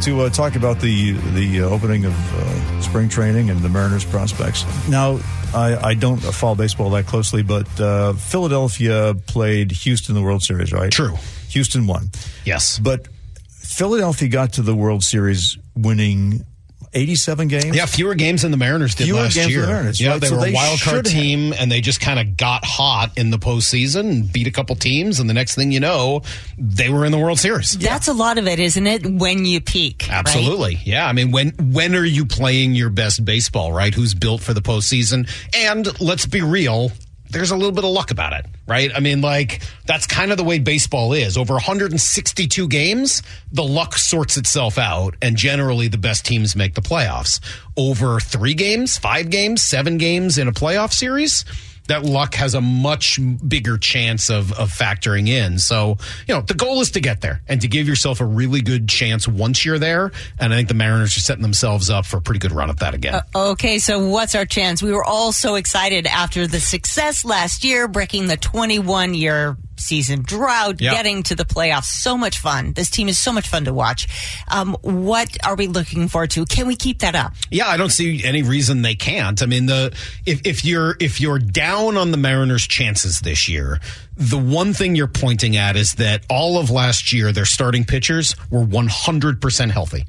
to 0.03 0.23
uh, 0.23 0.31
talk 0.31 0.57
about 0.57 0.81
the 0.81 1.13
the 1.13 1.63
uh, 1.63 1.69
opening 1.69 2.05
of 2.05 2.35
uh, 2.35 2.81
spring 2.81 3.09
training 3.09 3.51
and 3.51 3.61
the 3.61 3.69
Mariners 3.69 4.05
prospects. 4.05 4.65
Now, 4.89 5.21
I, 5.55 5.77
I 5.77 5.95
don't 5.95 6.19
follow 6.19 6.57
baseball 6.57 6.91
that 6.91 7.07
closely, 7.07 7.43
but 7.43 7.69
uh, 7.81 8.15
Philadelphia 8.15 9.15
played 9.27 9.71
Houston 9.71 10.17
in 10.17 10.21
the 10.21 10.27
World 10.27 10.43
Series, 10.43 10.73
right? 10.73 10.91
True. 10.91 11.17
Houston 11.51 11.87
won. 11.87 12.11
Yes. 12.45 12.81
But 12.81 13.07
Philadelphia 13.49 14.29
got 14.29 14.55
to 14.55 14.63
the 14.63 14.75
World 14.75 15.05
Series 15.05 15.57
winning 15.77 16.45
87 16.95 17.49
games. 17.49 17.75
Yeah, 17.77 17.87
fewer 17.87 18.15
games 18.15 18.43
than 18.43 18.51
the 18.51 18.57
Mariners 18.57 18.95
did 18.95 19.05
Fewer 19.05 19.21
last 19.21 19.35
games 19.35 19.47
than 19.47 19.51
year. 19.53 19.61
the 19.63 19.67
Mariners, 19.69 20.01
yeah, 20.01 20.11
right? 20.13 20.21
they 20.21 20.27
So 20.27 20.35
were 20.37 20.43
they 20.43 20.51
a 20.51 20.55
wild 20.55 20.81
card 20.81 21.07
should 21.07 21.13
have- 21.15 21.23
team, 21.23 21.53
and 21.59 21.71
they 21.73 21.81
just 21.81 22.01
kind 22.01 22.19
of 22.21 22.37
got 22.37 22.65
hot 22.65 23.13
in 23.17 23.31
the 23.31 23.39
postseason 23.39 24.01
and 24.11 24.33
beat 24.33 24.47
a 24.47 24.51
couple 24.51 24.77
teams, 24.77 25.19
and 25.21 25.29
the 25.29 25.35
next 25.35 25.55
thing 25.55 25.73
you 25.73 25.81
know, 25.81 26.23
they 26.59 26.89
were 26.91 27.05
in 27.05 27.13
the 27.13 27.19
World 27.19 27.39
Series. 27.39 27.73
That's 27.79 28.09
a 28.09 28.13
lot 28.13 28.39
of 28.39 28.47
it, 28.47 28.59
isn't 28.59 28.87
it? 28.87 29.07
When 29.07 29.45
you 29.45 29.61
peak. 29.61 30.07
right? 30.09 30.19
Absolutely. 30.19 30.81
Yeah. 30.85 31.07
I 31.07 31.13
mean, 31.13 31.31
when 31.31 31.51
when 31.73 31.95
are 31.95 32.05
you 32.05 32.27
playing 32.27 32.75
your 32.75 32.91
best 32.91 33.25
baseball, 33.25 33.73
right? 33.73 33.93
Who's 33.95 34.15
built 34.15 34.41
for 34.43 34.53
the 34.55 34.63
postseason? 34.63 35.29
And 35.57 36.01
let's 36.01 36.27
be 36.27 36.43
real, 36.43 36.93
there's 37.33 37.51
a 37.51 37.57
little 37.57 37.73
bit 37.73 37.85
of 37.85 37.91
luck 37.91 38.11
about 38.11 38.33
it, 38.35 38.47
right? 38.67 38.91
I 38.95 39.01
mean, 39.01 39.21
like, 39.21 39.63
that's 39.87 40.07
kind 40.07 40.31
of 40.31 40.37
the 40.37 40.45
way 40.45 40.59
baseball 40.59 41.13
is. 41.13 41.37
Over 41.37 41.55
162 41.55 42.69
games, 42.69 43.23
the 43.51 43.65
luck 43.65 43.97
sorts 43.97 44.37
itself 44.37 44.79
out, 44.79 45.17
and 45.23 45.37
generally 45.37 45.89
the 45.89 45.99
best 45.99 46.25
teams 46.25 46.55
make 46.55 46.75
the 46.75 46.83
playoffs. 46.83 47.41
Over 47.77 48.21
three 48.21 48.55
games, 48.55 48.99
five 48.99 49.31
games, 49.31 49.63
seven 49.63 49.99
games 49.99 50.39
in 50.39 50.47
a 50.47 50.53
playoff 50.53 50.93
series, 50.93 51.45
that 51.93 52.05
luck 52.05 52.35
has 52.37 52.55
a 52.55 52.61
much 52.61 53.21
bigger 53.47 53.77
chance 53.77 54.31
of, 54.31 54.51
of 54.55 54.71
factoring 54.71 55.29
in. 55.29 55.59
So, 55.59 55.99
you 56.27 56.35
know, 56.35 56.41
the 56.41 56.55
goal 56.55 56.81
is 56.81 56.93
to 56.93 57.01
get 57.01 57.21
there 57.21 57.43
and 57.47 57.61
to 57.61 57.69
give 57.69 57.87
yourself 57.87 58.23
a 58.23 58.25
really 58.25 58.63
good 58.63 58.89
chance 58.89 59.29
once 59.29 59.63
you're 59.63 59.79
there. 59.79 60.11
And 60.39 60.55
I 60.55 60.57
think 60.57 60.69
the 60.69 60.75
Mariners 60.75 61.19
are 61.19 61.21
setting 61.21 61.43
themselves 61.43 61.91
up 61.91 62.07
for 62.07 62.17
a 62.17 62.23
pretty 62.23 62.41
good 62.41 62.53
run 62.53 62.71
at 62.71 62.79
that 62.79 62.95
again. 62.95 63.17
Uh, 63.35 63.51
okay, 63.51 63.79
so 63.79 64.09
what's 64.09 64.35
our 64.35 64.47
chance? 64.47 64.83
We 64.83 64.93
were 64.93 65.05
all 65.05 65.33
so 65.33 65.57
excited 65.57 66.07
after 66.07 66.47
the 66.47 66.61
success 66.61 67.27
last 67.27 67.63
year, 67.63 67.89
breaking 67.89 68.27
the 68.27 68.39
21 68.39 69.13
year 69.13 69.59
season 69.77 70.23
drought, 70.23 70.81
Yeah. 70.81 70.93
getting 70.95 71.23
to 71.25 71.35
the 71.35 71.45
playoffs. 71.45 71.85
So 71.87 72.17
much 72.17 72.39
fun. 72.39 72.73
This 72.75 72.91
team 72.91 73.09
is 73.09 73.19
so 73.19 73.33
much 73.33 73.49
fun 73.49 73.65
to 73.65 73.73
watch. 73.75 74.07
Um, 74.49 74.77
what 74.83 75.37
are 75.45 75.55
we 75.57 75.67
looking 75.67 76.09
forward 76.09 76.31
to? 76.33 76.45
Can 76.45 76.67
we 76.67 76.77
keep 76.77 77.01
that 77.01 77.15
up? 77.15 77.35
Yeah, 77.51 77.67
I 77.69 77.77
don't 77.77 77.91
see 77.91 78.23
any 78.25 78.43
reason 78.43 78.83
they 78.83 78.95
can't. 78.95 79.43
I 79.43 79.47
mean, 79.47 79.67
the 79.67 79.93
if 80.27 80.41
if 80.45 80.65
you're 80.65 80.97
if 81.01 81.21
you're 81.21 81.39
down 81.39 81.97
on 81.97 82.11
the 82.11 82.17
Mariners' 82.19 82.67
chances 82.67 83.21
this 83.21 83.49
year, 83.49 83.81
the 84.17 84.39
one 84.39 84.73
thing 84.75 84.95
you're 84.95 85.07
pointing 85.09 85.57
at 85.57 85.75
is 85.77 85.95
that 85.95 86.25
all 86.29 86.59
of 86.59 86.71
last 86.71 87.13
year 87.13 87.33
their 87.33 87.45
starting 87.47 87.85
pitchers 87.85 88.37
were 88.51 88.65
100% 88.65 89.71
healthy. 89.71 90.05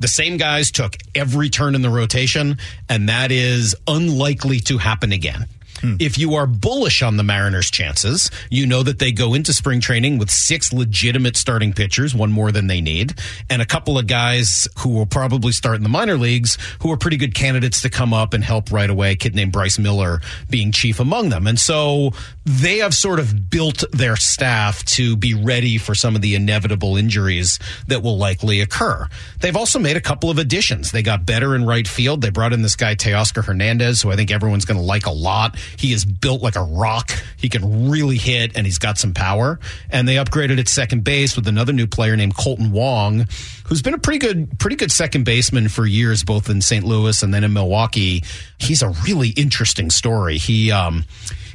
The 0.00 0.08
same 0.08 0.36
guys 0.36 0.70
took 0.70 0.96
every 1.14 1.50
turn 1.50 1.74
in 1.74 1.82
the 1.82 1.90
rotation, 1.90 2.58
and 2.88 3.08
that 3.08 3.32
is 3.32 3.74
unlikely 3.88 4.60
to 4.60 4.78
happen 4.78 5.10
again. 5.10 5.46
Hmm. 5.80 5.96
If 5.98 6.18
you 6.18 6.34
are 6.34 6.46
bullish 6.46 7.02
on 7.02 7.16
the 7.16 7.22
Mariners' 7.22 7.70
chances, 7.70 8.30
you 8.50 8.66
know 8.66 8.82
that 8.82 8.98
they 8.98 9.12
go 9.12 9.34
into 9.34 9.52
spring 9.52 9.80
training 9.80 10.18
with 10.18 10.30
six 10.30 10.72
legitimate 10.72 11.36
starting 11.36 11.72
pitchers, 11.72 12.14
one 12.14 12.32
more 12.32 12.52
than 12.52 12.66
they 12.66 12.80
need, 12.80 13.14
and 13.48 13.62
a 13.62 13.66
couple 13.66 13.98
of 13.98 14.06
guys 14.06 14.68
who 14.78 14.90
will 14.90 15.06
probably 15.06 15.52
start 15.52 15.76
in 15.76 15.82
the 15.82 15.88
minor 15.88 16.16
leagues 16.16 16.58
who 16.80 16.90
are 16.90 16.96
pretty 16.96 17.16
good 17.16 17.34
candidates 17.34 17.80
to 17.82 17.90
come 17.90 18.12
up 18.12 18.34
and 18.34 18.44
help 18.44 18.70
right 18.72 18.90
away. 18.90 19.12
A 19.12 19.16
kid 19.16 19.34
named 19.34 19.52
Bryce 19.52 19.78
Miller 19.78 20.20
being 20.50 20.72
chief 20.72 21.00
among 21.00 21.28
them. 21.28 21.46
And 21.46 21.58
so 21.58 22.12
they 22.48 22.78
have 22.78 22.94
sort 22.94 23.20
of 23.20 23.50
built 23.50 23.84
their 23.92 24.16
staff 24.16 24.82
to 24.82 25.16
be 25.16 25.34
ready 25.34 25.76
for 25.76 25.94
some 25.94 26.16
of 26.16 26.22
the 26.22 26.34
inevitable 26.34 26.96
injuries 26.96 27.58
that 27.88 28.02
will 28.02 28.16
likely 28.16 28.62
occur. 28.62 29.06
They've 29.40 29.56
also 29.56 29.78
made 29.78 29.98
a 29.98 30.00
couple 30.00 30.30
of 30.30 30.38
additions. 30.38 30.90
They 30.90 31.02
got 31.02 31.26
better 31.26 31.54
in 31.54 31.66
right 31.66 31.86
field. 31.86 32.22
They 32.22 32.30
brought 32.30 32.54
in 32.54 32.62
this 32.62 32.74
guy, 32.74 32.94
Teoscar 32.94 33.44
Hernandez, 33.44 34.00
who 34.00 34.10
I 34.10 34.16
think 34.16 34.30
everyone's 34.30 34.64
going 34.64 34.78
to 34.78 34.82
like 34.82 35.04
a 35.04 35.12
lot. 35.12 35.58
He 35.76 35.92
is 35.92 36.06
built 36.06 36.40
like 36.40 36.56
a 36.56 36.62
rock. 36.62 37.10
He 37.36 37.50
can 37.50 37.90
really 37.90 38.16
hit 38.16 38.56
and 38.56 38.64
he's 38.64 38.78
got 38.78 38.96
some 38.96 39.12
power. 39.12 39.60
And 39.90 40.08
they 40.08 40.16
upgraded 40.16 40.58
at 40.58 40.68
second 40.68 41.04
base 41.04 41.36
with 41.36 41.48
another 41.48 41.74
new 41.74 41.86
player 41.86 42.16
named 42.16 42.34
Kolten 42.34 42.70
Wong, 42.70 43.26
who's 43.66 43.82
been 43.82 43.94
a 43.94 43.98
pretty 43.98 44.20
good, 44.20 44.58
pretty 44.58 44.76
good 44.76 44.90
second 44.90 45.24
baseman 45.24 45.68
for 45.68 45.84
years, 45.84 46.24
both 46.24 46.48
in 46.48 46.62
St. 46.62 46.84
Louis 46.84 47.22
and 47.22 47.34
then 47.34 47.44
in 47.44 47.52
Milwaukee. 47.52 48.24
He's 48.56 48.80
a 48.80 48.88
really 49.06 49.28
interesting 49.30 49.90
story. 49.90 50.38
He, 50.38 50.72
um, 50.72 51.04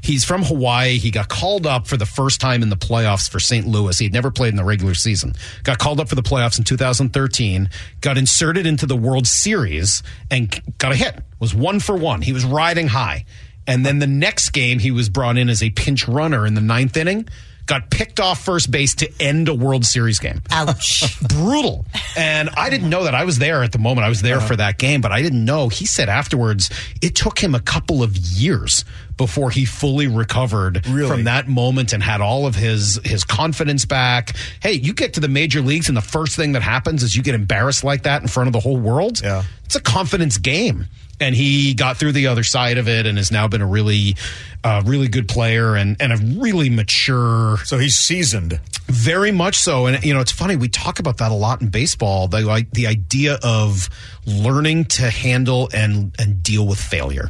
He's 0.04 0.26
from 0.26 0.44
Hawaii. 0.44 0.98
He 0.98 1.12
got 1.12 1.30
called 1.30 1.66
up 1.66 1.88
for 1.88 1.96
the 1.96 2.06
first 2.06 2.42
time 2.42 2.62
in 2.62 2.70
the 2.70 2.76
playoffs 2.76 3.30
for 3.30 3.40
St. 3.40 3.66
Louis. 3.66 3.98
He 3.98 4.04
had 4.04 4.12
never 4.12 4.32
played 4.32 4.50
in 4.50 4.58
the 4.58 4.66
regular 4.66 4.96
season. 4.96 5.34
Got 5.64 5.80
called 5.80 6.02
up 6.02 6.10
for 6.10 6.16
the 6.16 6.22
playoffs 6.22 6.58
in 6.58 6.66
2013. 6.66 7.70
Got 8.02 8.18
inserted 8.18 8.68
into 8.68 8.86
the 8.86 8.98
World 8.98 9.26
Series 9.28 10.04
and 10.30 10.62
got 10.78 10.92
a 10.92 10.96
hit. 10.96 11.24
Was 11.40 11.56
one 11.56 11.80
for 11.80 11.96
one. 11.96 12.22
He 12.22 12.34
was 12.34 12.44
riding 12.44 12.90
high. 12.90 13.24
And 13.66 13.86
then 13.86 14.00
the 14.00 14.08
next 14.08 14.50
game, 14.50 14.80
he 14.80 14.92
was 14.92 15.08
brought 15.08 15.38
in 15.38 15.48
as 15.48 15.64
a 15.64 15.70
pinch 15.70 16.06
runner 16.06 16.46
in 16.46 16.54
the 16.54 16.62
ninth 16.62 16.98
inning. 16.98 17.30
Got 17.66 17.90
picked 17.90 18.20
off 18.20 18.44
first 18.44 18.72
base 18.72 18.96
to 18.96 19.12
end 19.22 19.48
a 19.48 19.54
World 19.54 19.86
Series 19.86 20.20
game. 20.20 20.42
Ouch. 20.52 21.20
Brutal. 21.30 21.86
And 22.18 22.50
I 22.50 22.70
didn't 22.70 22.90
know 22.90 23.06
that. 23.06 23.16
I 23.16 23.24
was 23.24 23.40
there 23.40 23.64
at 23.64 23.72
the 23.72 23.80
moment. 23.80 24.06
I 24.06 24.10
was 24.10 24.22
there 24.22 24.38
uh-huh. 24.38 24.48
for 24.48 24.56
that 24.58 24.78
game, 24.78 25.00
but 25.00 25.12
I 25.12 25.22
didn't 25.22 25.46
know. 25.46 25.70
He 25.70 25.86
said 25.86 26.10
afterwards 26.10 26.70
it 27.02 27.16
took 27.16 27.40
him 27.40 27.56
a 27.56 27.62
couple 27.62 28.04
of 28.04 28.18
years 28.18 28.84
before 29.16 29.52
he 29.52 29.64
fully 29.64 30.08
recovered 30.08 30.84
from 30.86 31.26
that 31.26 31.48
moment 31.48 31.94
and 31.94 32.02
had 32.02 32.20
all 32.20 32.46
of 32.48 32.56
his 32.56 33.00
his 33.04 33.24
confidence 33.24 33.86
back. 33.86 34.36
Hey, 34.62 34.74
you 34.74 34.94
get 34.94 35.14
to 35.14 35.20
the 35.20 35.28
major 35.28 35.62
leagues 35.62 35.88
and 35.88 35.96
the 35.96 36.02
first 36.02 36.36
thing 36.36 36.54
that 36.54 36.64
happens 36.64 37.04
is 37.04 37.16
you 37.16 37.24
get 37.24 37.36
embarrassed 37.36 37.84
like 37.84 38.04
that 38.04 38.22
in 38.22 38.28
front 38.28 38.48
of 38.48 38.54
the 38.54 38.60
whole 38.60 38.78
world. 38.78 39.22
Yeah. 39.22 39.44
It's 39.66 39.76
a 39.76 39.82
confidence 39.82 40.38
game. 40.38 40.88
And 41.20 41.36
he 41.36 41.74
got 41.74 41.98
through 41.98 42.14
the 42.14 42.28
other 42.28 42.44
side 42.44 42.78
of 42.78 42.90
it 42.90 43.06
and 43.06 43.18
has 43.18 43.32
now 43.32 43.48
been 43.48 43.62
a 43.62 43.68
really, 43.68 44.16
uh, 44.64 44.82
really 44.86 45.08
good 45.08 45.28
player 45.28 45.76
and, 45.76 45.96
and 46.02 46.12
a 46.12 46.18
really 46.18 46.70
mature. 46.70 47.58
So 47.66 47.78
he's 47.78 47.96
seasoned. 47.96 48.60
Very 48.88 49.32
much 49.32 49.58
so. 49.58 49.86
And, 49.86 50.04
you 50.04 50.14
know, 50.14 50.20
it's 50.20 50.32
funny. 50.32 50.56
We 50.56 50.68
talk 50.68 51.00
about 51.00 51.18
that 51.18 51.32
a 51.32 51.36
lot 51.36 51.62
in 51.62 51.70
baseball. 51.70 52.28
The, 52.28 52.42
like, 52.42 52.72
the 52.72 52.88
idea 52.88 53.38
of 53.42 53.90
learning 54.26 54.86
to 54.86 55.10
handle 55.10 55.70
and, 55.74 56.14
and 56.20 56.44
deal 56.44 56.68
with 56.68 56.80
failure. 56.80 57.30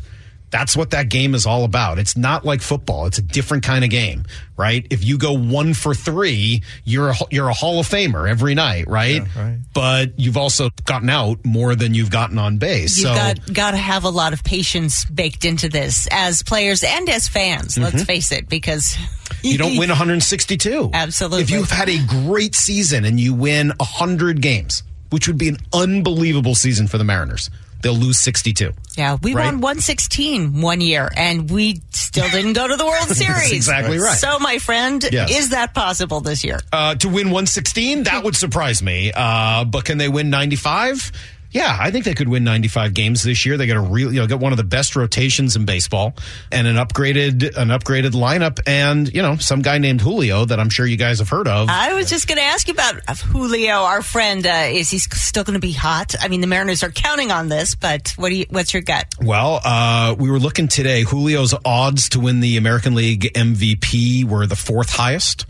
That's 0.53 0.77
what 0.77 0.91
that 0.91 1.09
game 1.09 1.33
is 1.33 1.47
all 1.47 1.63
about. 1.63 1.97
It's 1.97 2.15
not 2.15 2.45
like 2.45 2.61
football. 2.61 3.07
It's 3.07 3.17
a 3.17 3.23
different 3.23 3.63
kind 3.63 3.83
of 3.83 3.89
game, 3.89 4.23
right? 4.55 4.85
If 4.91 5.03
you 5.03 5.17
go 5.17 5.33
one 5.33 5.73
for 5.73 5.95
three, 5.95 6.61
you're 6.83 7.09
a, 7.09 7.15
you're 7.31 7.49
a 7.49 7.53
Hall 7.55 7.79
of 7.79 7.89
Famer 7.89 8.29
every 8.29 8.53
night, 8.53 8.87
right? 8.87 9.23
right. 9.35 9.57
But 9.73 10.19
you've 10.19 10.37
also 10.37 10.69
gotten 10.85 11.09
out 11.09 11.43
more 11.43 11.73
than 11.73 11.95
you've 11.95 12.11
gotten 12.11 12.37
on 12.37 12.59
base. 12.59 12.99
You've 12.99 13.07
so 13.07 13.15
got 13.15 13.51
got 13.51 13.71
to 13.71 13.77
have 13.77 14.03
a 14.03 14.11
lot 14.11 14.31
of 14.33 14.43
patience 14.43 15.05
baked 15.05 15.43
into 15.43 15.69
this 15.69 16.07
as 16.11 16.43
players 16.43 16.83
and 16.83 17.09
as 17.09 17.27
fans. 17.27 17.75
Let's 17.75 18.03
Mhm. 18.03 18.05
face 18.05 18.31
it, 18.31 18.47
because 18.47 18.95
you 19.41 19.57
don't 19.57 19.75
win 19.77 19.89
162. 20.27 20.91
Absolutely. 20.93 21.41
If 21.41 21.49
you've 21.49 21.71
had 21.71 21.89
a 21.89 21.97
great 22.05 22.53
season 22.53 23.05
and 23.05 23.19
you 23.19 23.33
win 23.33 23.73
100 23.79 24.39
games, 24.39 24.83
which 25.09 25.25
would 25.27 25.39
be 25.39 25.47
an 25.47 25.57
unbelievable 25.73 26.53
season 26.53 26.85
for 26.87 26.99
the 26.99 27.03
Mariners, 27.03 27.49
they'll 27.83 27.93
lose 27.93 28.19
62. 28.19 28.71
Yeah, 28.97 29.17
we 29.21 29.33
Right? 29.33 29.45
won 29.45 29.61
116 29.61 30.61
one 30.61 30.81
year, 30.81 31.11
and 31.15 31.49
we 31.51 31.81
still 31.91 32.29
didn't 32.29 32.53
go 32.53 32.67
to 32.67 32.75
the 32.75 32.85
World 32.85 33.05
That's 33.07 33.19
Series. 33.19 33.51
exactly 33.51 33.99
right. 33.99 34.17
So, 34.17 34.39
my 34.39 34.57
friend, 34.57 35.03
Yes. 35.11 35.31
is 35.31 35.49
that 35.49 35.73
possible 35.73 36.21
this 36.21 36.43
year? 36.43 36.59
Uh, 36.71 36.95
to 36.95 37.07
win 37.09 37.27
116, 37.27 38.03
that 38.03 38.23
would 38.23 38.35
surprise 38.35 38.81
me. 38.81 39.11
Uh, 39.13 39.65
but 39.65 39.85
can 39.85 39.97
they 39.97 40.09
win 40.09 40.29
95? 40.29 41.11
Yeah, 41.53 41.77
I 41.79 41.91
think 41.91 42.03
they 42.03 42.15
could 42.15 42.27
win 42.27 42.43
95 42.43 42.93
games 42.93 43.21
this 43.23 43.45
year. 43.45 43.57
They 43.57 43.67
got 43.67 43.77
a 43.77 43.81
real, 43.81 44.11
you 44.11 44.19
know, 44.19 44.27
got 44.27 44.39
one 44.39 44.51
of 44.51 44.57
the 44.57 44.63
best 44.63 44.95
rotations 44.95 45.55
in 45.55 45.65
baseball 45.65 46.15
and 46.51 46.65
an 46.65 46.75
upgraded, 46.77 47.55
an 47.55 47.69
upgraded 47.69 48.11
lineup, 48.11 48.59
and 48.65 49.13
you 49.13 49.21
know, 49.21 49.37
some 49.37 49.61
guy 49.61 49.77
named 49.77 50.01
Julio 50.01 50.45
that 50.45 50.59
I'm 50.59 50.69
sure 50.69 50.85
you 50.85 50.97
guys 50.97 51.19
have 51.19 51.29
heard 51.29 51.47
of. 51.47 51.69
I 51.69 51.93
was 51.93 52.09
just 52.09 52.27
going 52.27 52.39
to 52.39 52.43
ask 52.43 52.67
you 52.67 52.73
about 52.73 52.95
Julio, 53.19 53.75
our 53.75 54.01
friend. 54.01 54.45
Uh, 54.45 54.67
is 54.69 54.89
he 54.89 54.97
still 54.97 55.43
going 55.43 55.53
to 55.53 55.59
be 55.59 55.71
hot? 55.71 56.15
I 56.19 56.27
mean, 56.27 56.41
the 56.41 56.47
Mariners 56.47 56.81
are 56.81 56.91
counting 56.91 57.31
on 57.31 57.49
this, 57.49 57.75
but 57.75 58.13
what 58.17 58.29
do 58.29 58.35
you? 58.35 58.45
What's 58.49 58.73
your 58.73 58.81
gut? 58.81 59.05
Well, 59.21 59.61
uh, 59.63 60.15
we 60.17 60.31
were 60.31 60.39
looking 60.39 60.67
today. 60.67 61.03
Julio's 61.03 61.53
odds 61.63 62.09
to 62.09 62.19
win 62.19 62.39
the 62.39 62.57
American 62.57 62.95
League 62.95 63.31
MVP 63.33 64.25
were 64.25 64.47
the 64.47 64.55
fourth 64.55 64.89
highest. 64.89 65.45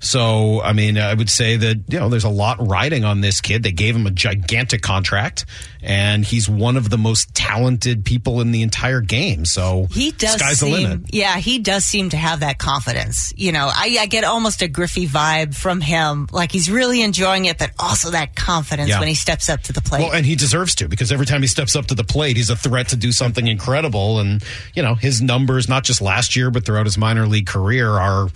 So, 0.00 0.60
I 0.62 0.72
mean, 0.74 0.96
I 0.96 1.12
would 1.14 1.28
say 1.28 1.56
that, 1.56 1.82
you 1.88 1.98
know, 1.98 2.08
there's 2.08 2.24
a 2.24 2.28
lot 2.28 2.56
riding 2.66 3.04
on 3.04 3.20
this 3.20 3.40
kid. 3.40 3.62
They 3.64 3.72
gave 3.72 3.96
him 3.96 4.06
a 4.06 4.10
gigantic 4.12 4.80
contract, 4.80 5.44
and 5.82 6.24
he's 6.24 6.48
one 6.48 6.76
of 6.76 6.88
the 6.88 6.98
most 6.98 7.34
talented 7.34 8.04
people 8.04 8.40
in 8.40 8.52
the 8.52 8.62
entire 8.62 9.00
game. 9.00 9.44
So, 9.44 9.88
He 9.90 10.12
does 10.12 10.34
sky's 10.34 10.60
seem, 10.60 10.70
the 10.72 10.80
limit. 10.88 11.00
yeah, 11.14 11.38
he 11.38 11.58
does 11.58 11.84
seem 11.84 12.10
to 12.10 12.16
have 12.16 12.40
that 12.40 12.58
confidence. 12.58 13.32
You 13.36 13.50
know, 13.52 13.66
I, 13.72 13.96
I 14.00 14.06
get 14.06 14.22
almost 14.24 14.62
a 14.62 14.68
Griffey 14.68 15.06
vibe 15.08 15.54
from 15.56 15.80
him, 15.80 16.28
like 16.30 16.52
he's 16.52 16.70
really 16.70 17.02
enjoying 17.02 17.46
it, 17.46 17.58
but 17.58 17.72
also 17.78 18.10
that 18.10 18.36
confidence 18.36 18.90
Yeah. 18.90 19.00
when 19.00 19.08
he 19.08 19.14
steps 19.14 19.48
up 19.48 19.62
to 19.64 19.72
the 19.72 19.82
plate. 19.82 20.02
Well, 20.02 20.12
and 20.12 20.24
he 20.24 20.36
deserves 20.36 20.74
to 20.76 20.88
because 20.88 21.10
every 21.10 21.26
time 21.26 21.42
he 21.42 21.48
steps 21.48 21.74
up 21.74 21.86
to 21.86 21.94
the 21.96 22.04
plate, 22.04 22.36
he's 22.36 22.50
a 22.50 22.56
threat 22.56 22.88
to 22.88 22.96
do 22.96 23.10
something 23.10 23.46
incredible. 23.48 24.20
And, 24.20 24.44
you 24.74 24.82
know, 24.82 24.94
his 24.94 25.20
numbers, 25.20 25.68
not 25.68 25.82
just 25.82 26.00
last 26.00 26.36
year, 26.36 26.50
but 26.52 26.64
throughout 26.64 26.86
his 26.86 26.96
minor 26.96 27.26
league 27.26 27.46
career, 27.46 27.90
are 27.90 28.28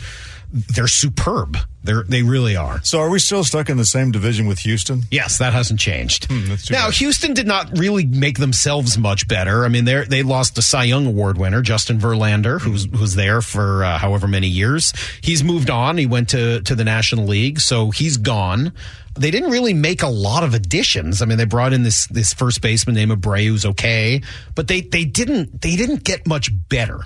they're 0.53 0.86
superb. 0.86 1.57
They're 1.85 2.05
they 2.05 2.22
really 2.22 2.57
are. 2.57 2.80
So 2.85 3.01
are 3.01 3.11
we 3.11 3.18
still 3.18 3.43
stuck 3.45 3.68
in 3.68 3.76
the 3.76 3.85
same 3.85 4.12
division 4.12 4.47
with 4.47 4.61
Houston? 4.61 5.03
Yes, 5.11 5.39
that 5.39 5.53
hasn't 5.53 5.80
changed. 5.80 6.28
that's 6.28 6.66
too 6.66 6.74
Now, 6.74 6.87
bad. 6.87 6.95
Houston 6.95 7.35
did 7.35 7.47
not 7.47 7.76
really 7.78 8.05
make 8.07 8.39
themselves 8.39 8.97
much 8.99 9.26
better. 9.26 9.64
I 9.64 9.68
mean, 9.68 9.85
they 9.85 10.05
they 10.05 10.22
lost 10.22 10.55
the 10.55 10.62
Cy 10.62 10.85
Young 10.85 11.07
Award 11.07 11.39
winner 11.39 11.61
Justin 11.62 11.99
Verlander, 11.99 12.61
who's 12.61 12.85
who's 12.85 13.14
there 13.14 13.43
for 13.43 13.85
uh, 13.85 13.99
however 13.99 14.28
many 14.28 14.49
years. 14.49 14.93
He's 15.20 15.43
moved 15.43 15.70
on. 15.70 15.99
He 15.99 16.07
went 16.07 16.28
to 16.30 16.61
to 16.62 16.74
the 16.74 16.85
National 16.85 17.26
League, 17.26 17.61
so 17.61 17.91
he's 17.91 18.16
gone. 18.16 18.72
They 19.14 19.30
didn't 19.30 19.51
really 19.51 19.74
make 19.74 20.03
a 20.03 20.09
lot 20.09 20.43
of 20.43 20.55
additions. 20.55 21.20
I 21.20 21.26
mean, 21.26 21.37
they 21.37 21.45
brought 21.45 21.72
in 21.74 21.83
this 21.83 22.07
this 22.07 22.33
first 22.33 22.62
baseman 22.62 22.95
named 22.95 23.12
Abreu, 23.12 23.47
who's 23.49 23.66
okay, 23.66 24.22
but 24.55 24.68
they 24.68 24.80
they 24.83 25.05
didn't 25.05 25.61
they 25.61 25.76
didn't 25.76 26.05
get 26.05 26.26
much 26.26 26.51
better, 26.68 27.01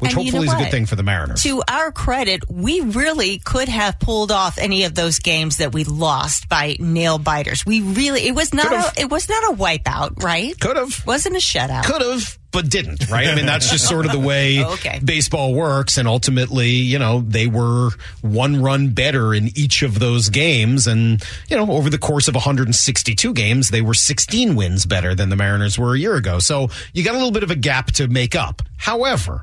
which 0.00 0.12
And 0.14 0.24
you 0.24 0.32
know 0.32 0.38
hopefully 0.38 0.46
is 0.48 0.52
a 0.54 0.56
good 0.56 0.70
thing 0.72 0.86
for 0.86 0.96
the 0.96 1.04
Mariners. 1.04 1.42
To 1.44 1.62
our 1.68 1.92
credit, 1.92 2.50
we 2.50 2.80
really 2.80 3.38
could 3.38 3.68
have 3.68 4.00
pulled 4.00 4.21
off 4.30 4.58
any 4.58 4.84
of 4.84 4.94
those 4.94 5.18
games 5.18 5.56
that 5.56 5.72
we 5.72 5.84
lost 5.84 6.48
by 6.48 6.76
nail 6.78 7.18
biters. 7.18 7.64
We 7.66 7.80
really 7.80 8.26
it 8.28 8.34
was 8.34 8.54
not 8.54 8.72
a, 8.72 9.00
it 9.00 9.10
was 9.10 9.28
not 9.28 9.52
a 9.52 9.56
wipeout, 9.56 10.22
right? 10.22 10.58
Could 10.60 10.76
have. 10.76 11.04
Wasn't 11.06 11.34
a 11.34 11.38
shutout. 11.40 11.84
Could 11.84 12.02
have, 12.02 12.38
but 12.52 12.68
didn't, 12.70 13.10
right? 13.10 13.26
I 13.28 13.34
mean, 13.34 13.46
that's 13.46 13.70
just 13.70 13.88
sort 13.88 14.04
of 14.06 14.12
the 14.12 14.18
way 14.18 14.62
Okay. 14.72 15.00
baseball 15.02 15.54
works. 15.54 15.96
And 15.96 16.06
ultimately, 16.06 16.68
you 16.70 16.98
know, 16.98 17.22
they 17.22 17.46
were 17.46 17.90
one 18.20 18.62
run 18.62 18.90
better 18.90 19.32
in 19.34 19.48
each 19.58 19.82
of 19.82 19.98
those 19.98 20.28
games. 20.28 20.86
And, 20.86 21.22
you 21.48 21.56
know, 21.56 21.70
over 21.72 21.88
the 21.90 21.98
course 21.98 22.28
of 22.28 22.34
162 22.34 23.32
games, 23.32 23.70
they 23.70 23.80
were 23.82 23.94
16 23.94 24.54
wins 24.54 24.86
better 24.86 25.14
than 25.14 25.30
the 25.30 25.36
Mariners 25.36 25.78
were 25.78 25.94
a 25.94 25.98
year 25.98 26.14
ago. 26.16 26.38
So 26.38 26.68
you 26.92 27.02
got 27.04 27.14
a 27.14 27.18
little 27.18 27.32
bit 27.32 27.42
of 27.42 27.50
a 27.50 27.56
gap 27.56 27.86
to 27.92 28.06
make 28.08 28.34
up. 28.36 28.62
However, 28.76 29.42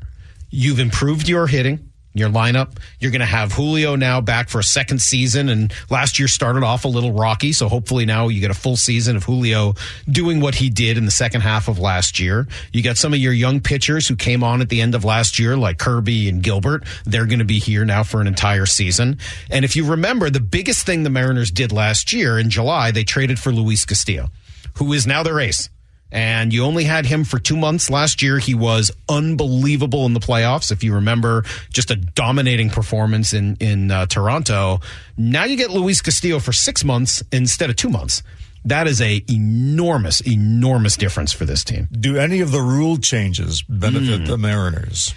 you've 0.51 0.79
improved 0.79 1.27
your 1.27 1.47
hitting. 1.47 1.88
Your 2.13 2.29
lineup. 2.29 2.77
You're 2.99 3.11
going 3.11 3.19
to 3.19 3.27
have 3.27 3.53
Julio 3.53 3.95
now 3.95 4.19
back 4.19 4.49
for 4.49 4.59
a 4.59 4.63
second 4.63 4.99
season, 4.99 5.47
and 5.47 5.71
last 5.91 6.17
year 6.17 6.27
started 6.27 6.63
off 6.63 6.83
a 6.85 6.87
little 6.87 7.11
rocky. 7.11 7.53
So 7.53 7.69
hopefully 7.69 8.05
now 8.05 8.29
you 8.29 8.41
get 8.41 8.49
a 8.49 8.55
full 8.55 8.75
season 8.75 9.15
of 9.15 9.23
Julio 9.23 9.75
doing 10.09 10.41
what 10.41 10.55
he 10.55 10.69
did 10.69 10.97
in 10.97 11.05
the 11.05 11.11
second 11.11 11.41
half 11.41 11.67
of 11.67 11.77
last 11.77 12.19
year. 12.19 12.47
You 12.73 12.81
got 12.81 12.97
some 12.97 13.13
of 13.13 13.19
your 13.19 13.33
young 13.33 13.59
pitchers 13.59 14.07
who 14.07 14.15
came 14.15 14.43
on 14.43 14.59
at 14.61 14.69
the 14.69 14.81
end 14.81 14.95
of 14.95 15.05
last 15.05 15.37
year, 15.37 15.55
like 15.55 15.77
Kirby 15.77 16.27
and 16.27 16.41
Gilbert. 16.41 16.83
They're 17.05 17.27
going 17.27 17.39
to 17.39 17.45
be 17.45 17.59
here 17.59 17.85
now 17.85 18.03
for 18.03 18.21
an 18.21 18.27
entire 18.27 18.65
season. 18.65 19.19
And 19.51 19.63
if 19.63 19.75
you 19.75 19.85
remember, 19.85 20.29
the 20.29 20.39
biggest 20.39 20.85
thing 20.85 21.03
the 21.03 21.09
Mariners 21.11 21.51
did 21.51 21.71
last 21.71 22.11
year 22.11 22.39
in 22.39 22.49
July, 22.49 22.91
they 22.91 23.03
traded 23.03 23.39
for 23.39 23.51
Luis 23.51 23.85
Castillo, 23.85 24.29
who 24.75 24.93
is 24.93 25.05
now 25.05 25.21
their 25.21 25.39
ace 25.39 25.69
and 26.11 26.51
you 26.53 26.63
only 26.63 26.83
had 26.85 27.05
him 27.05 27.23
for 27.23 27.37
two 27.39 27.55
months 27.57 27.89
last 27.89 28.21
year. 28.21 28.39
He 28.39 28.55
was 28.55 28.91
unbelievable 29.07 30.05
in 30.05 30.13
the 30.13 30.19
playoffs. 30.19 30.71
If 30.71 30.83
you 30.83 30.93
remember, 30.95 31.43
just 31.71 31.91
a 31.91 31.95
dominating 31.95 32.69
performance 32.69 33.33
in 33.33 33.55
in 33.59 33.91
uh, 33.91 34.05
Toronto. 34.07 34.79
Now 35.17 35.43
you 35.45 35.55
get 35.55 35.69
Luis 35.69 36.01
Castillo 36.01 36.39
for 36.39 36.53
six 36.53 36.83
months 36.83 37.21
instead 37.31 37.69
of 37.69 37.75
two 37.75 37.89
months. 37.89 38.23
That 38.65 38.87
is 38.87 39.01
a 39.01 39.23
enormous, 39.29 40.19
enormous 40.21 40.97
difference 40.97 41.31
for 41.31 41.45
this 41.45 41.63
team. 41.63 41.87
Do 41.91 42.17
any 42.17 42.41
of 42.41 42.51
the 42.51 42.59
rule 42.61 42.97
changes 42.97 43.61
benefit 43.61 44.19
Hmm. 44.21 44.25
the 44.25 44.37
Mariners? 44.37 45.13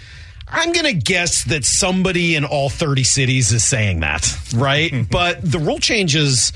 I'm 0.55 0.73
going 0.73 0.85
to 0.85 0.93
guess 0.93 1.45
that 1.45 1.65
somebody 1.65 2.37
in 2.37 2.45
all 2.45 2.69
30 2.69 3.03
cities 3.05 3.53
is 3.53 3.65
saying 3.65 4.01
that, 4.01 4.31
right? 4.55 5.07
but 5.11 5.41
the 5.43 5.59
rule 5.59 5.79
changes 5.79 6.53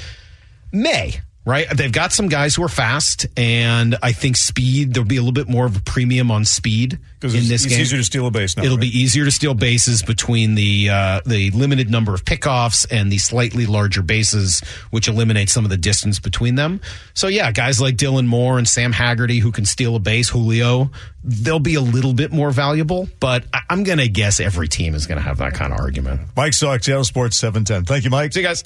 may, 0.70 1.20
right? 1.47 1.67
They've 1.75 1.91
got 1.93 2.13
some 2.13 2.29
guys 2.29 2.55
who 2.55 2.63
are 2.65 2.69
fast, 2.69 3.25
and 3.37 3.97
I 4.03 4.13
think 4.13 4.37
speed, 4.37 4.93
there'll 4.93 5.07
be 5.09 5.17
a 5.17 5.21
little 5.21 5.33
bit 5.33 5.49
more 5.49 5.65
of 5.65 5.77
a 5.77 5.81
premium 5.81 6.31
on 6.31 6.45
speed 6.45 6.99
Because 7.21 7.35
in 7.35 7.49
this 7.49 7.65
it's 7.65 7.73
game. 7.73 7.81
easier 7.81 7.99
to 7.99 8.05
steal 8.05 8.27
a 8.27 8.31
base 8.31 8.57
now. 8.57 8.65
It'll 8.65 8.77
right? 8.77 8.83
be 8.83 8.99
easier 8.99 9.25
to 9.25 9.31
steal 9.31 9.55
bases 9.55 10.03
between 10.03 10.55
the 10.57 10.91
uh, 10.91 11.21
the 11.25 11.51
limited 11.53 11.89
number 11.91 12.13
of 12.13 12.25
pickoffs 12.25 12.85
and 12.91 13.11
the 13.11 13.19
slightly 13.19 13.65
larger 13.65 14.03
bases, 14.03 14.61
which 14.91 15.09
eliminates 15.09 15.53
some 15.53 15.65
of 15.65 15.71
the 15.71 15.77
distance 15.79 16.19
between 16.19 16.57
them. 16.57 16.81
So 17.15 17.29
yeah, 17.29 17.53
guys 17.53 17.81
like 17.81 17.97
Dylan 17.97 18.27
Moore 18.27 18.59
and 18.59 18.69
Sam 18.69 18.93
Haggerty 18.93 19.39
who 19.39 19.53
can 19.53 19.65
steal 19.65 19.95
a 19.97 20.01
base, 20.01 20.29
Julio, 20.29 20.91
they'll 21.25 21.59
be 21.61 21.77
a 21.77 21.81
little 21.81 22.13
bit 22.13 22.33
more 22.33 22.51
valuable. 22.51 23.09
But 23.21 23.45
I- 23.55 23.61
I'm 23.71 23.85
going 23.85 23.99
to 23.99 24.09
guess 24.09 24.41
every 24.41 24.67
team 24.69 24.95
is 24.95 25.07
going 25.07 25.19
to 25.19 25.25
have 25.25 25.39
that 25.39 25.55
kind 25.55 25.73
of 25.73 25.79
argument. 25.79 26.23
Mike 26.37 26.53
Salk, 26.53 26.83
Seattle 26.85 27.05
Sports 27.05 27.37
710. 27.39 27.85
Thank 27.85 28.05
you, 28.05 28.11
Mike. 28.11 28.33
See 28.33 28.41
you 28.41 28.47
guys. 28.47 28.63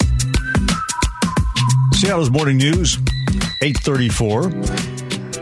Seattle's 1.93 2.31
Morning 2.31 2.57
News, 2.57 2.97
834. 3.61 4.51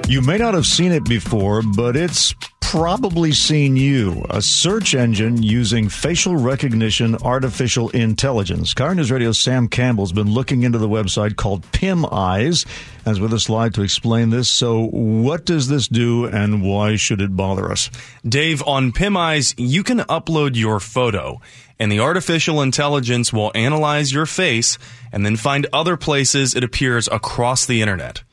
You 0.10 0.22
may 0.22 0.38
not 0.38 0.54
have 0.54 0.66
seen 0.66 0.91
it 0.91 1.06
before, 1.06 1.62
but 1.62 1.95
it's 1.95 2.34
probably 2.60 3.32
seen 3.32 3.76
you, 3.76 4.24
a 4.30 4.41
search 4.41 4.93
engine 4.93 5.41
using 5.41 5.89
facial 5.89 6.36
recognition 6.36 7.16
artificial 7.24 7.89
intelligence. 7.89 8.74
KIRO 8.74 8.95
News 8.95 9.12
Radio 9.12 9.32
Sam 9.32 9.68
Campbell's 9.68 10.12
been 10.12 10.32
looking 10.32 10.64
into 10.64 10.78
the 10.78 10.88
website 10.88 11.36
called 11.36 11.64
PimEyes, 11.72 12.68
as 13.08 13.20
with 13.20 13.34
a 13.34 13.39
slide 13.39 13.74
to 13.74 13.82
explain 13.82 14.30
this. 14.30 14.50
So, 14.50 14.86
what 14.88 15.45
does 15.45 15.68
this 15.68 15.88
do 15.88 16.26
and 16.26 16.62
why 16.62 16.95
should 16.95 17.22
it 17.22 17.36
bother 17.36 17.72
us? 17.72 17.89
Dave, 18.28 18.62
on 18.68 18.91
PimEyes, 18.91 19.56
you 19.58 19.84
can 19.84 20.00
upload 20.02 20.56
your 20.56 20.80
photo, 20.80 21.41
and 21.80 21.91
the 21.91 21.99
artificial 21.99 22.61
intelligence 22.61 23.32
will 23.32 23.51
analyze 23.55 24.11
your 24.11 24.25
face 24.25 24.77
and 25.11 25.25
then 25.25 25.36
find 25.36 25.67
other 25.71 25.97
places 25.97 26.53
it 26.53 26.63
appears 26.63 27.07
across 27.11 27.65
the 27.65 27.82
internet. 27.82 28.23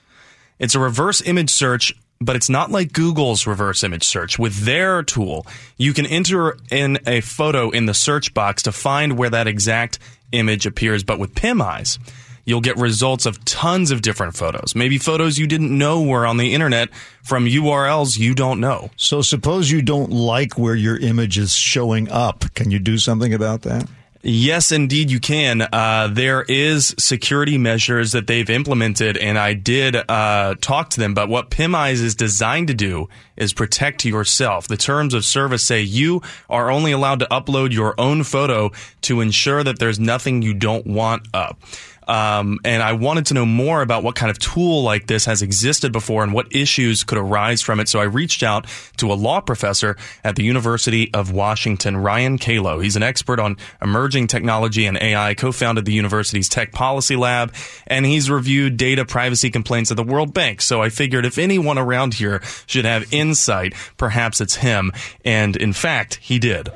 It's 0.58 0.74
a 0.74 0.80
reverse 0.80 1.22
image 1.22 1.50
search 1.50 1.94
but 2.20 2.36
it's 2.36 2.48
not 2.48 2.70
like 2.70 2.92
Google's 2.92 3.46
reverse 3.46 3.84
image 3.84 4.04
search. 4.04 4.38
With 4.38 4.64
their 4.64 5.02
tool, 5.02 5.46
you 5.76 5.92
can 5.92 6.06
enter 6.06 6.56
in 6.70 6.98
a 7.06 7.20
photo 7.20 7.70
in 7.70 7.86
the 7.86 7.94
search 7.94 8.32
box 8.32 8.62
to 8.62 8.72
find 8.72 9.18
where 9.18 9.30
that 9.30 9.46
exact 9.46 9.98
image 10.32 10.66
appears. 10.66 11.04
But 11.04 11.18
with 11.18 11.34
PimEyes, 11.34 11.98
you'll 12.46 12.62
get 12.62 12.78
results 12.78 13.26
of 13.26 13.44
tons 13.44 13.90
of 13.90 14.00
different 14.00 14.34
photos. 14.34 14.74
Maybe 14.74 14.96
photos 14.96 15.38
you 15.38 15.46
didn't 15.46 15.76
know 15.76 16.02
were 16.02 16.24
on 16.24 16.38
the 16.38 16.54
internet 16.54 16.88
from 17.22 17.44
URLs 17.44 18.18
you 18.18 18.34
don't 18.34 18.60
know. 18.60 18.90
So, 18.96 19.20
suppose 19.20 19.70
you 19.70 19.82
don't 19.82 20.10
like 20.10 20.56
where 20.56 20.74
your 20.74 20.96
image 20.96 21.36
is 21.36 21.52
showing 21.52 22.10
up. 22.10 22.44
Can 22.54 22.70
you 22.70 22.78
do 22.78 22.96
something 22.96 23.34
about 23.34 23.62
that? 23.62 23.86
Yes, 24.28 24.72
indeed, 24.72 25.12
you 25.12 25.20
can. 25.20 25.62
Uh, 25.62 26.08
there 26.10 26.42
is 26.42 26.96
security 26.98 27.58
measures 27.58 28.10
that 28.10 28.26
they've 28.26 28.50
implemented, 28.50 29.16
and 29.16 29.38
I 29.38 29.54
did 29.54 29.94
uh, 29.94 30.56
talk 30.60 30.90
to 30.90 31.00
them. 31.00 31.14
But 31.14 31.28
what 31.28 31.48
PimEyes 31.48 32.02
is 32.02 32.16
designed 32.16 32.66
to 32.66 32.74
do 32.74 33.08
is 33.36 33.52
protect 33.52 34.04
yourself. 34.04 34.66
The 34.66 34.76
terms 34.76 35.14
of 35.14 35.24
service 35.24 35.62
say 35.62 35.82
you 35.82 36.22
are 36.50 36.72
only 36.72 36.90
allowed 36.90 37.20
to 37.20 37.26
upload 37.26 37.72
your 37.72 37.94
own 38.00 38.24
photo 38.24 38.72
to 39.02 39.20
ensure 39.20 39.62
that 39.62 39.78
there's 39.78 40.00
nothing 40.00 40.42
you 40.42 40.54
don't 40.54 40.88
want 40.88 41.28
up. 41.32 41.60
Um, 42.06 42.60
and 42.64 42.82
I 42.82 42.92
wanted 42.92 43.26
to 43.26 43.34
know 43.34 43.46
more 43.46 43.82
about 43.82 44.02
what 44.02 44.14
kind 44.14 44.30
of 44.30 44.38
tool 44.38 44.82
like 44.82 45.06
this 45.06 45.24
has 45.24 45.42
existed 45.42 45.92
before 45.92 46.22
and 46.22 46.32
what 46.32 46.54
issues 46.54 47.04
could 47.04 47.18
arise 47.18 47.62
from 47.62 47.80
it. 47.80 47.88
So 47.88 48.00
I 48.00 48.04
reached 48.04 48.42
out 48.42 48.66
to 48.98 49.12
a 49.12 49.14
law 49.14 49.40
professor 49.40 49.96
at 50.22 50.36
the 50.36 50.44
University 50.44 51.12
of 51.12 51.32
Washington, 51.32 51.96
Ryan 51.96 52.38
Calo. 52.38 52.82
He's 52.82 52.96
an 52.96 53.02
expert 53.02 53.40
on 53.40 53.56
emerging 53.82 54.28
technology 54.28 54.86
and 54.86 54.96
AI, 54.96 55.34
co-founded 55.34 55.84
the 55.84 55.92
university's 55.92 56.48
tech 56.48 56.72
policy 56.72 57.16
lab, 57.16 57.52
and 57.86 58.06
he's 58.06 58.30
reviewed 58.30 58.76
data 58.76 59.04
privacy 59.04 59.50
complaints 59.50 59.90
at 59.90 59.96
the 59.96 60.02
World 60.02 60.32
Bank. 60.32 60.60
So 60.60 60.82
I 60.82 60.88
figured 60.88 61.26
if 61.26 61.38
anyone 61.38 61.78
around 61.78 62.14
here 62.14 62.40
should 62.66 62.84
have 62.84 63.12
insight, 63.12 63.74
perhaps 63.96 64.40
it's 64.40 64.56
him. 64.56 64.92
And 65.24 65.56
in 65.56 65.72
fact, 65.72 66.16
he 66.22 66.38
did 66.38 66.70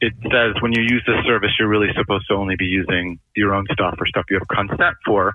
it 0.00 0.14
says 0.22 0.60
when 0.60 0.72
you 0.72 0.82
use 0.82 1.02
this 1.06 1.24
service, 1.26 1.50
you're 1.58 1.68
really 1.68 1.92
supposed 1.96 2.26
to 2.28 2.34
only 2.34 2.56
be 2.56 2.66
using 2.66 3.18
your 3.34 3.54
own 3.54 3.66
stuff 3.72 3.94
or 3.98 4.06
stuff 4.06 4.24
you 4.30 4.38
have 4.38 4.48
consent 4.48 4.96
for. 5.04 5.34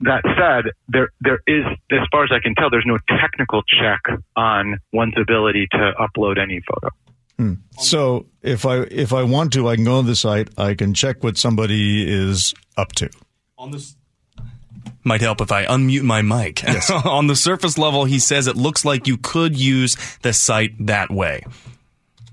That 0.00 0.22
said, 0.36 0.72
there 0.88 1.08
there 1.20 1.40
is, 1.46 1.64
as 1.90 2.06
far 2.12 2.24
as 2.24 2.30
I 2.30 2.40
can 2.40 2.54
tell, 2.54 2.68
there's 2.68 2.84
no 2.86 2.98
technical 3.20 3.62
check 3.62 4.00
on 4.36 4.78
one's 4.92 5.14
ability 5.16 5.68
to 5.72 5.92
upload 5.98 6.38
any 6.38 6.60
photo. 6.60 6.94
Hmm. 7.38 7.54
So 7.78 8.26
if 8.42 8.66
I 8.66 8.80
if 8.82 9.14
I 9.14 9.22
want 9.22 9.54
to, 9.54 9.68
I 9.68 9.76
can 9.76 9.84
go 9.84 9.98
on 9.98 10.06
the 10.06 10.16
site. 10.16 10.48
I 10.58 10.74
can 10.74 10.92
check 10.92 11.24
what 11.24 11.38
somebody 11.38 12.06
is 12.06 12.54
up 12.76 12.92
to. 12.92 13.10
On 13.56 13.70
this 13.70 13.96
might 15.02 15.20
help 15.20 15.40
if 15.40 15.52
I 15.52 15.64
unmute 15.64 16.02
my 16.02 16.20
mic. 16.20 16.62
Yes. 16.62 16.90
on 17.04 17.28
the 17.28 17.36
surface 17.36 17.78
level, 17.78 18.04
he 18.04 18.18
says 18.18 18.46
it 18.48 18.56
looks 18.56 18.84
like 18.84 19.06
you 19.06 19.16
could 19.16 19.58
use 19.58 19.96
the 20.22 20.32
site 20.32 20.74
that 20.86 21.10
way 21.10 21.42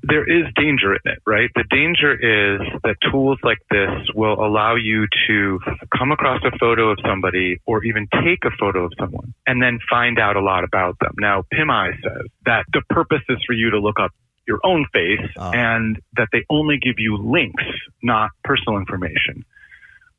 there 0.03 0.29
is 0.29 0.45
danger 0.55 0.93
in 0.93 1.01
it, 1.05 1.19
right? 1.25 1.49
The 1.55 1.63
danger 1.69 2.11
is 2.11 2.61
that 2.83 2.95
tools 3.09 3.39
like 3.41 3.59
this 3.71 3.89
will 4.13 4.33
allow 4.33 4.75
you 4.75 5.07
to 5.27 5.59
come 5.97 6.11
across 6.11 6.41
a 6.43 6.51
photo 6.57 6.89
of 6.89 6.99
somebody 7.07 7.59
or 7.65 7.83
even 7.85 8.07
take 8.23 8.43
a 8.43 8.51
photo 8.59 8.85
of 8.85 8.93
someone 8.99 9.33
and 9.47 9.61
then 9.61 9.79
find 9.89 10.19
out 10.19 10.35
a 10.35 10.41
lot 10.41 10.65
about 10.65 10.97
them. 10.99 11.13
Now, 11.17 11.43
PimEye 11.53 11.93
says 12.03 12.27
that 12.45 12.65
the 12.73 12.81
purpose 12.89 13.21
is 13.29 13.37
for 13.47 13.53
you 13.53 13.71
to 13.71 13.79
look 13.79 13.99
up 13.99 14.11
your 14.45 14.59
own 14.65 14.85
face 14.91 15.21
uh. 15.37 15.51
and 15.53 15.97
that 16.17 16.27
they 16.33 16.43
only 16.49 16.77
give 16.77 16.95
you 16.97 17.17
links, 17.17 17.63
not 18.01 18.31
personal 18.43 18.77
information. 18.77 19.45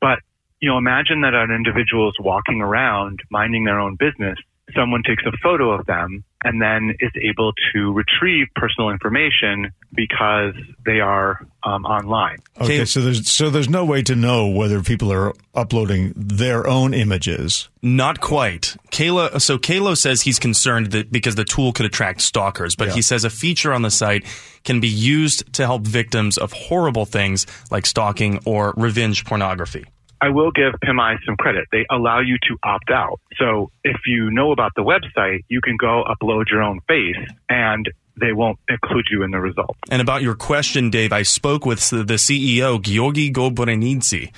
But, 0.01 0.19
you 0.59 0.69
know, 0.69 0.79
imagine 0.79 1.21
that 1.21 1.35
an 1.35 1.51
individual 1.51 2.09
is 2.09 2.15
walking 2.19 2.61
around 2.61 3.19
minding 3.29 3.65
their 3.65 3.79
own 3.79 3.97
business. 3.99 4.37
Someone 4.73 5.03
takes 5.03 5.23
a 5.25 5.31
photo 5.43 5.71
of 5.71 5.85
them 5.85 6.23
and 6.43 6.61
then 6.61 6.95
is 6.99 7.11
able 7.21 7.53
to 7.73 7.91
retrieve 7.93 8.47
personal 8.55 8.89
information 8.89 9.71
because 9.93 10.53
they 10.85 10.99
are 10.99 11.45
um, 11.63 11.85
online. 11.85 12.37
Okay, 12.61 12.85
so 12.85 13.01
there's 13.01 13.29
so 13.29 13.49
there's 13.49 13.69
no 13.69 13.83
way 13.83 14.01
to 14.03 14.15
know 14.15 14.47
whether 14.47 14.81
people 14.81 15.11
are 15.11 15.33
uploading 15.53 16.13
their 16.15 16.67
own 16.67 16.93
images. 16.93 17.69
Not 17.81 18.21
quite. 18.21 18.75
Kayla, 18.91 19.41
so 19.41 19.57
Calo 19.57 19.97
says 19.97 20.21
he's 20.21 20.39
concerned 20.39 20.91
that 20.91 21.11
because 21.11 21.35
the 21.35 21.45
tool 21.45 21.73
could 21.73 21.85
attract 21.85 22.21
stalkers, 22.21 22.75
but 22.75 22.89
yeah. 22.89 22.95
he 22.95 23.01
says 23.01 23.23
a 23.23 23.29
feature 23.29 23.73
on 23.73 23.81
the 23.81 23.91
site 23.91 24.25
can 24.63 24.79
be 24.79 24.87
used 24.87 25.51
to 25.53 25.65
help 25.65 25.83
victims 25.83 26.37
of 26.37 26.51
horrible 26.53 27.05
things 27.05 27.45
like 27.71 27.85
stalking 27.85 28.39
or 28.45 28.73
revenge 28.77 29.25
pornography. 29.25 29.85
I 30.25 30.29
will 30.29 30.49
give 30.49 30.73
PimEye 30.83 31.17
some 31.23 31.37
credit. 31.37 31.67
They 31.71 31.85
allow 31.91 32.19
you 32.19 32.37
to 32.49 32.57
opt 32.63 32.89
out. 32.89 33.19
So 33.37 33.69
if 33.83 33.97
you 34.07 34.31
know 34.31 34.51
about 34.51 34.71
the 34.75 34.81
website, 34.81 35.43
you 35.49 35.61
can 35.61 35.77
go 35.77 36.03
upload 36.03 36.49
your 36.49 36.63
own 36.63 36.79
face 36.87 37.15
and 37.47 37.87
they 38.19 38.33
won't 38.33 38.57
include 38.67 39.05
you 39.11 39.21
in 39.21 39.29
the 39.29 39.39
results. 39.39 39.77
And 39.91 40.01
about 40.01 40.23
your 40.23 40.33
question, 40.33 40.89
Dave, 40.89 41.13
I 41.13 41.21
spoke 41.21 41.63
with 41.63 41.87
the 41.91 42.15
CEO, 42.15 42.81
Giorgi 42.81 43.31
Gobronidze, 43.31 44.33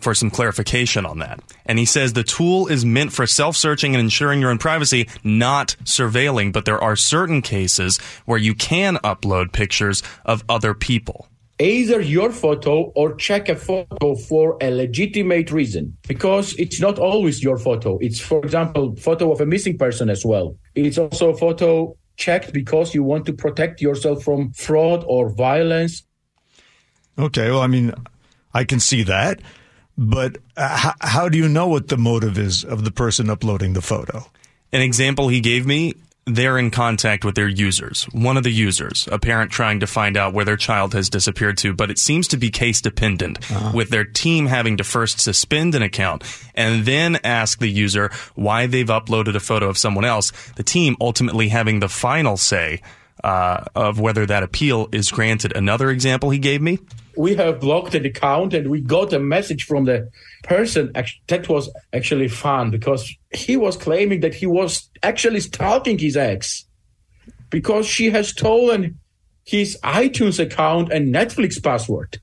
for 0.00 0.16
some 0.16 0.30
clarification 0.30 1.06
on 1.06 1.20
that. 1.20 1.38
And 1.64 1.78
he 1.78 1.84
says 1.84 2.12
the 2.12 2.24
tool 2.24 2.66
is 2.66 2.84
meant 2.84 3.12
for 3.12 3.24
self 3.24 3.54
searching 3.54 3.94
and 3.94 4.00
ensuring 4.00 4.40
your 4.40 4.50
own 4.50 4.58
privacy, 4.58 5.08
not 5.22 5.76
surveilling, 5.84 6.52
but 6.52 6.64
there 6.64 6.82
are 6.82 6.96
certain 6.96 7.40
cases 7.40 7.98
where 8.24 8.38
you 8.38 8.56
can 8.56 8.96
upload 9.04 9.52
pictures 9.52 10.02
of 10.24 10.42
other 10.48 10.74
people 10.74 11.28
either 11.60 12.00
your 12.00 12.32
photo 12.32 12.92
or 12.94 13.14
check 13.14 13.48
a 13.48 13.56
photo 13.56 14.14
for 14.14 14.56
a 14.60 14.70
legitimate 14.70 15.50
reason. 15.50 15.96
Because 16.08 16.54
it's 16.58 16.80
not 16.80 16.98
always 16.98 17.42
your 17.42 17.58
photo. 17.58 17.98
It's 17.98 18.20
for 18.20 18.38
example 18.44 18.96
photo 18.96 19.32
of 19.32 19.40
a 19.40 19.46
missing 19.46 19.78
person 19.78 20.08
as 20.08 20.24
well. 20.24 20.56
It's 20.74 20.98
also 20.98 21.30
a 21.30 21.36
photo 21.36 21.96
checked 22.16 22.52
because 22.52 22.94
you 22.94 23.02
want 23.02 23.26
to 23.26 23.32
protect 23.32 23.80
yourself 23.80 24.22
from 24.22 24.52
fraud 24.52 25.04
or 25.06 25.30
violence. 25.30 26.02
Okay 27.18 27.50
well 27.50 27.60
i 27.60 27.66
mean 27.66 27.92
i 28.54 28.64
can 28.64 28.80
see 28.80 29.02
that. 29.04 29.40
But 29.98 30.38
uh, 30.56 30.92
how 31.02 31.28
do 31.28 31.36
you 31.36 31.46
know 31.46 31.68
what 31.68 31.88
the 31.88 31.98
motive 31.98 32.38
is 32.38 32.64
of 32.64 32.84
the 32.84 32.90
person 32.90 33.28
uploading 33.28 33.74
the 33.74 33.82
photo? 33.82 34.24
An 34.72 34.80
example 34.80 35.28
he 35.28 35.40
gave 35.40 35.66
me 35.66 35.94
they're 36.34 36.58
in 36.58 36.70
contact 36.70 37.24
with 37.24 37.34
their 37.34 37.48
users. 37.48 38.04
One 38.12 38.36
of 38.36 38.42
the 38.42 38.50
users, 38.50 39.08
a 39.10 39.18
parent 39.18 39.50
trying 39.50 39.80
to 39.80 39.86
find 39.86 40.16
out 40.16 40.34
where 40.34 40.44
their 40.44 40.56
child 40.56 40.94
has 40.94 41.10
disappeared 41.10 41.58
to, 41.58 41.72
but 41.72 41.90
it 41.90 41.98
seems 41.98 42.28
to 42.28 42.36
be 42.36 42.50
case 42.50 42.80
dependent, 42.80 43.50
uh-huh. 43.50 43.72
with 43.74 43.90
their 43.90 44.04
team 44.04 44.46
having 44.46 44.76
to 44.78 44.84
first 44.84 45.20
suspend 45.20 45.74
an 45.74 45.82
account 45.82 46.24
and 46.54 46.84
then 46.84 47.18
ask 47.24 47.58
the 47.58 47.68
user 47.68 48.10
why 48.34 48.66
they've 48.66 48.86
uploaded 48.86 49.34
a 49.34 49.40
photo 49.40 49.68
of 49.68 49.78
someone 49.78 50.04
else. 50.04 50.32
The 50.56 50.62
team 50.62 50.96
ultimately 51.00 51.48
having 51.48 51.80
the 51.80 51.88
final 51.88 52.36
say 52.36 52.82
uh, 53.22 53.64
of 53.74 54.00
whether 54.00 54.26
that 54.26 54.42
appeal 54.42 54.88
is 54.92 55.10
granted. 55.10 55.54
Another 55.54 55.90
example 55.90 56.30
he 56.30 56.38
gave 56.38 56.62
me 56.62 56.78
we 57.16 57.34
have 57.34 57.60
blocked 57.60 57.94
an 57.94 58.06
account 58.06 58.54
and 58.54 58.70
we 58.70 58.80
got 58.80 59.12
a 59.12 59.18
message 59.18 59.64
from 59.64 59.84
the 59.84 60.10
person 60.42 60.92
that 61.28 61.48
was 61.48 61.70
actually 61.92 62.28
fun 62.28 62.70
because 62.70 63.12
he 63.32 63.56
was 63.56 63.76
claiming 63.76 64.20
that 64.20 64.34
he 64.34 64.46
was 64.46 64.90
actually 65.02 65.40
stalking 65.40 65.98
his 65.98 66.16
ex 66.16 66.64
because 67.50 67.86
she 67.86 68.10
has 68.10 68.28
stolen 68.28 68.98
his 69.44 69.76
iTunes 69.82 70.38
account 70.38 70.92
and 70.92 71.14
Netflix 71.14 71.62
password. 71.62 72.18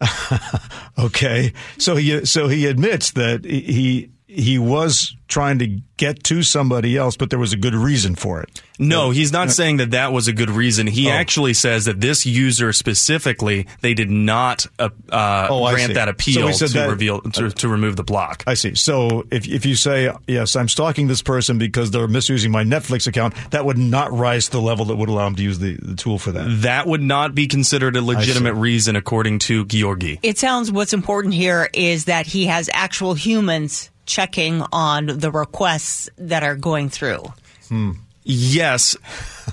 okay, 0.98 1.52
so 1.78 1.96
he 1.96 2.24
so 2.24 2.48
he 2.48 2.66
admits 2.66 3.12
that 3.12 3.44
he 3.44 4.10
he 4.26 4.58
was 4.58 5.16
trying 5.28 5.58
to 5.60 5.66
get 5.96 6.24
to 6.24 6.42
somebody 6.42 6.96
else, 6.96 7.16
but 7.16 7.30
there 7.30 7.38
was 7.38 7.52
a 7.52 7.56
good 7.56 7.74
reason 7.74 8.14
for 8.14 8.42
it. 8.42 8.62
No, 8.78 9.10
he's 9.10 9.32
not 9.32 9.52
saying 9.52 9.76
that 9.76 9.92
that 9.92 10.12
was 10.12 10.26
a 10.26 10.32
good 10.32 10.50
reason. 10.50 10.86
He 10.86 11.08
oh. 11.08 11.12
actually 11.12 11.54
says 11.54 11.84
that 11.84 12.00
this 12.00 12.26
user 12.26 12.72
specifically, 12.72 13.68
they 13.82 13.94
did 13.94 14.10
not 14.10 14.66
uh, 14.78 14.88
uh 15.10 15.46
oh, 15.48 15.70
grant 15.70 15.94
that 15.94 16.08
appeal 16.08 16.52
so 16.52 16.66
to 16.66 16.72
that, 16.72 16.88
reveal 16.88 17.20
to, 17.20 17.50
to, 17.50 17.68
remove 17.68 17.94
the 17.94 18.02
block. 18.02 18.42
I 18.46 18.54
see. 18.54 18.74
So 18.74 19.26
if 19.30 19.46
if 19.46 19.64
you 19.64 19.76
say 19.76 20.12
yes, 20.26 20.56
I'm 20.56 20.68
stalking 20.68 21.06
this 21.06 21.22
person 21.22 21.56
because 21.56 21.92
they're 21.92 22.08
misusing 22.08 22.50
my 22.50 22.64
Netflix 22.64 23.06
account, 23.06 23.34
that 23.50 23.64
would 23.64 23.78
not 23.78 24.12
rise 24.12 24.46
to 24.46 24.52
the 24.52 24.60
level 24.60 24.86
that 24.86 24.96
would 24.96 25.08
allow 25.08 25.28
him 25.28 25.36
to 25.36 25.42
use 25.42 25.60
the, 25.60 25.76
the 25.80 25.94
tool 25.94 26.18
for 26.18 26.32
that. 26.32 26.62
That 26.62 26.86
would 26.86 27.02
not 27.02 27.34
be 27.34 27.46
considered 27.46 27.94
a 27.96 28.02
legitimate 28.02 28.54
reason, 28.54 28.96
according 28.96 29.38
to 29.40 29.64
Giorgi. 29.66 30.18
It 30.22 30.38
sounds 30.38 30.72
what's 30.72 30.92
important 30.92 31.34
here 31.34 31.68
is 31.72 32.06
that 32.06 32.26
he 32.26 32.46
has 32.46 32.68
actual 32.72 33.14
humans 33.14 33.90
checking 34.06 34.62
on 34.72 35.06
the 35.06 35.30
requests 35.30 36.10
that 36.18 36.42
are 36.42 36.56
going 36.56 36.88
through. 36.88 37.22
Hmm. 37.68 37.92
Yes. 38.24 38.96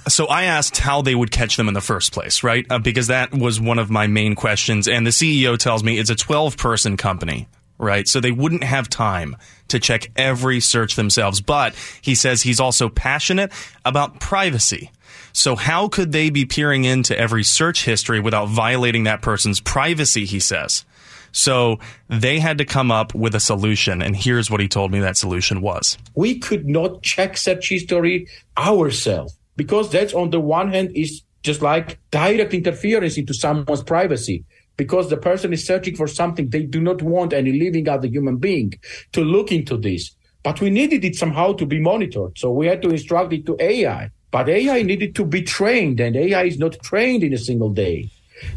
So 0.08 0.28
I 0.28 0.44
asked 0.44 0.78
how 0.78 1.02
they 1.02 1.14
would 1.14 1.30
catch 1.30 1.58
them 1.58 1.68
in 1.68 1.74
the 1.74 1.82
first 1.82 2.14
place, 2.14 2.42
right? 2.42 2.66
Uh, 2.70 2.80
because 2.80 3.08
that 3.08 3.34
was 3.34 3.60
one 3.60 3.80
of 3.80 3.90
my 3.90 4.08
main 4.08 4.34
questions. 4.34 4.88
And 4.88 5.06
the 5.06 5.12
CEO 5.12 5.58
tells 5.58 5.84
me 5.84 6.00
it's 6.00 6.10
a 6.10 6.16
12 6.16 6.58
person 6.58 6.96
company, 6.96 7.50
right? 7.78 8.08
So 8.08 8.22
they 8.22 8.32
wouldn't 8.32 8.64
have 8.64 8.90
time 8.90 9.36
to 9.68 9.80
check 9.80 10.10
every 10.16 10.62
search 10.62 10.96
themselves. 10.96 11.42
But 11.42 11.76
he 12.02 12.16
says 12.16 12.42
he's 12.42 12.62
also 12.62 12.88
passionate 12.88 13.52
about 13.84 14.22
privacy. 14.22 14.92
So 15.34 15.56
how 15.56 15.90
could 15.90 16.14
they 16.14 16.30
be 16.30 16.46
peering 16.46 16.86
into 16.86 17.18
every 17.18 17.44
search 17.44 17.86
history 17.86 18.20
without 18.20 18.48
violating 18.48 19.04
that 19.04 19.22
person's 19.22 19.60
privacy, 19.60 20.26
he 20.26 20.40
says? 20.40 20.86
So 21.32 21.80
they 22.08 22.40
had 22.40 22.58
to 22.58 22.66
come 22.66 22.92
up 22.92 23.14
with 23.14 23.36
a 23.36 23.40
solution. 23.40 24.02
And 24.02 24.16
here's 24.16 24.50
what 24.52 24.60
he 24.60 24.68
told 24.68 24.92
me 24.92 25.00
that 25.00 25.18
solution 25.18 25.62
was. 25.62 25.98
We 26.16 26.40
could 26.40 26.68
not 26.68 27.04
check 27.04 27.38
search 27.38 27.70
history 27.70 28.28
ourselves 28.58 29.38
because 29.56 29.92
that's 29.92 30.14
on 30.14 30.30
the 30.32 30.40
one 30.40 30.72
hand 30.72 30.92
is 30.96 31.22
just 31.44 31.62
like 31.62 32.00
direct 32.12 32.54
interference 32.54 33.18
into 33.18 33.34
someone's 33.34 33.84
privacy 33.84 34.44
because 34.78 35.10
the 35.10 35.18
person 35.18 35.54
is 35.54 35.66
searching 35.66 35.96
for 35.96 36.08
something 36.08 36.50
they 36.50 36.64
do 36.64 36.82
not 36.82 37.02
want 37.02 37.34
any 37.34 37.52
living 37.52 37.88
other 37.88 38.08
human 38.08 38.38
being 38.38 38.74
to 39.12 39.22
look 39.22 39.52
into 39.52 39.78
this. 39.78 40.16
But 40.44 40.60
we 40.60 40.70
needed 40.70 41.06
it 41.06 41.16
somehow 41.16 41.54
to 41.54 41.66
be 41.66 41.80
monitored. 41.80 42.38
So 42.38 42.52
we 42.52 42.66
had 42.66 42.82
to 42.82 42.90
instruct 42.90 43.32
it 43.34 43.46
to 43.46 43.56
AI. 43.60 44.10
But 44.32 44.50
AI 44.50 44.82
needed 44.82 45.14
to 45.16 45.26
be 45.26 45.44
trained 45.44 46.00
and 46.00 46.16
AI 46.16 46.46
is 46.46 46.58
not 46.58 46.82
trained 46.82 47.24
in 47.24 47.34
a 47.34 47.38
single 47.38 47.70
day. 47.70 48.10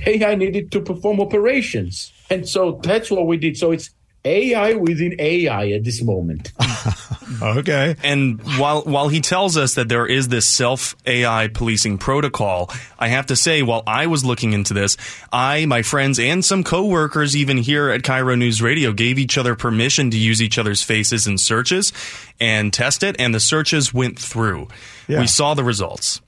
AI 0.07 0.35
needed 0.35 0.73
to 0.73 0.81
perform 0.81 1.21
operations. 1.21 2.14
And 2.31 2.49
so 2.49 2.81
that's 2.83 3.11
what 3.11 3.27
we 3.27 3.37
did. 3.37 3.57
So 3.57 3.73
it's 3.73 3.91
AI 4.27 4.73
within 4.75 5.15
AI 5.19 5.73
at 5.73 5.85
this 5.85 6.03
moment. 6.03 6.53
okay. 7.43 7.95
And 8.03 8.41
while 8.59 8.83
while 8.83 9.09
he 9.09 9.21
tells 9.21 9.59
us 9.59 9.75
that 9.75 9.91
there 9.91 10.07
is 10.07 10.29
this 10.29 10.49
self 10.49 10.97
AI 11.05 11.49
policing 11.49 11.99
protocol, 11.99 12.71
I 12.99 13.09
have 13.09 13.27
to 13.27 13.37
say 13.37 13.63
while 13.63 13.83
I 13.87 14.07
was 14.07 14.25
looking 14.25 14.55
into 14.55 14.73
this, 14.73 14.97
I, 15.31 15.67
my 15.67 15.83
friends 15.83 16.19
and 16.19 16.43
some 16.43 16.65
coworkers 16.65 17.37
even 17.37 17.59
here 17.59 17.91
at 17.91 18.03
KIRO 18.03 18.39
News 18.39 18.63
Radio 18.63 18.93
gave 18.93 19.19
each 19.19 19.37
other 19.37 19.55
permission 19.55 20.11
to 20.11 20.17
use 20.17 20.41
each 20.41 20.59
other's 20.59 20.83
faces 20.83 21.27
in 21.27 21.37
searches 21.37 21.93
and 22.41 22.73
test 22.73 23.03
it 23.03 23.17
and 23.19 23.35
the 23.35 23.41
searches 23.41 23.93
went 23.93 24.19
through. 24.19 24.69
Yeah. 25.07 25.21
We 25.21 25.27
saw 25.27 25.53
the 25.53 25.65
results. 25.65 26.23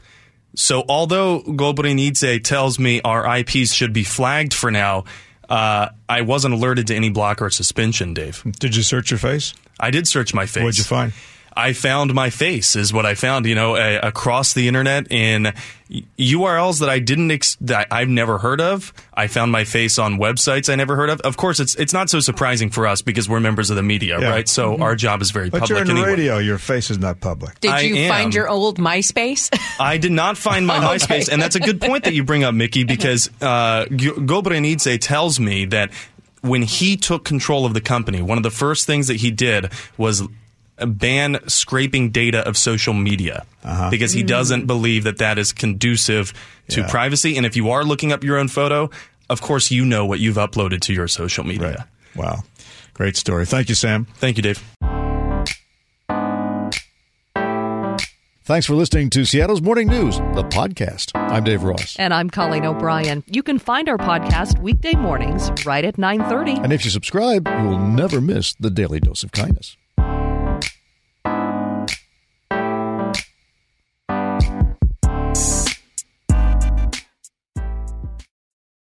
So 0.55 0.85
although 0.89 1.41
Gobronidze 1.43 2.43
tells 2.43 2.79
me 2.79 3.01
our 3.03 3.39
IPs 3.39 3.73
should 3.73 3.93
be 3.93 4.05
flagged 4.05 4.55
for 4.55 4.71
now, 4.71 5.05
uh, 5.49 5.89
I 6.09 6.23
wasn't 6.23 6.55
alerted 6.55 6.87
to 6.89 6.95
any 6.95 7.11
block 7.11 7.41
or 7.43 7.51
suspension, 7.51 8.15
Dave. 8.15 8.43
Did 8.59 8.77
you 8.77 8.83
search 8.83 9.11
your 9.11 9.19
face? 9.19 9.55
I 9.79 9.91
did 9.91 10.07
search 10.09 10.35
my 10.35 10.47
face. 10.47 10.65
What'd 10.65 10.79
you 10.79 10.85
find? 10.85 11.13
I 11.57 11.73
found 11.73 12.13
my 12.13 12.29
face 12.31 12.77
is 12.77 12.93
what 12.93 13.07
I 13.07 13.15
found, 13.15 13.47
you 13.47 13.55
know, 13.55 13.77
uh, 13.77 14.01
across 14.03 14.53
the 14.53 14.69
internet 14.69 15.11
in 15.11 15.55
URLs 16.19 16.81
that 16.81 16.91
I 16.91 16.99
didn't 16.99 17.31
ex- 17.31 17.57
that 17.63 17.89
I've 17.91 18.09
never 18.09 18.39
heard 18.39 18.61
of. 18.61 18.93
I 19.15 19.27
found 19.29 19.53
my 19.53 19.65
face 19.65 19.99
on 19.99 20.19
websites 20.19 20.71
I 20.71 20.75
never 20.75 20.97
heard 20.97 21.11
of. 21.11 21.21
Of 21.23 21.37
course, 21.37 21.59
it's 21.61 21.75
it's 21.77 21.93
not 21.93 22.11
so 22.11 22.21
surprising 22.21 22.71
for 22.71 22.87
us 22.87 23.03
because 23.03 23.29
we're 23.29 23.41
members 23.41 23.71
of 23.71 23.77
the 23.77 23.83
media, 23.83 24.21
Yeah. 24.21 24.29
right? 24.29 24.49
So 24.49 24.77
Mhm. 24.77 24.81
our 24.83 24.97
job 24.97 25.23
is 25.23 25.31
very 25.31 25.49
But 25.49 25.61
public 25.61 25.71
you're 25.71 25.79
in 25.81 25.87
the 25.87 25.93
anyway. 25.93 26.09
radio. 26.09 26.39
Your 26.39 26.59
face 26.59 26.91
is 26.91 26.99
not 26.99 27.21
public. 27.21 27.59
Did 27.61 27.71
I 27.71 27.81
you 27.81 27.97
am. 27.97 28.09
find 28.11 28.35
your 28.35 28.49
old 28.49 28.79
MySpace? 28.79 29.49
I 29.81 29.97
did 29.97 30.13
not 30.13 30.37
find 30.37 30.67
my 30.67 30.77
Okay. 30.95 30.97
MySpace, 30.97 31.29
and 31.31 31.41
that's 31.41 31.57
a 31.57 31.61
good 31.61 31.81
point 31.81 32.05
that 32.05 32.15
you 32.15 32.23
bring 32.25 32.45
up, 32.45 32.55
Mickey, 32.55 32.85
because 32.85 33.31
uh, 33.41 33.87
G- 33.95 34.11
Gobronidze 34.11 34.99
tells 35.01 35.41
me 35.41 35.65
that 35.67 35.91
when 36.43 36.63
he 36.63 36.97
took 36.97 37.25
control 37.25 37.65
of 37.65 37.75
the 37.75 37.81
company, 37.81 38.21
one 38.23 38.37
of 38.37 38.45
the 38.45 38.51
first 38.51 38.87
things 38.87 39.07
that 39.09 39.17
he 39.17 39.31
did 39.31 39.73
was 39.97 40.23
ban 40.85 41.39
scraping 41.47 42.11
data 42.11 42.41
of 42.47 42.57
social 42.57 42.93
media 42.93 43.47
because 43.91 44.13
he 44.13 44.23
Mm. 44.23 44.27
doesn't 44.27 44.67
believe 44.67 45.05
that 45.05 45.19
that 45.19 45.39
is 45.39 45.53
conducive 45.53 46.33
to 46.69 46.81
Yeah. 46.81 46.89
privacy. 46.89 47.37
And 47.37 47.47
if 47.47 47.57
you 47.57 47.71
are 47.71 47.85
looking 47.85 48.13
up 48.13 48.23
your 48.25 48.37
own 48.39 48.49
photo, 48.49 48.91
of 49.31 49.41
course 49.41 49.71
you 49.71 49.85
know 49.87 50.05
what 50.05 50.21
you've 50.21 50.37
uploaded 50.37 50.81
to 50.83 50.93
your 50.93 51.09
social 51.09 51.45
media. 51.45 51.87
Wow. 52.15 52.43
Great 52.95 53.17
story. 53.17 53.47
Thank 53.47 53.69
you, 53.69 53.75
Sam. 53.75 54.07
Thank 54.19 54.37
you, 54.37 54.43
Dave. 54.43 54.63
Thanks 58.45 58.65
for 58.65 58.75
listening 58.75 59.11
to 59.11 59.25
Seattle's 59.25 59.61
Morning 59.61 59.89
News, 59.89 60.19
the 60.19 60.45
podcast. 60.45 61.11
I'm 61.17 61.43
Dave 61.43 61.65
Ross. 61.65 61.97
And 61.99 62.15
I'm 62.15 62.31
Colleen 62.31 62.65
O'Brien. 62.65 63.25
You 63.27 63.43
can 63.43 63.59
find 63.59 63.89
our 63.89 63.99
podcast 63.99 64.61
weekday 64.61 64.93
mornings 64.95 65.51
right 65.67 65.85
at 65.85 65.99
9:30. 65.99 66.53
And 66.63 66.73
if 66.73 66.85
you 66.85 66.91
subscribe, 66.93 67.49
you 67.49 67.69
will 67.69 67.79
never 67.81 68.21
miss 68.21 68.55
the 68.55 68.71
daily 68.71 69.01
dose 69.01 69.25
of 69.25 69.33
kindness. 69.33 69.77